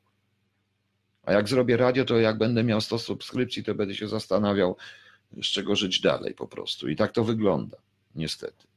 [1.23, 4.77] A jak zrobię radio, to jak będę miał 100 subskrypcji, to będę się zastanawiał,
[5.43, 6.89] z czego żyć dalej po prostu.
[6.89, 7.77] I tak to wygląda,
[8.15, 8.74] niestety.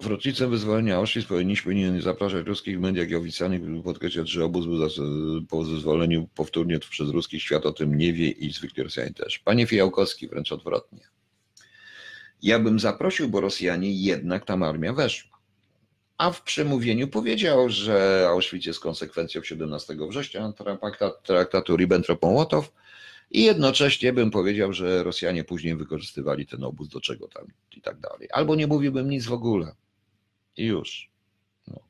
[0.00, 4.66] W rocznicę wyzwolenia Auschwitz powinniśmy nie zapraszać ruskich mediach i oficjalnych, by podkreślać, że obóz
[4.66, 4.88] był
[5.48, 9.38] po zezwoleniu powtórnie przez ruski świat o tym nie wie i zwykli Rosjanie też.
[9.38, 11.00] Panie Fijałkowski, wręcz odwrotnie.
[12.42, 15.38] Ja bym zaprosił, bo Rosjanie jednak tam armia weszła.
[16.18, 22.62] A w przemówieniu powiedział, że Auschwitz jest konsekwencją 17 września traktat- traktatu Ribbentrop-Mołotow
[23.30, 27.46] i jednocześnie bym powiedział, że Rosjanie później wykorzystywali ten obóz do czego tam
[27.76, 28.28] i tak dalej.
[28.32, 29.74] Albo nie mówiłbym nic w ogóle.
[30.56, 31.10] I już.
[31.68, 31.80] No.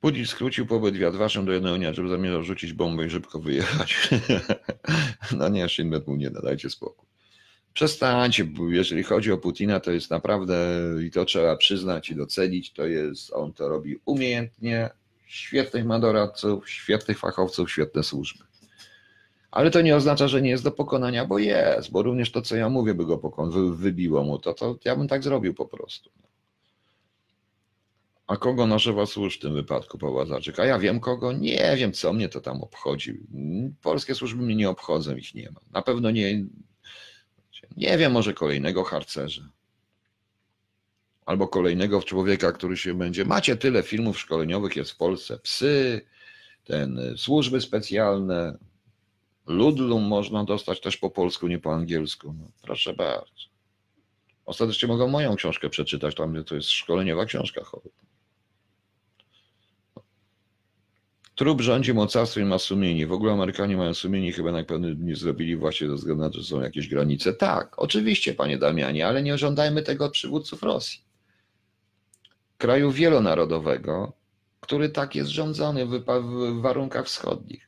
[0.00, 4.08] Putin skrócił pobyt w Jadwaszem do jednego dnia, żeby zamierzał rzucić bombę i szybko wyjechać.
[5.38, 7.08] no nie, Shinbet mu nie da, dajcie spokój.
[7.74, 10.56] Przestańcie, jeżeli chodzi o Putina, to jest naprawdę,
[11.06, 14.90] i to trzeba przyznać i docenić, to jest, on to robi umiejętnie,
[15.26, 18.47] świetnych ma doradców, świetnych fachowców, świetne służby.
[19.50, 22.56] Ale to nie oznacza, że nie jest do pokonania, bo jest, bo również to, co
[22.56, 25.66] ja mówię, by go pokon, wy, wybiło mu to, to ja bym tak zrobił po
[25.66, 26.10] prostu.
[28.26, 30.26] A kogo nażywa służb w tym wypadku, Paweł?
[30.58, 31.32] A ja wiem kogo?
[31.32, 33.20] Nie wiem, co mnie to tam obchodzi.
[33.82, 35.60] Polskie służby mnie nie obchodzą, ich nie ma.
[35.70, 36.44] Na pewno nie,
[37.76, 39.48] nie wiem, może kolejnego harcerza.
[41.26, 43.24] Albo kolejnego człowieka, który się będzie.
[43.24, 45.38] Macie tyle filmów szkoleniowych jest w Polsce.
[45.38, 46.00] Psy,
[46.64, 48.58] ten, y, służby specjalne,
[49.48, 52.34] Ludlum można dostać też po polsku, nie po angielsku.
[52.38, 53.32] No, proszę bardzo.
[54.46, 57.64] Ostatecznie mogą moją książkę przeczytać, tam to jest szkoleniowa książka.
[57.64, 57.90] chory.
[61.34, 63.06] Trup rządzi mocarstwem i ma sumienie.
[63.06, 66.38] W ogóle Amerykanie mają sumienie chyba na pewno nie zrobili właśnie ze względu na to,
[66.38, 67.32] że są jakieś granice.
[67.32, 71.00] Tak, oczywiście, panie Damianie, ale nie żądajmy tego od przywódców Rosji.
[72.58, 74.12] Kraju wielonarodowego,
[74.60, 76.04] który tak jest rządzony w
[76.60, 77.67] warunkach wschodnich.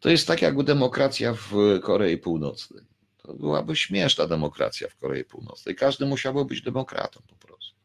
[0.00, 2.84] To jest tak jak demokracja w Korei Północnej.
[3.18, 5.74] To byłaby śmieszna demokracja w Korei Północnej.
[5.74, 7.76] Każdy musiałby być demokratą po prostu.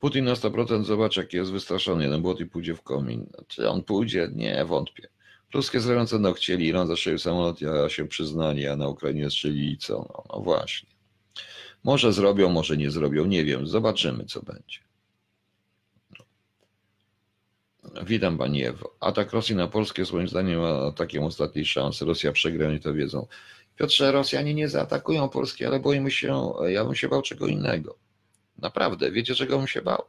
[0.00, 2.04] Putin na 100% zobacz, jaki jest wystraszony.
[2.04, 3.26] Jeden błot i pójdzie w komin.
[3.48, 4.30] Czy on pójdzie?
[4.34, 5.08] Nie, wątpię.
[5.54, 9.94] Ruskie zające no chcieli, Iran zastrzelił samolot, a się przyznali, a na Ukrainie strzelili co?
[9.94, 10.88] No, no właśnie.
[11.84, 13.66] Może zrobią, może nie zrobią, nie wiem.
[13.66, 14.87] Zobaczymy, co będzie.
[18.06, 18.94] Witam Pani Ewo.
[19.00, 22.04] Atak Rosji na Polskę jest moim zdaniem atakiem ostatniej szansy.
[22.04, 23.26] Rosja przegra, oni to wiedzą.
[23.76, 27.96] Piotrze, Rosjanie nie zaatakują Polski, ale boimy się, ja bym się bał czego innego.
[28.58, 30.02] Naprawdę, wiecie czego bym się bał?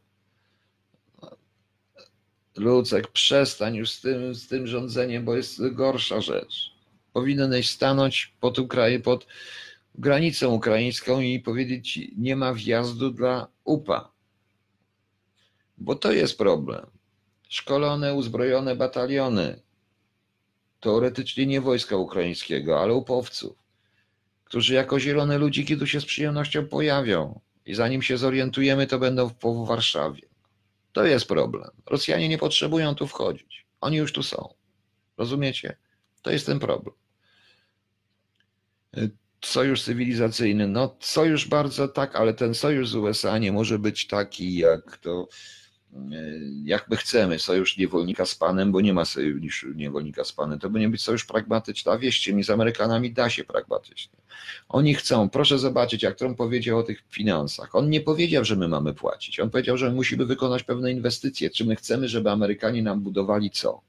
[2.57, 6.71] Lucek, przestań już z tym, z tym rządzeniem, bo jest gorsza rzecz.
[7.13, 9.27] Powinieneś stanąć pod, Ukrai- pod
[9.95, 14.11] granicą ukraińską i powiedzieć, nie ma wjazdu dla UPA.
[15.77, 16.85] Bo to jest problem.
[17.49, 19.61] Szkolone, uzbrojone bataliony.
[20.79, 23.57] Teoretycznie nie wojska ukraińskiego, ale upowców,
[24.43, 27.39] którzy jako zielone ludziki tu się z przyjemnością pojawią.
[27.65, 30.21] I zanim się zorientujemy, to będą po Warszawie.
[30.93, 31.69] To jest problem.
[31.85, 33.65] Rosjanie nie potrzebują tu wchodzić.
[33.81, 34.53] Oni już tu są.
[35.17, 35.77] Rozumiecie?
[36.21, 36.95] To jest ten problem.
[39.41, 40.67] Sojusz cywilizacyjny.
[40.67, 45.27] No, sojusz bardzo tak, ale ten sojusz z USA nie może być taki, jak to,
[46.63, 47.39] jak my chcemy.
[47.39, 50.59] Sojusz niewolnika z panem, bo nie ma sojuszu niewolnika z panem.
[50.59, 51.91] To powinien być sojusz pragmatyczny.
[51.91, 54.19] A wierzcie mi, z Amerykanami da się pragmatycznie.
[54.69, 57.75] Oni chcą, proszę zobaczyć, jak Trump powiedział o tych finansach.
[57.75, 59.39] On nie powiedział, że my mamy płacić.
[59.39, 61.49] On powiedział, że musimy wykonać pewne inwestycje.
[61.49, 63.81] Czy my chcemy, żeby Amerykanie nam budowali co?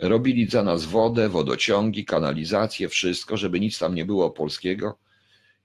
[0.00, 4.98] Robili za nas wodę, wodociągi, kanalizację, wszystko, żeby nic tam nie było polskiego.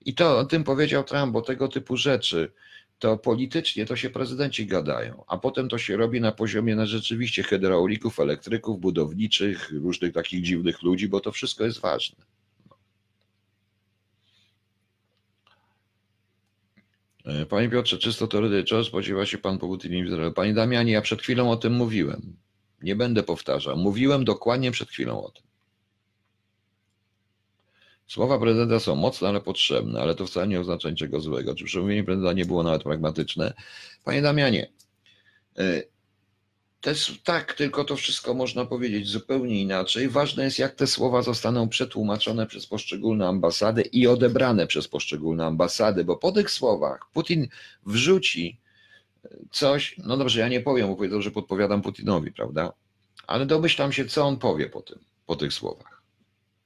[0.05, 2.51] I to o tym powiedział Trump, bo tego typu rzeczy
[2.99, 7.43] to politycznie to się prezydenci gadają, a potem to się robi na poziomie na rzeczywiście
[7.43, 12.25] hydraulików, elektryków, budowniczych, różnych takich dziwnych ludzi, bo to wszystko jest ważne.
[17.49, 20.33] Panie Piotrze, czysto teoretycznie, spodziewa się Pan po Izraelu?
[20.33, 22.37] Panie Damianie, ja przed chwilą o tym mówiłem.
[22.81, 23.77] Nie będę powtarzał.
[23.77, 25.43] Mówiłem dokładnie przed chwilą o tym.
[28.07, 31.55] Słowa prezydenta są mocne, ale potrzebne, ale to wcale nie oznacza niczego złego.
[31.55, 33.53] Czy przemówienie prezydenta nie było nawet pragmatyczne?
[34.03, 34.71] Panie Damianie,
[36.81, 40.09] też tak, tylko to wszystko można powiedzieć zupełnie inaczej.
[40.09, 46.03] Ważne jest, jak te słowa zostaną przetłumaczone przez poszczególne ambasady i odebrane przez poszczególne ambasady,
[46.03, 47.47] bo po tych słowach Putin
[47.85, 48.57] wrzuci
[49.51, 52.73] coś, no dobrze, ja nie powiem, bo powiedzą, że podpowiadam Putinowi, prawda?
[53.27, 56.01] Ale domyślam się, co on powie po tym, po tych słowach.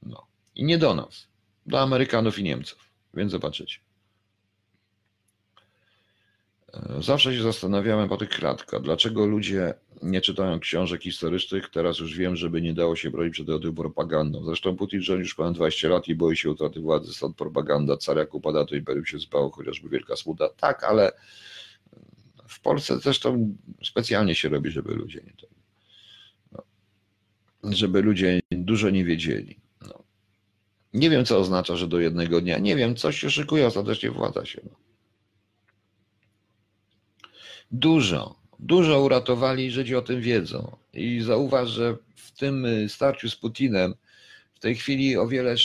[0.03, 0.25] No.
[0.55, 1.27] I nie do nas,
[1.69, 2.79] do Amerykanów i Niemców,
[3.13, 3.79] więc zobaczycie.
[6.73, 11.69] E, Zawsze się zastanawiałem, Patryk Kratka, dlaczego ludzie nie czytają książek historycznych.
[11.69, 14.43] Teraz już wiem, żeby nie dało się bronić przed tą propagandą.
[14.43, 17.97] Zresztą Putin rządzi już ponad 20 lat i boi się utraty władzy, stąd propaganda.
[17.97, 20.49] Car jak upada, to imperium się zbało, chociażby Wielka Smuda.
[20.49, 21.11] Tak, ale
[22.47, 25.33] w Polsce zresztą specjalnie się robi, żeby ludzie nie
[26.51, 26.63] no,
[27.63, 29.59] żeby ludzie dużo nie wiedzieli.
[30.93, 32.57] Nie wiem, co oznacza, że do jednego dnia.
[32.57, 34.61] Nie wiem, coś się szykuje, ostatecznie władza się.
[37.71, 40.77] Dużo, dużo uratowali, Żydzi o tym wiedzą.
[40.93, 43.95] I zauważ, że w tym starciu z Putinem
[44.53, 45.55] w tej chwili o wiele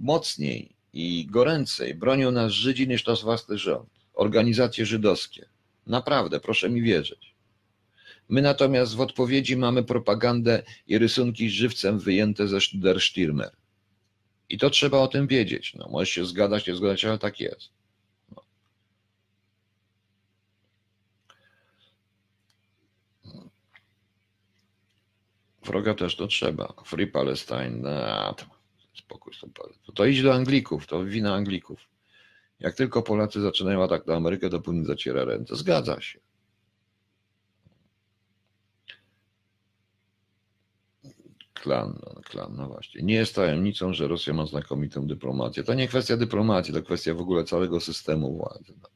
[0.00, 3.88] mocniej i goręcej bronią nas Żydzi niż nasz własny rząd.
[4.14, 5.48] Organizacje żydowskie.
[5.86, 7.34] Naprawdę, proszę mi wierzyć.
[8.28, 13.50] My natomiast w odpowiedzi mamy propagandę i rysunki żywcem wyjęte ze Der Stürmer.
[14.48, 15.74] I to trzeba o tym wiedzieć.
[15.74, 17.70] No, możesz się zgadać, nie zgadać, ale tak jest.
[18.36, 18.42] No.
[25.62, 26.74] Wroga też to trzeba.
[26.84, 27.70] Free Palestine.
[27.70, 28.44] No, to,
[28.94, 29.40] spokój z
[29.86, 31.80] to, to idź do Anglików, to wina Anglików.
[32.60, 35.56] Jak tylko Polacy zaczynają atak na Amerykę, to Putin zaciera ręce.
[35.56, 36.20] Zgadza się.
[41.62, 43.02] Klan, no, klan, no właśnie.
[43.02, 45.64] Nie jest tajemnicą, że Rosja ma znakomitą dyplomację.
[45.64, 48.72] To nie kwestia dyplomacji, to kwestia w ogóle całego systemu władzy.
[48.82, 48.88] No.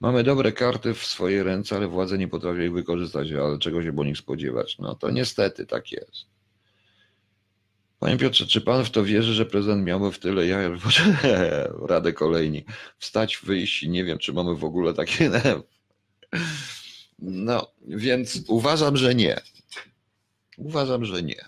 [0.00, 3.92] Mamy dobre karty w swojej ręce, ale władze nie potrafią ich wykorzystać, ale czego się
[3.92, 4.78] po nich spodziewać?
[4.78, 6.26] No to niestety tak jest.
[8.02, 10.70] Panie Piotrze, czy pan w to wierzy, że prezydent miałby w tyle jaja,
[11.88, 12.64] radę kolejni,
[12.98, 15.30] wstać, wyjść i nie wiem, czy mamy w ogóle takie...
[17.24, 19.40] No, więc uważam, że nie.
[20.62, 21.44] Uważam, że nie.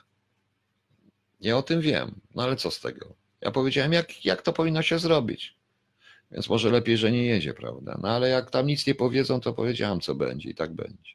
[1.40, 3.14] Ja o tym wiem, no ale co z tego?
[3.40, 5.56] Ja powiedziałem, jak, jak to powinno się zrobić.
[6.30, 7.98] Więc może lepiej, że nie jedzie, prawda?
[8.02, 11.14] No ale jak tam nic nie powiedzą, to powiedziałem, co będzie i tak będzie.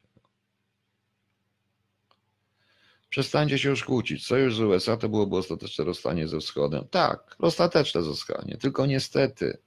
[3.10, 4.26] Przestańcie się już kłócić.
[4.26, 6.84] Sojusz z USA to byłoby ostateczne rozstanie ze wschodem.
[6.90, 9.58] Tak, ostateczne rozstanie, tylko niestety.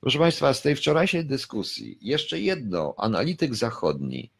[0.00, 4.30] Proszę Państwa, z tej wczorajszej dyskusji jeszcze jedno, analityk zachodni,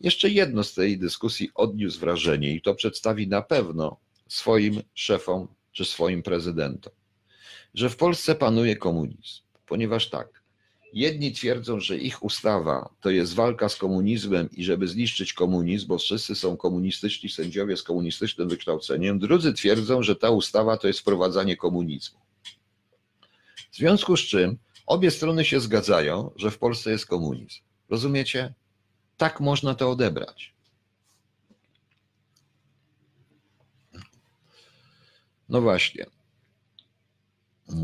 [0.00, 3.96] jeszcze jedno z tej dyskusji odniósł wrażenie i to przedstawi na pewno
[4.28, 6.92] swoim szefom czy swoim prezydentom,
[7.74, 10.40] że w Polsce panuje komunizm, ponieważ tak,
[10.92, 15.98] Jedni twierdzą, że ich ustawa to jest walka z komunizmem i żeby zniszczyć komunizm, bo
[15.98, 19.18] wszyscy są komunistyczni sędziowie z komunistycznym wykształceniem.
[19.18, 22.18] Drudzy twierdzą, że ta ustawa to jest wprowadzanie komunizmu.
[23.70, 27.60] W związku z czym obie strony się zgadzają, że w Polsce jest komunizm.
[27.88, 28.54] Rozumiecie?
[29.20, 30.54] Tak można to odebrać.
[35.48, 36.06] No właśnie.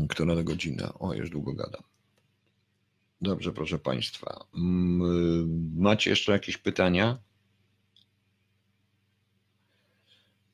[0.09, 0.93] Która godzina?
[0.99, 1.83] O, już długo gadam.
[3.21, 4.45] Dobrze, proszę Państwa.
[5.75, 7.17] Macie jeszcze jakieś pytania?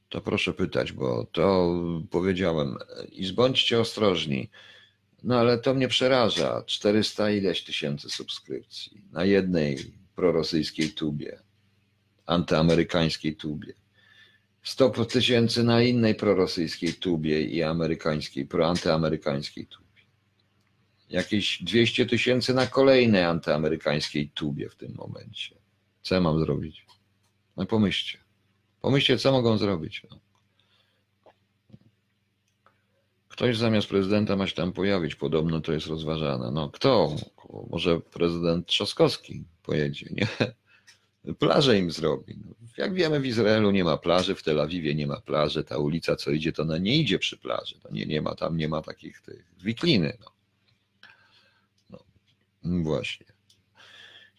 [0.09, 1.73] To proszę pytać, bo to
[2.11, 2.77] powiedziałem.
[3.11, 4.49] I bądźcie ostrożni.
[5.23, 6.63] No ale to mnie przeraża.
[6.65, 11.39] 400 ileś tysięcy subskrypcji na jednej prorosyjskiej tubie,
[12.25, 13.73] antyamerykańskiej tubie.
[14.63, 19.83] 100 tysięcy na innej prorosyjskiej tubie i amerykańskiej, proantyamerykańskiej tubie
[21.13, 25.55] jakieś 200 tysięcy na kolejnej antyamerykańskiej tubie w tym momencie.
[26.01, 26.85] Co ja mam zrobić?
[27.57, 28.17] No pomyślcie.
[28.81, 30.01] Pomyślcie, co mogą zrobić.
[30.11, 30.19] No.
[33.27, 36.51] Ktoś zamiast prezydenta ma się tam pojawić, podobno to jest rozważane.
[36.51, 37.15] No kto?
[37.69, 40.27] Może prezydent Trzaskowski pojedzie, nie?
[41.39, 42.35] Plażę im zrobi.
[42.45, 45.77] No, jak wiemy, w Izraelu nie ma plaży, w Tel Awiwie nie ma plaży, ta
[45.77, 47.79] ulica, co idzie, to ona nie idzie przy plaży.
[47.79, 50.17] To nie, nie ma, tam nie ma takich tych wikliny.
[50.19, 50.33] No.
[52.63, 53.25] Właśnie.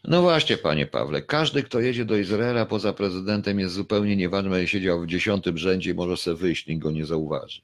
[0.04, 5.00] No właśnie, panie Pawle, każdy, kto jedzie do Izraela poza prezydentem jest zupełnie nieważny, siedział
[5.00, 7.60] w dziesiątym rzędzie i może sobie wyjść, nikt go nie zauważy.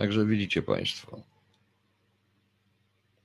[0.00, 1.22] Także widzicie Państwo,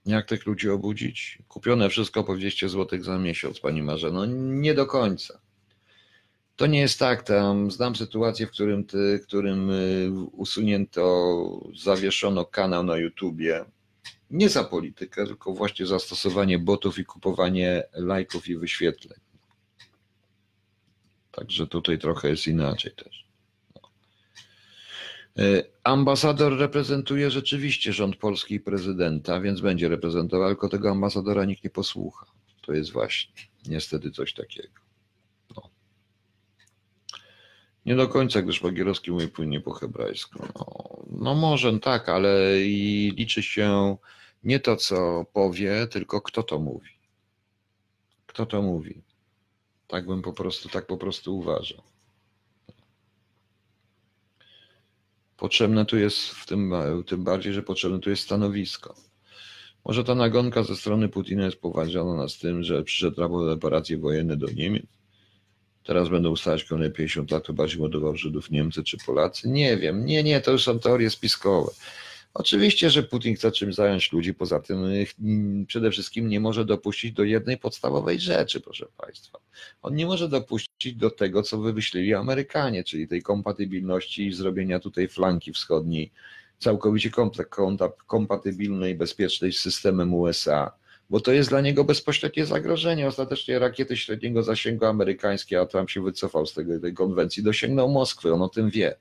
[0.05, 1.39] jak tych ludzi obudzić?
[1.47, 4.25] Kupione wszystko po 200 zł za miesiąc, Pani Marzeno.
[4.25, 5.39] Nie do końca.
[6.55, 7.23] To nie jest tak.
[7.23, 13.65] Tam znam sytuację, w którym, ty, którym y, usunięto, zawieszono kanał na YouTubie.
[14.29, 19.19] Nie za politykę, tylko właśnie za stosowanie botów i kupowanie lajków i wyświetleń.
[21.31, 23.24] Także tutaj trochę jest inaczej też.
[25.35, 25.43] No.
[25.43, 31.63] Y, ambasador reprezentuje rzeczywiście rząd polski i prezydenta, więc będzie reprezentował, tylko tego ambasadora nikt
[31.63, 32.25] nie posłucha.
[32.61, 33.33] To jest właśnie
[33.67, 34.85] niestety coś takiego.
[37.85, 40.39] Nie do końca, gdyż Bagierowski mówi płynnie po hebrajsku.
[40.55, 40.65] No,
[41.11, 43.97] no może tak, ale i liczy się
[44.43, 46.89] nie to, co powie, tylko kto to mówi.
[48.27, 49.01] Kto to mówi.
[49.87, 51.94] Tak bym po prostu, tak po prostu uważał.
[55.37, 56.73] Potrzebne tu jest, w tym,
[57.05, 58.95] tym bardziej, że potrzebne tu jest stanowisko.
[59.85, 64.37] Może ta nagonka ze strony Putina jest poważana z tym, że przyszedł raport reparacje wojenne
[64.37, 64.85] do Niemiec.
[65.83, 67.81] Teraz będą ustalać kolejne 50 lat, to bardziej
[68.13, 69.49] Żydów Niemcy czy Polacy.
[69.49, 71.71] Nie wiem, nie, nie, to już są teorie spiskowe.
[72.37, 74.85] Oczywiście, że Putin chce czym zająć ludzi, poza tym
[75.67, 79.39] przede wszystkim nie może dopuścić do jednej podstawowej rzeczy, proszę Państwa.
[79.81, 85.07] On nie może dopuścić do tego, co wymyślili Amerykanie, czyli tej kompatybilności i zrobienia tutaj
[85.07, 86.11] flanki wschodniej
[86.59, 87.09] całkowicie
[88.07, 90.71] kompatybilnej bezpiecznej z systemem USA,
[91.09, 93.07] bo to jest dla niego bezpośrednie zagrożenie.
[93.07, 98.33] Ostatecznie rakiety średniego zasięgu amerykańskie, a Trump się wycofał z tego, tej konwencji, dosięgną Moskwy,
[98.33, 98.95] on o tym wie.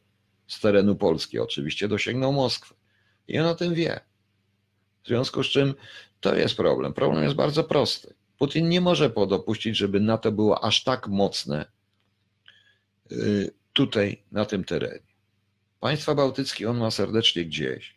[0.47, 2.74] Z terenu Polski oczywiście dosięgną Moskwy.
[3.28, 4.01] I on o tym wie.
[5.05, 5.74] W związku z czym
[6.20, 6.92] to jest problem.
[6.92, 8.14] Problem jest bardzo prosty.
[8.38, 11.66] Putin nie może dopuścić, żeby NATO było aż tak mocne
[13.12, 15.14] y, tutaj, na tym terenie.
[15.80, 17.94] Państwa bałtyckie on ma serdecznie gdzieś.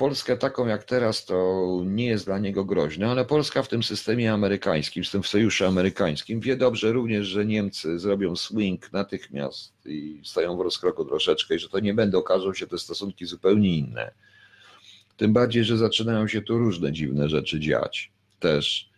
[0.00, 4.32] Polskę taką jak teraz to nie jest dla niego groźne, ale Polska w tym systemie
[4.32, 10.56] amerykańskim, w tym sojuszu amerykańskim wie dobrze również, że Niemcy zrobią swing natychmiast i stają
[10.56, 14.10] w rozkroku troszeczkę i że to nie będą, okażą się te stosunki zupełnie inne.
[15.16, 18.90] Tym bardziej, że zaczynają się tu różne dziwne rzeczy dziać też,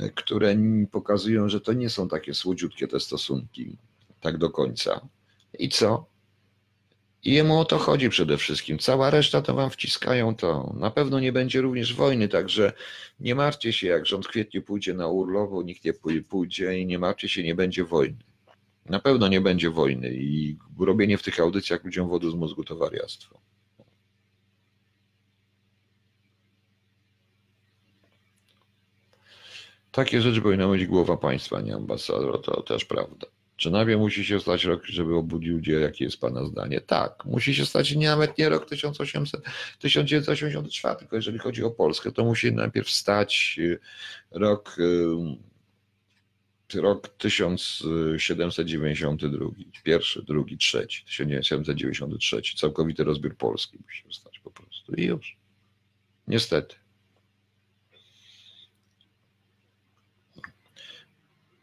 [0.00, 0.56] y, które
[0.92, 3.76] pokazują, że to nie są takie słodziutkie te stosunki
[4.20, 5.00] tak do końca.
[5.58, 6.06] I co?
[7.24, 8.78] I jemu o to chodzi przede wszystkim.
[8.78, 10.74] Cała reszta to wam wciskają to.
[10.76, 12.72] Na pewno nie będzie również wojny, także
[13.20, 15.92] nie martwcie się, jak rząd w kwietniu pójdzie na urlop, nikt nie
[16.28, 18.18] pójdzie i nie martwcie się, nie będzie wojny.
[18.86, 22.76] Na pewno nie będzie wojny i robienie w tych audycjach ludziom wody z mózgu to
[22.76, 23.40] wariactwo.
[29.92, 33.26] Takie rzeczy powinna mieć głowa państwa, nie ambasador, to też prawda.
[33.58, 36.80] Czy najpierw musi się stać rok, żeby obudził Cię, jakie jest Pana zdanie?
[36.80, 39.42] Tak, musi się stać nie, nawet nie rok 1800,
[39.78, 43.78] 1984, tylko jeżeli chodzi o Polskę, to musi najpierw stać y,
[44.30, 44.76] rok,
[46.74, 49.46] y, rok 1792,
[49.84, 55.36] pierwszy, drugi, trzeci, 1793, całkowity rozbiór Polski musi się stać po prostu i już.
[56.28, 56.76] Niestety.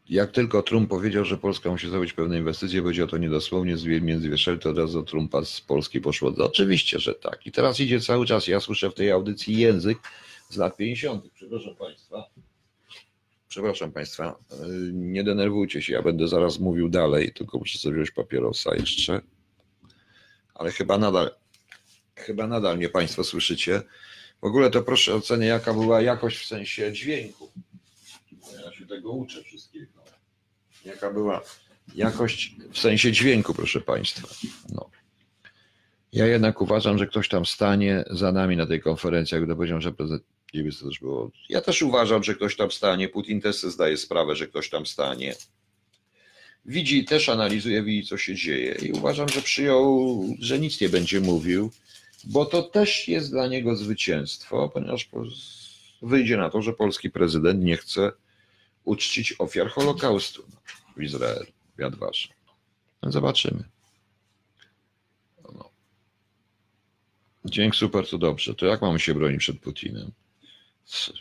[0.09, 4.59] Jak tylko Trump powiedział, że Polska musi zrobić pewne inwestycje, powiedział to niedosłownie, między Wieszel,
[4.59, 6.33] to od razu Trumpa z Polski poszło.
[6.37, 7.47] Oczywiście, że tak.
[7.47, 8.47] I teraz idzie cały czas.
[8.47, 9.97] Ja słyszę w tej audycji język
[10.49, 11.25] z lat 50.
[11.33, 12.29] Przepraszam Państwa.
[13.47, 14.35] Przepraszam Państwa,
[14.91, 19.21] nie denerwujcie się, ja będę zaraz mówił dalej, tylko muszę sobie wziąć papierosa jeszcze.
[20.53, 21.31] Ale chyba nadal,
[22.15, 23.81] chyba nadal mnie Państwo słyszycie.
[24.41, 27.51] W ogóle to proszę ocenię, jaka była jakość w sensie dźwięku.
[28.65, 29.91] Ja się tego uczę wszystkiego.
[30.85, 31.41] Jaka była
[31.95, 34.27] jakość w sensie dźwięku, proszę Państwa.
[34.69, 34.89] No.
[36.13, 39.91] Ja jednak uważam, że ktoś tam stanie za nami na tej konferencji, jak powiedział, że
[39.91, 40.23] prezydent
[40.79, 41.31] to też było.
[41.49, 43.09] Ja też uważam, że ktoś tam stanie.
[43.09, 45.35] Putin też sobie zdaje sprawę, że ktoś tam stanie.
[46.65, 51.21] Widzi, też analizuje, widzi, co się dzieje i uważam, że przyjął, że nic nie będzie
[51.21, 51.71] mówił,
[52.23, 55.09] bo to też jest dla niego zwycięstwo, ponieważ
[56.01, 58.11] wyjdzie na to, że polski prezydent nie chce
[58.85, 60.43] uczcić ofiar Holokaustu
[60.97, 61.79] w Izraelu, w
[63.11, 63.63] zobaczymy.
[65.43, 65.69] No.
[67.73, 68.55] Super, to dobrze.
[68.55, 70.11] To jak mamy się bronić przed Putinem?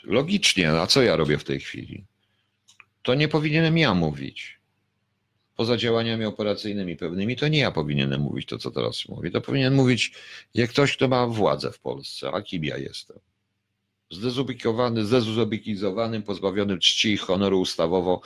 [0.05, 2.05] Logicznie, a co ja robię w tej chwili?
[3.03, 4.61] To nie powinienem ja mówić.
[5.57, 9.31] Poza działaniami operacyjnymi pewnymi, to nie ja powinienem mówić to, co teraz mówię.
[9.31, 10.12] To powinien mówić
[10.55, 13.19] jak ktoś, kto ma władzę w Polsce, a kim ja jestem
[14.15, 18.20] zdezubikowany, zdezubikizowanym, pozbawionym czci i honoru ustawowo,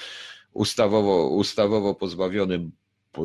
[0.53, 2.73] ustawowo, ustawowo pozbawionym,
[3.19, 3.21] e,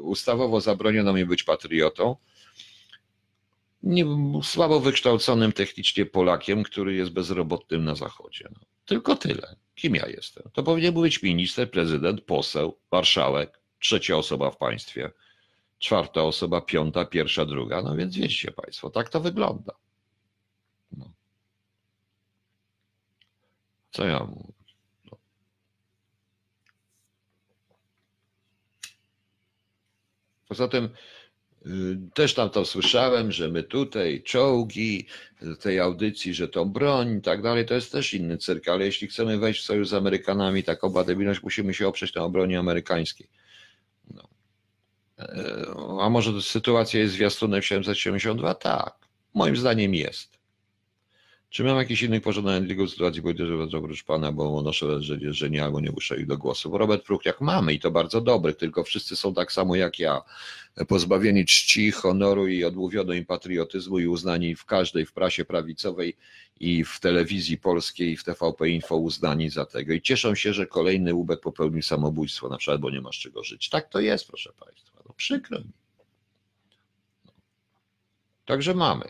[0.00, 2.16] ustawowo zabroniono mi być patriotą,
[3.82, 4.04] nie,
[4.42, 8.48] słabo wykształconym technicznie Polakiem, który jest bezrobotnym na Zachodzie.
[8.52, 8.60] No.
[8.86, 9.56] Tylko tyle.
[9.74, 10.50] Kim ja jestem?
[10.52, 15.10] To powinien być minister, prezydent, poseł, marszałek, trzecia osoba w państwie,
[15.78, 17.82] czwarta osoba, piąta, pierwsza, druga.
[17.82, 19.72] No więc wiecie Państwo, tak to wygląda.
[23.90, 24.58] Co ja mówię?
[30.48, 30.88] Poza tym
[31.66, 35.06] y, też tam to słyszałem, że my tutaj czołgi,
[35.60, 39.08] tej audycji, że to broń i tak dalej, to jest też inny cyrk, ale jeśli
[39.08, 43.28] chcemy wejść w sojusz z Amerykanami, taką badybilność, musimy się oprzeć na obronie amerykańskiej.
[44.10, 44.28] No.
[45.18, 45.66] E,
[46.00, 48.54] A może sytuacja jest zwiastunem 772?
[48.54, 48.94] Tak.
[49.34, 50.37] Moim zdaniem jest.
[51.50, 55.64] Czy mam jakiś inny pożądany tylko sytuacji politycznej oprócz pana, bo noszę że, że nie
[55.64, 56.78] albo nie muszę ich do głosu.
[56.78, 60.22] Robert Pruchniak mamy i to bardzo dobrych, tylko wszyscy są tak samo jak ja,
[60.88, 66.16] pozbawieni czci, honoru i odmówiono im patriotyzmu i uznani w każdej, w prasie prawicowej
[66.60, 69.92] i w telewizji polskiej w TVP Info uznani za tego.
[69.92, 73.44] I cieszą się, że kolejny łubek popełnił samobójstwo, na przykład, bo nie ma z czego
[73.44, 73.68] żyć.
[73.68, 75.02] Tak to jest, proszę państwa.
[75.06, 75.87] No przykro mi.
[78.48, 79.04] Także mamy.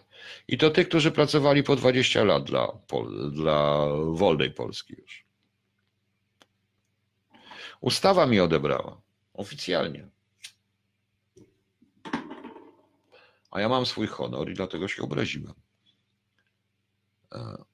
[0.48, 2.78] I to tych, którzy pracowali po 20 lat dla,
[3.32, 5.24] dla wolnej Polski już.
[7.80, 9.00] Ustawa mi odebrała.
[9.34, 10.08] Oficjalnie.
[13.50, 15.54] A ja mam swój honor i dlatego się obraziłem.
[17.32, 17.64] E,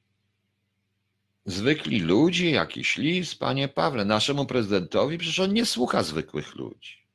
[1.44, 7.06] Zwykli ludzie, jakiś list, panie Pawle, naszemu prezydentowi, przecież on nie słucha zwykłych ludzi.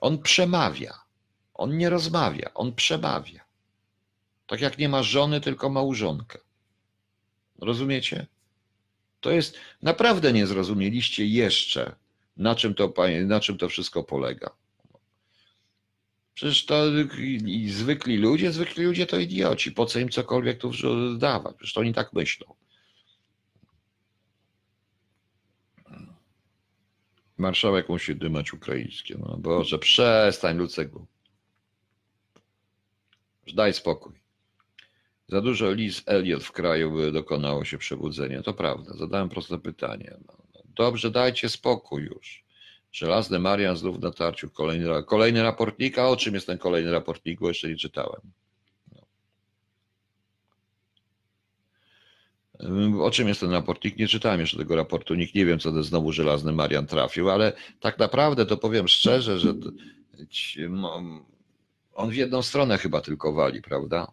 [0.00, 1.03] On przemawia.
[1.54, 3.44] On nie rozmawia, on przemawia.
[4.46, 6.38] Tak jak nie ma żony, tylko małżonkę.
[7.58, 8.26] Rozumiecie?
[9.20, 11.96] To jest naprawdę nie zrozumieliście jeszcze,
[12.36, 12.94] na czym to,
[13.26, 14.50] na czym to wszystko polega.
[16.34, 16.84] Przecież to
[17.18, 19.72] i, zwykli ludzie, zwykli ludzie to idioci.
[19.72, 20.70] Po co im cokolwiek tu
[21.18, 21.56] dawać?
[21.56, 22.54] Przecież to oni tak myślą.
[27.38, 29.16] Marszałek musi dymać ukraińskie.
[29.18, 30.90] No Boże, przestań, Lucek.
[33.52, 34.24] Daj spokój.
[35.28, 38.42] Za dużo Liz Elliot w kraju by dokonało się przebudzenia.
[38.42, 38.94] To prawda.
[38.94, 40.16] Zadałem proste pytanie.
[40.28, 42.44] No, no, Dobrze, dajcie spokój już.
[42.92, 44.50] Żelazny Marian znów na tarciu.
[44.50, 45.98] Kolejny, kolejny raportnik.
[45.98, 47.40] A o czym jest ten kolejny raportnik?
[47.40, 48.20] Bo jeszcze nie czytałem.
[48.92, 49.06] No.
[53.04, 53.96] O czym jest ten raportnik?
[53.96, 55.14] Nie czytałem jeszcze tego raportu.
[55.14, 59.38] Nikt nie wiem, co ten znowu Żelazny Marian trafił, ale tak naprawdę to powiem szczerze,
[59.38, 59.54] że
[61.94, 64.12] on w jedną stronę chyba tylko wali, prawda?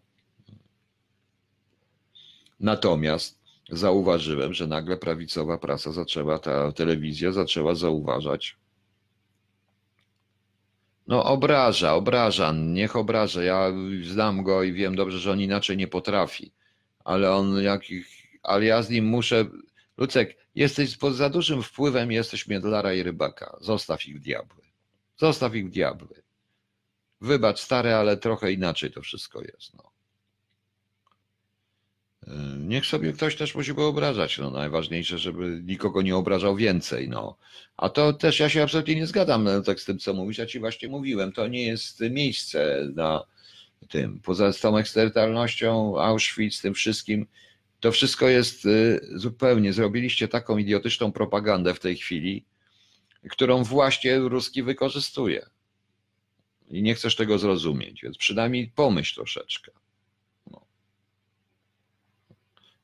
[2.59, 3.39] Natomiast
[3.71, 8.57] zauważyłem, że nagle prawicowa prasa zaczęła, ta telewizja zaczęła zauważać.
[11.07, 13.43] No obraża, obraża, niech obraża.
[13.43, 13.71] Ja
[14.03, 16.51] znam go i wiem dobrze, że on inaczej nie potrafi.
[17.03, 18.07] Ale on jakich,
[18.43, 19.45] ale ja z nim muszę.
[19.97, 23.57] Lucek, jesteś pod za dużym wpływem, jesteś Miedlara i Rybaka.
[23.61, 24.63] Zostaw ich diabły.
[25.17, 26.20] Zostaw ich diabły.
[27.21, 29.73] Wybacz, stary, ale trochę inaczej to wszystko jest.
[29.73, 29.91] No.
[32.27, 34.37] Yy, Niech sobie ktoś też musi wyobrażać.
[34.37, 37.09] No, najważniejsze, żeby nikogo nie obrażał więcej.
[37.09, 37.37] No.
[37.77, 40.37] A to też ja się absolutnie nie zgadzam no, tak z tym, co mówisz.
[40.37, 43.23] Ja ci właśnie mówiłem, to nie jest miejsce na
[43.89, 44.19] tym.
[44.19, 47.27] Poza tą eksterytalnością, Auschwitz, tym wszystkim,
[47.79, 49.73] to wszystko jest y, zupełnie.
[49.73, 52.45] Zrobiliście taką idiotyczną propagandę w tej chwili,
[53.29, 55.45] którą właśnie Ruski wykorzystuje.
[56.71, 59.71] I nie chcesz tego zrozumieć, więc przynajmniej pomyśl troszeczkę.
[60.51, 60.65] No.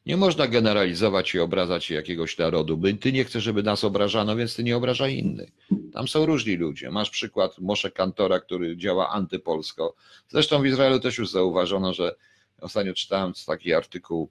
[0.06, 2.82] Nie można generalizować i obrażać jakiegoś narodu.
[3.02, 5.52] Ty nie chcesz, żeby nas obrażano, więc ty nie obrażaj innych.
[5.94, 6.92] Tam są różni ludzie.
[6.92, 9.96] Masz przykład Moshe Kantora, który działa antypolsko.
[10.30, 12.16] Zresztą w Izraelu też już zauważono, że
[12.62, 14.30] ostatnio czytałem taki artykuł,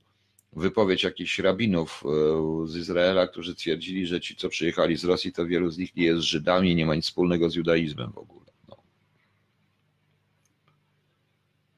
[0.53, 5.47] wypowiedź jakichś rabinów e, z Izraela, którzy twierdzili, że ci, co przyjechali z Rosji, to
[5.47, 8.47] wielu z nich nie jest Żydami, nie ma nic wspólnego z judaizmem w ogóle.
[8.69, 8.77] No.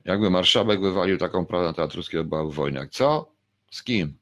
[0.09, 2.89] Jakby marszałek wywalił taką prawdę na teatr ruski odbywał wojnę.
[2.91, 3.33] Co?
[3.71, 4.19] Z kim?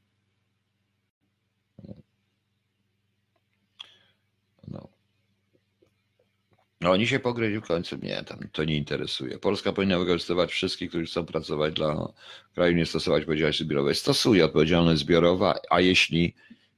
[4.67, 4.89] No.
[6.81, 7.97] No, oni się pogryźli w końcu.
[8.01, 9.37] Nie, tam to nie interesuje.
[9.37, 12.13] Polska powinna wykorzystywać wszystkich, którzy chcą pracować dla
[12.53, 13.95] kraju, nie stosować odpowiedzialności zbiorowej.
[13.95, 16.35] Stosuje odpowiedzialność zbiorowa, a jeśli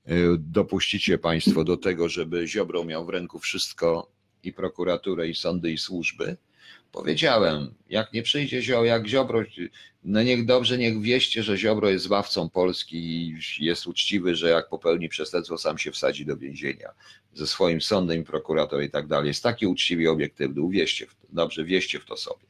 [0.10, 4.12] y, dopuścicie Państwo do tego, żeby Ziobro miał w ręku wszystko
[4.44, 6.38] i prokuraturę, i sądy, i służby,
[6.92, 9.44] powiedziałem, jak nie przyjdzie Ziobro, jak Ziobro,
[10.04, 14.70] no niech dobrze, niech wieście, że Ziobro jest zbawcą Polski i jest uczciwy, że jak
[14.70, 16.90] popełni przestępstwo, sam się wsadzi do więzienia
[17.34, 19.28] ze swoim sądem, prokurator i tak dalej.
[19.28, 20.62] Jest taki uczciwy i obiektywny.
[20.62, 21.28] Uwierzcie w to.
[21.30, 22.46] Dobrze, wieście w to sobie.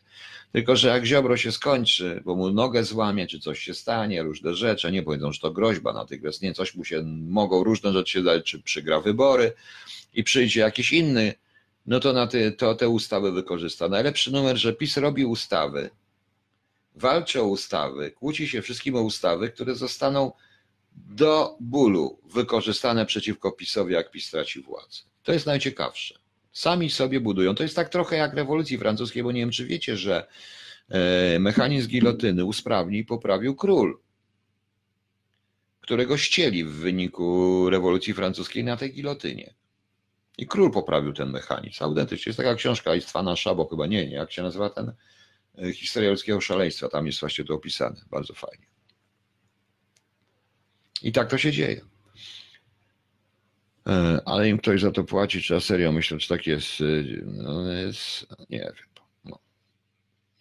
[0.51, 4.55] Tylko, że jak Ziobro się skończy, bo mu nogę złamie, czy coś się stanie, różne
[4.55, 8.23] rzeczy, nie powiedzą, że to groźba natychmiast, nie, coś mu się, mogą różne rzeczy się
[8.23, 9.53] dać, czy przegra wybory
[10.13, 11.33] i przyjdzie jakiś inny,
[11.85, 13.89] no to na te, to te ustawy wykorzysta.
[13.89, 15.89] Najlepszy numer, że PiS robi ustawy,
[16.95, 20.31] walczy o ustawy, kłóci się wszystkim o ustawy, które zostaną
[20.95, 25.01] do bólu wykorzystane przeciwko PiSowi, jak PiS straci władzę.
[25.23, 26.19] To jest najciekawsze.
[26.51, 27.55] Sami sobie budują.
[27.55, 30.27] To jest tak trochę jak rewolucji francuskiej, bo nie wiem, czy wiecie, że
[30.89, 33.99] e, mechanizm gilotyny usprawnił i poprawił król,
[35.81, 39.53] którego ścieli w wyniku rewolucji francuskiej na tej gilotynie.
[40.39, 41.83] I król poprawił ten mechanizm.
[41.83, 44.93] Autentycznie jest taka książka Istwana Szabo, chyba nie, nie, jak się nazywa ten
[45.57, 48.65] e, Historia ludzkiego szaleństwa, tam jest właśnie to opisane, bardzo fajnie.
[51.01, 51.81] I tak to się dzieje.
[53.87, 56.85] E, Ale im ktoś za to płaci, czy na serio myślę, czy tak jest, e,
[57.25, 58.73] no jest nie wiem.
[59.25, 59.39] No.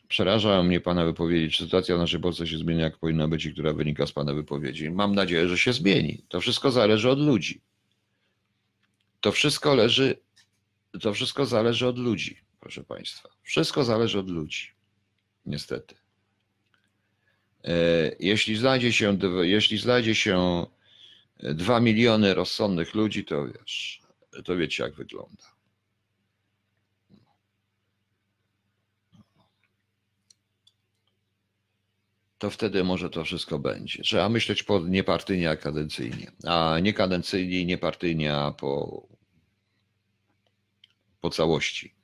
[0.09, 3.53] Przerażają mnie Pana wypowiedzi, czy sytuacja w naszej Polsce się zmieni, jak powinna być i
[3.53, 4.91] która wynika z Pana wypowiedzi.
[4.91, 6.25] Mam nadzieję, że się zmieni.
[6.29, 7.61] To wszystko zależy od ludzi.
[9.21, 10.19] To wszystko leży,
[11.01, 13.29] to wszystko zależy od ludzi, proszę Państwa.
[13.43, 14.71] Wszystko zależy od ludzi.
[15.47, 15.95] Niestety.
[17.65, 17.73] E,
[18.21, 20.67] Jeśli znajdzie się, jeśli znajdzie się
[21.43, 24.03] dwa miliony rozsądnych ludzi, to wiesz,
[24.45, 25.58] to wiecie jak wygląda.
[32.39, 34.03] To wtedy może to wszystko będzie.
[34.03, 36.33] Trzeba myśleć po niepartyjnie, a kadencyjnie.
[36.45, 39.03] A nie kadencyjnie niepartyjnie, a po,
[41.21, 41.95] po całości.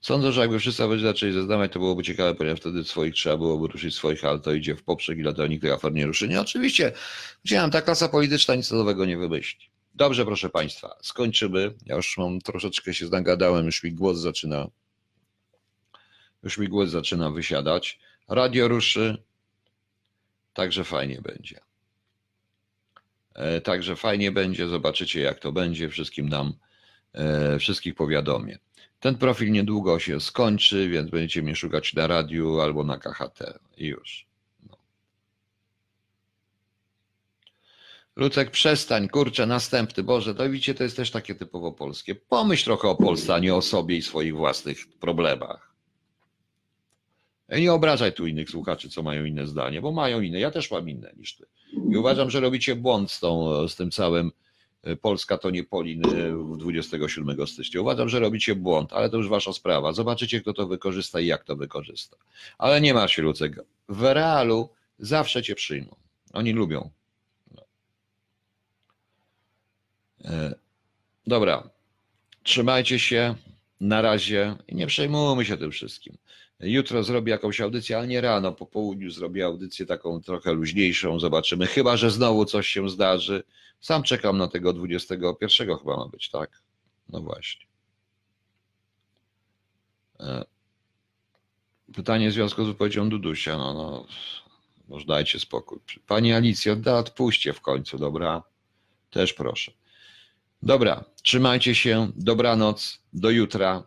[0.00, 3.68] Sądzę, że jakby wszyscy ludzie zaczęli zeznawać, to byłoby ciekawe, ponieważ wtedy swoich trzeba byłoby
[3.68, 6.28] ruszyć swoich, ale to idzie w poprzek i dlatego nikt afer nie ruszy.
[6.28, 6.92] Nie, oczywiście,
[7.44, 9.66] widziałem, ta klasa polityczna nic nowego nie wymyśli.
[9.94, 11.74] Dobrze, proszę Państwa, skończymy.
[11.86, 14.68] Ja już mam troszeczkę się nagadałem, już mi głos zaczyna,
[16.42, 17.98] już mi głos zaczyna wysiadać.
[18.28, 19.22] Radio ruszy,
[20.52, 21.60] także fajnie będzie.
[23.34, 26.52] E, Także fajnie będzie, zobaczycie jak to będzie, wszystkim nam,
[27.12, 28.58] e, wszystkich powiadomię.
[29.00, 33.86] Ten profil niedługo się skończy, więc będziecie mnie szukać na radiu albo na KHT i
[33.86, 34.26] już.
[34.70, 34.76] No.
[38.16, 40.02] Lucek, przestań, kurczę, następny.
[40.02, 42.14] Boże, to widzicie, to jest też takie typowo polskie.
[42.14, 45.71] Pomyśl trochę o Polsce, a nie o sobie i swoich własnych problemach.
[47.58, 50.40] Nie obrażaj tu innych słuchaczy, co mają inne zdanie, bo mają inne.
[50.40, 51.46] Ja też mam inne niż ty.
[51.90, 54.32] I uważam, że robicie błąd z, tą, z tym całym
[54.82, 57.80] e, Polska to nie Polin e, w 27 stycznia.
[57.80, 59.92] Uważam, że robicie błąd, ale to już wasza sprawa.
[59.92, 62.16] Zobaczycie, kto to wykorzysta i jak to wykorzysta.
[62.58, 63.60] Ale nie ma się, Lucek.
[63.88, 64.68] W realu
[64.98, 65.96] zawsze cię przyjmą.
[66.32, 66.90] Oni lubią.
[70.24, 70.54] E,
[71.26, 71.70] Dobra.
[72.42, 73.34] Trzymajcie się.
[73.80, 74.56] Na razie.
[74.72, 76.16] Nie przejmujmy się tym wszystkim.
[76.62, 81.66] Jutro zrobię jakąś audycję, ale nie rano, po południu zrobię audycję taką trochę luźniejszą, zobaczymy.
[81.66, 83.42] Chyba, że znowu coś się zdarzy.
[83.80, 86.62] Sam czekam na tego 21 chyba ma być, tak?
[87.08, 87.66] No właśnie.
[90.20, 90.44] E,
[91.94, 93.58] Pytanie w związku z wypowiedzią Dudusia.
[93.58, 94.06] No, no,
[94.88, 95.78] może dajcie spokój.
[96.06, 98.42] Pani Alicjo, da, odpuśćcie w końcu, dobra?
[99.10, 99.72] Też proszę.
[100.62, 102.10] Dobra, trzymajcie się.
[102.16, 102.98] Dobranoc.
[103.12, 103.82] Do jutra.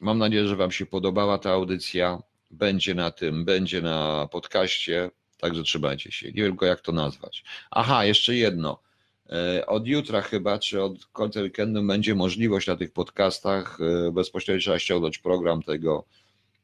[0.00, 2.22] Mam nadzieję, że Wam się podobała ta audycja.
[2.50, 6.26] Będzie na tym, będzie na podcaście, także trzymajcie się.
[6.26, 7.44] Nie wiem tylko jak to nazwać.
[7.70, 8.82] Aha, jeszcze jedno.
[9.30, 14.60] E, Od jutra chyba, czy od końca weekendu będzie możliwość na tych podcastach, e, bezpośrednio
[14.60, 16.04] trzeba ściągnąć program tego,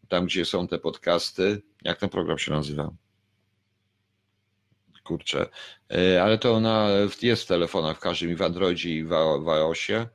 [0.09, 1.63] tam gdzie są te podcasty.
[1.83, 2.91] Jak ten program się nazywa?
[5.05, 5.47] Kurczę.
[5.91, 6.89] E, Ale to na,
[7.23, 10.09] jest w telefonach, w każdym i w Androidzie i w iOSie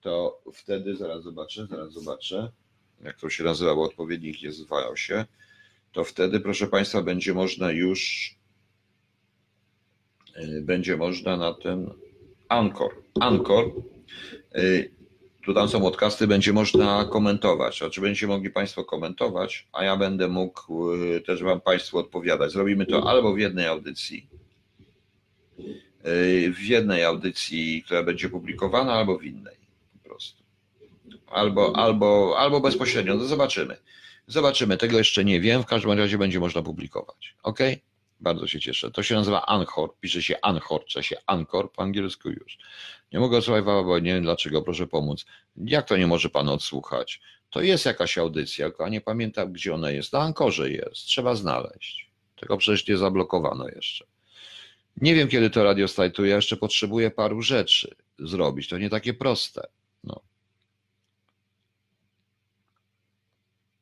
[0.00, 2.50] to wtedy, zaraz zobaczę, zaraz zobaczę,
[3.04, 5.24] jak to się nazywa, bo odpowiednik jest w iOSie,
[5.92, 8.30] to wtedy, proszę Państwa, będzie można już,
[10.36, 11.90] y, będzie można na ten
[12.48, 13.72] Anchor, Anchor,
[14.56, 14.90] y,
[15.44, 20.28] tu tam są podcasty, będzie można komentować, znaczy będziecie mogli Państwo komentować, a ja będę
[20.28, 22.52] mógł y, też Wam Państwu odpowiadać.
[22.52, 24.26] Zrobimy to albo w jednej audycji,
[26.54, 29.59] w jednej audycji, która będzie publikowana, albo w innej.
[31.30, 33.76] Albo, albo, albo bezpośrednio, no zobaczymy.
[34.26, 37.34] Zobaczymy, tego jeszcze nie wiem, w każdym razie będzie można publikować.
[37.42, 37.58] Ok?
[38.20, 38.90] Bardzo się cieszę.
[38.90, 42.58] To się nazywa Anchor, pisze się Anchor, czy się Anchor po angielsku już.
[43.12, 45.26] Nie mogę odsłuchać, bo nie wiem dlaczego, proszę pomóc.
[45.56, 47.20] Jak to nie może Pan odsłuchać?
[47.50, 50.12] To jest jakaś audycja, tylko nie pamiętam gdzie ona jest.
[50.12, 52.10] Na Ankorze jest, trzeba znaleźć.
[52.40, 54.04] Tego przecież nie zablokowano jeszcze.
[54.96, 58.68] Nie wiem kiedy to radio startuje, jeszcze potrzebuję paru rzeczy zrobić.
[58.68, 59.68] To nie takie proste.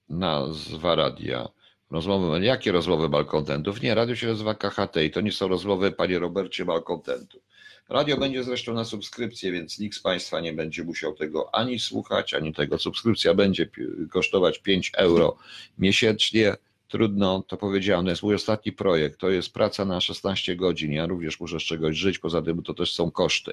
[0.09, 1.48] Nazwa radia.
[1.90, 3.82] Rozmowy, jakie rozmowy malkontentów?
[3.82, 7.43] Nie, radio się nazywa KHT i to nie są rozmowy, panie Robercie, malkontentów.
[7.89, 12.35] Radio będzie zresztą na subskrypcję, więc nikt z Państwa nie będzie musiał tego ani słuchać,
[12.35, 12.78] ani tego.
[12.78, 13.68] Subskrypcja będzie
[14.10, 15.36] kosztować 5 euro
[15.78, 16.55] miesięcznie.
[16.89, 21.06] Trudno, to powiedziałem, to jest mój ostatni projekt, to jest praca na 16 godzin, ja
[21.06, 23.52] również muszę z czegoś żyć, poza tym to też są koszty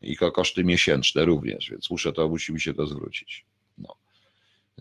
[0.00, 3.44] i ko- koszty miesięczne również, więc muszę to, musi mi się to zwrócić.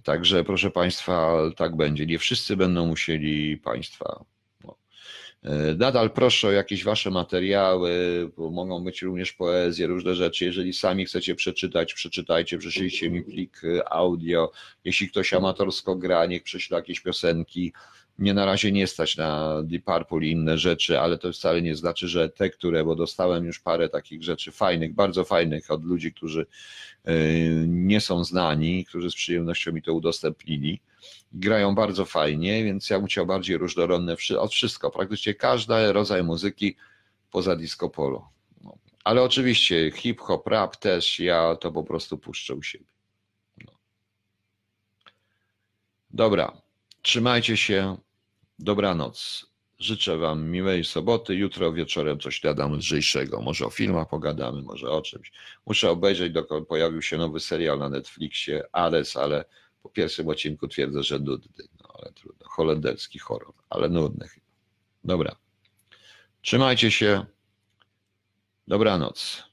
[0.03, 2.05] Także proszę Państwa, tak będzie.
[2.05, 4.25] Nie wszyscy będą musieli Państwa.
[4.63, 4.75] No.
[5.43, 7.91] E, Nadal proszę o jakieś wasze materiały,
[8.37, 10.45] mogą być również poezje, różne rzeczy.
[10.45, 14.51] Jeżeli sami chcecie przeczytać, przeczytajcie, przyszlijcie mi plik e, audio.
[14.83, 17.73] Jeśli ktoś amatorsko gra, niech prześle jakieś piosenki.
[18.21, 21.75] Mnie na razie nie stać na Deep Purple i inne rzeczy, ale to wcale nie
[21.75, 26.13] znaczy, że te, które, bo dostałem już parę takich rzeczy fajnych, bardzo fajnych od ludzi,
[26.13, 26.45] którzy
[27.05, 27.13] e,
[27.67, 30.81] nie są znani, którzy z przyjemnością mi to udostępnili
[31.33, 36.75] grają bardzo fajnie, więc ja bym chciał bardziej różnorodne od wszystko, praktycznie każdy rodzaj muzyki
[37.31, 38.29] poza disco polo.
[38.63, 38.77] No.
[39.03, 42.85] Ale oczywiście hip-hop, rap też, ja to po prostu puszczę u siebie.
[43.65, 43.71] No.
[46.09, 46.61] Dobra,
[47.01, 47.97] trzymajcie się,
[48.63, 49.45] dobranoc.
[49.79, 51.35] Życzę Wam miłej soboty.
[51.35, 53.41] Jutro wieczorem coś nadam lżejszego.
[53.41, 55.31] Może o filmach pogadamy, może o czymś.
[55.65, 59.45] Muszę obejrzeć, dokąd pojawił się nowy serial na Netflixie, Ares, ale
[59.83, 62.45] po pierwszym odcinku twierdzę, że nudny, no ale trudno.
[62.49, 64.45] Holenderski horror, ale nudny chyba.
[65.03, 65.35] Dobra.
[66.41, 67.25] Trzymajcie się.
[68.67, 69.50] Dobranoc.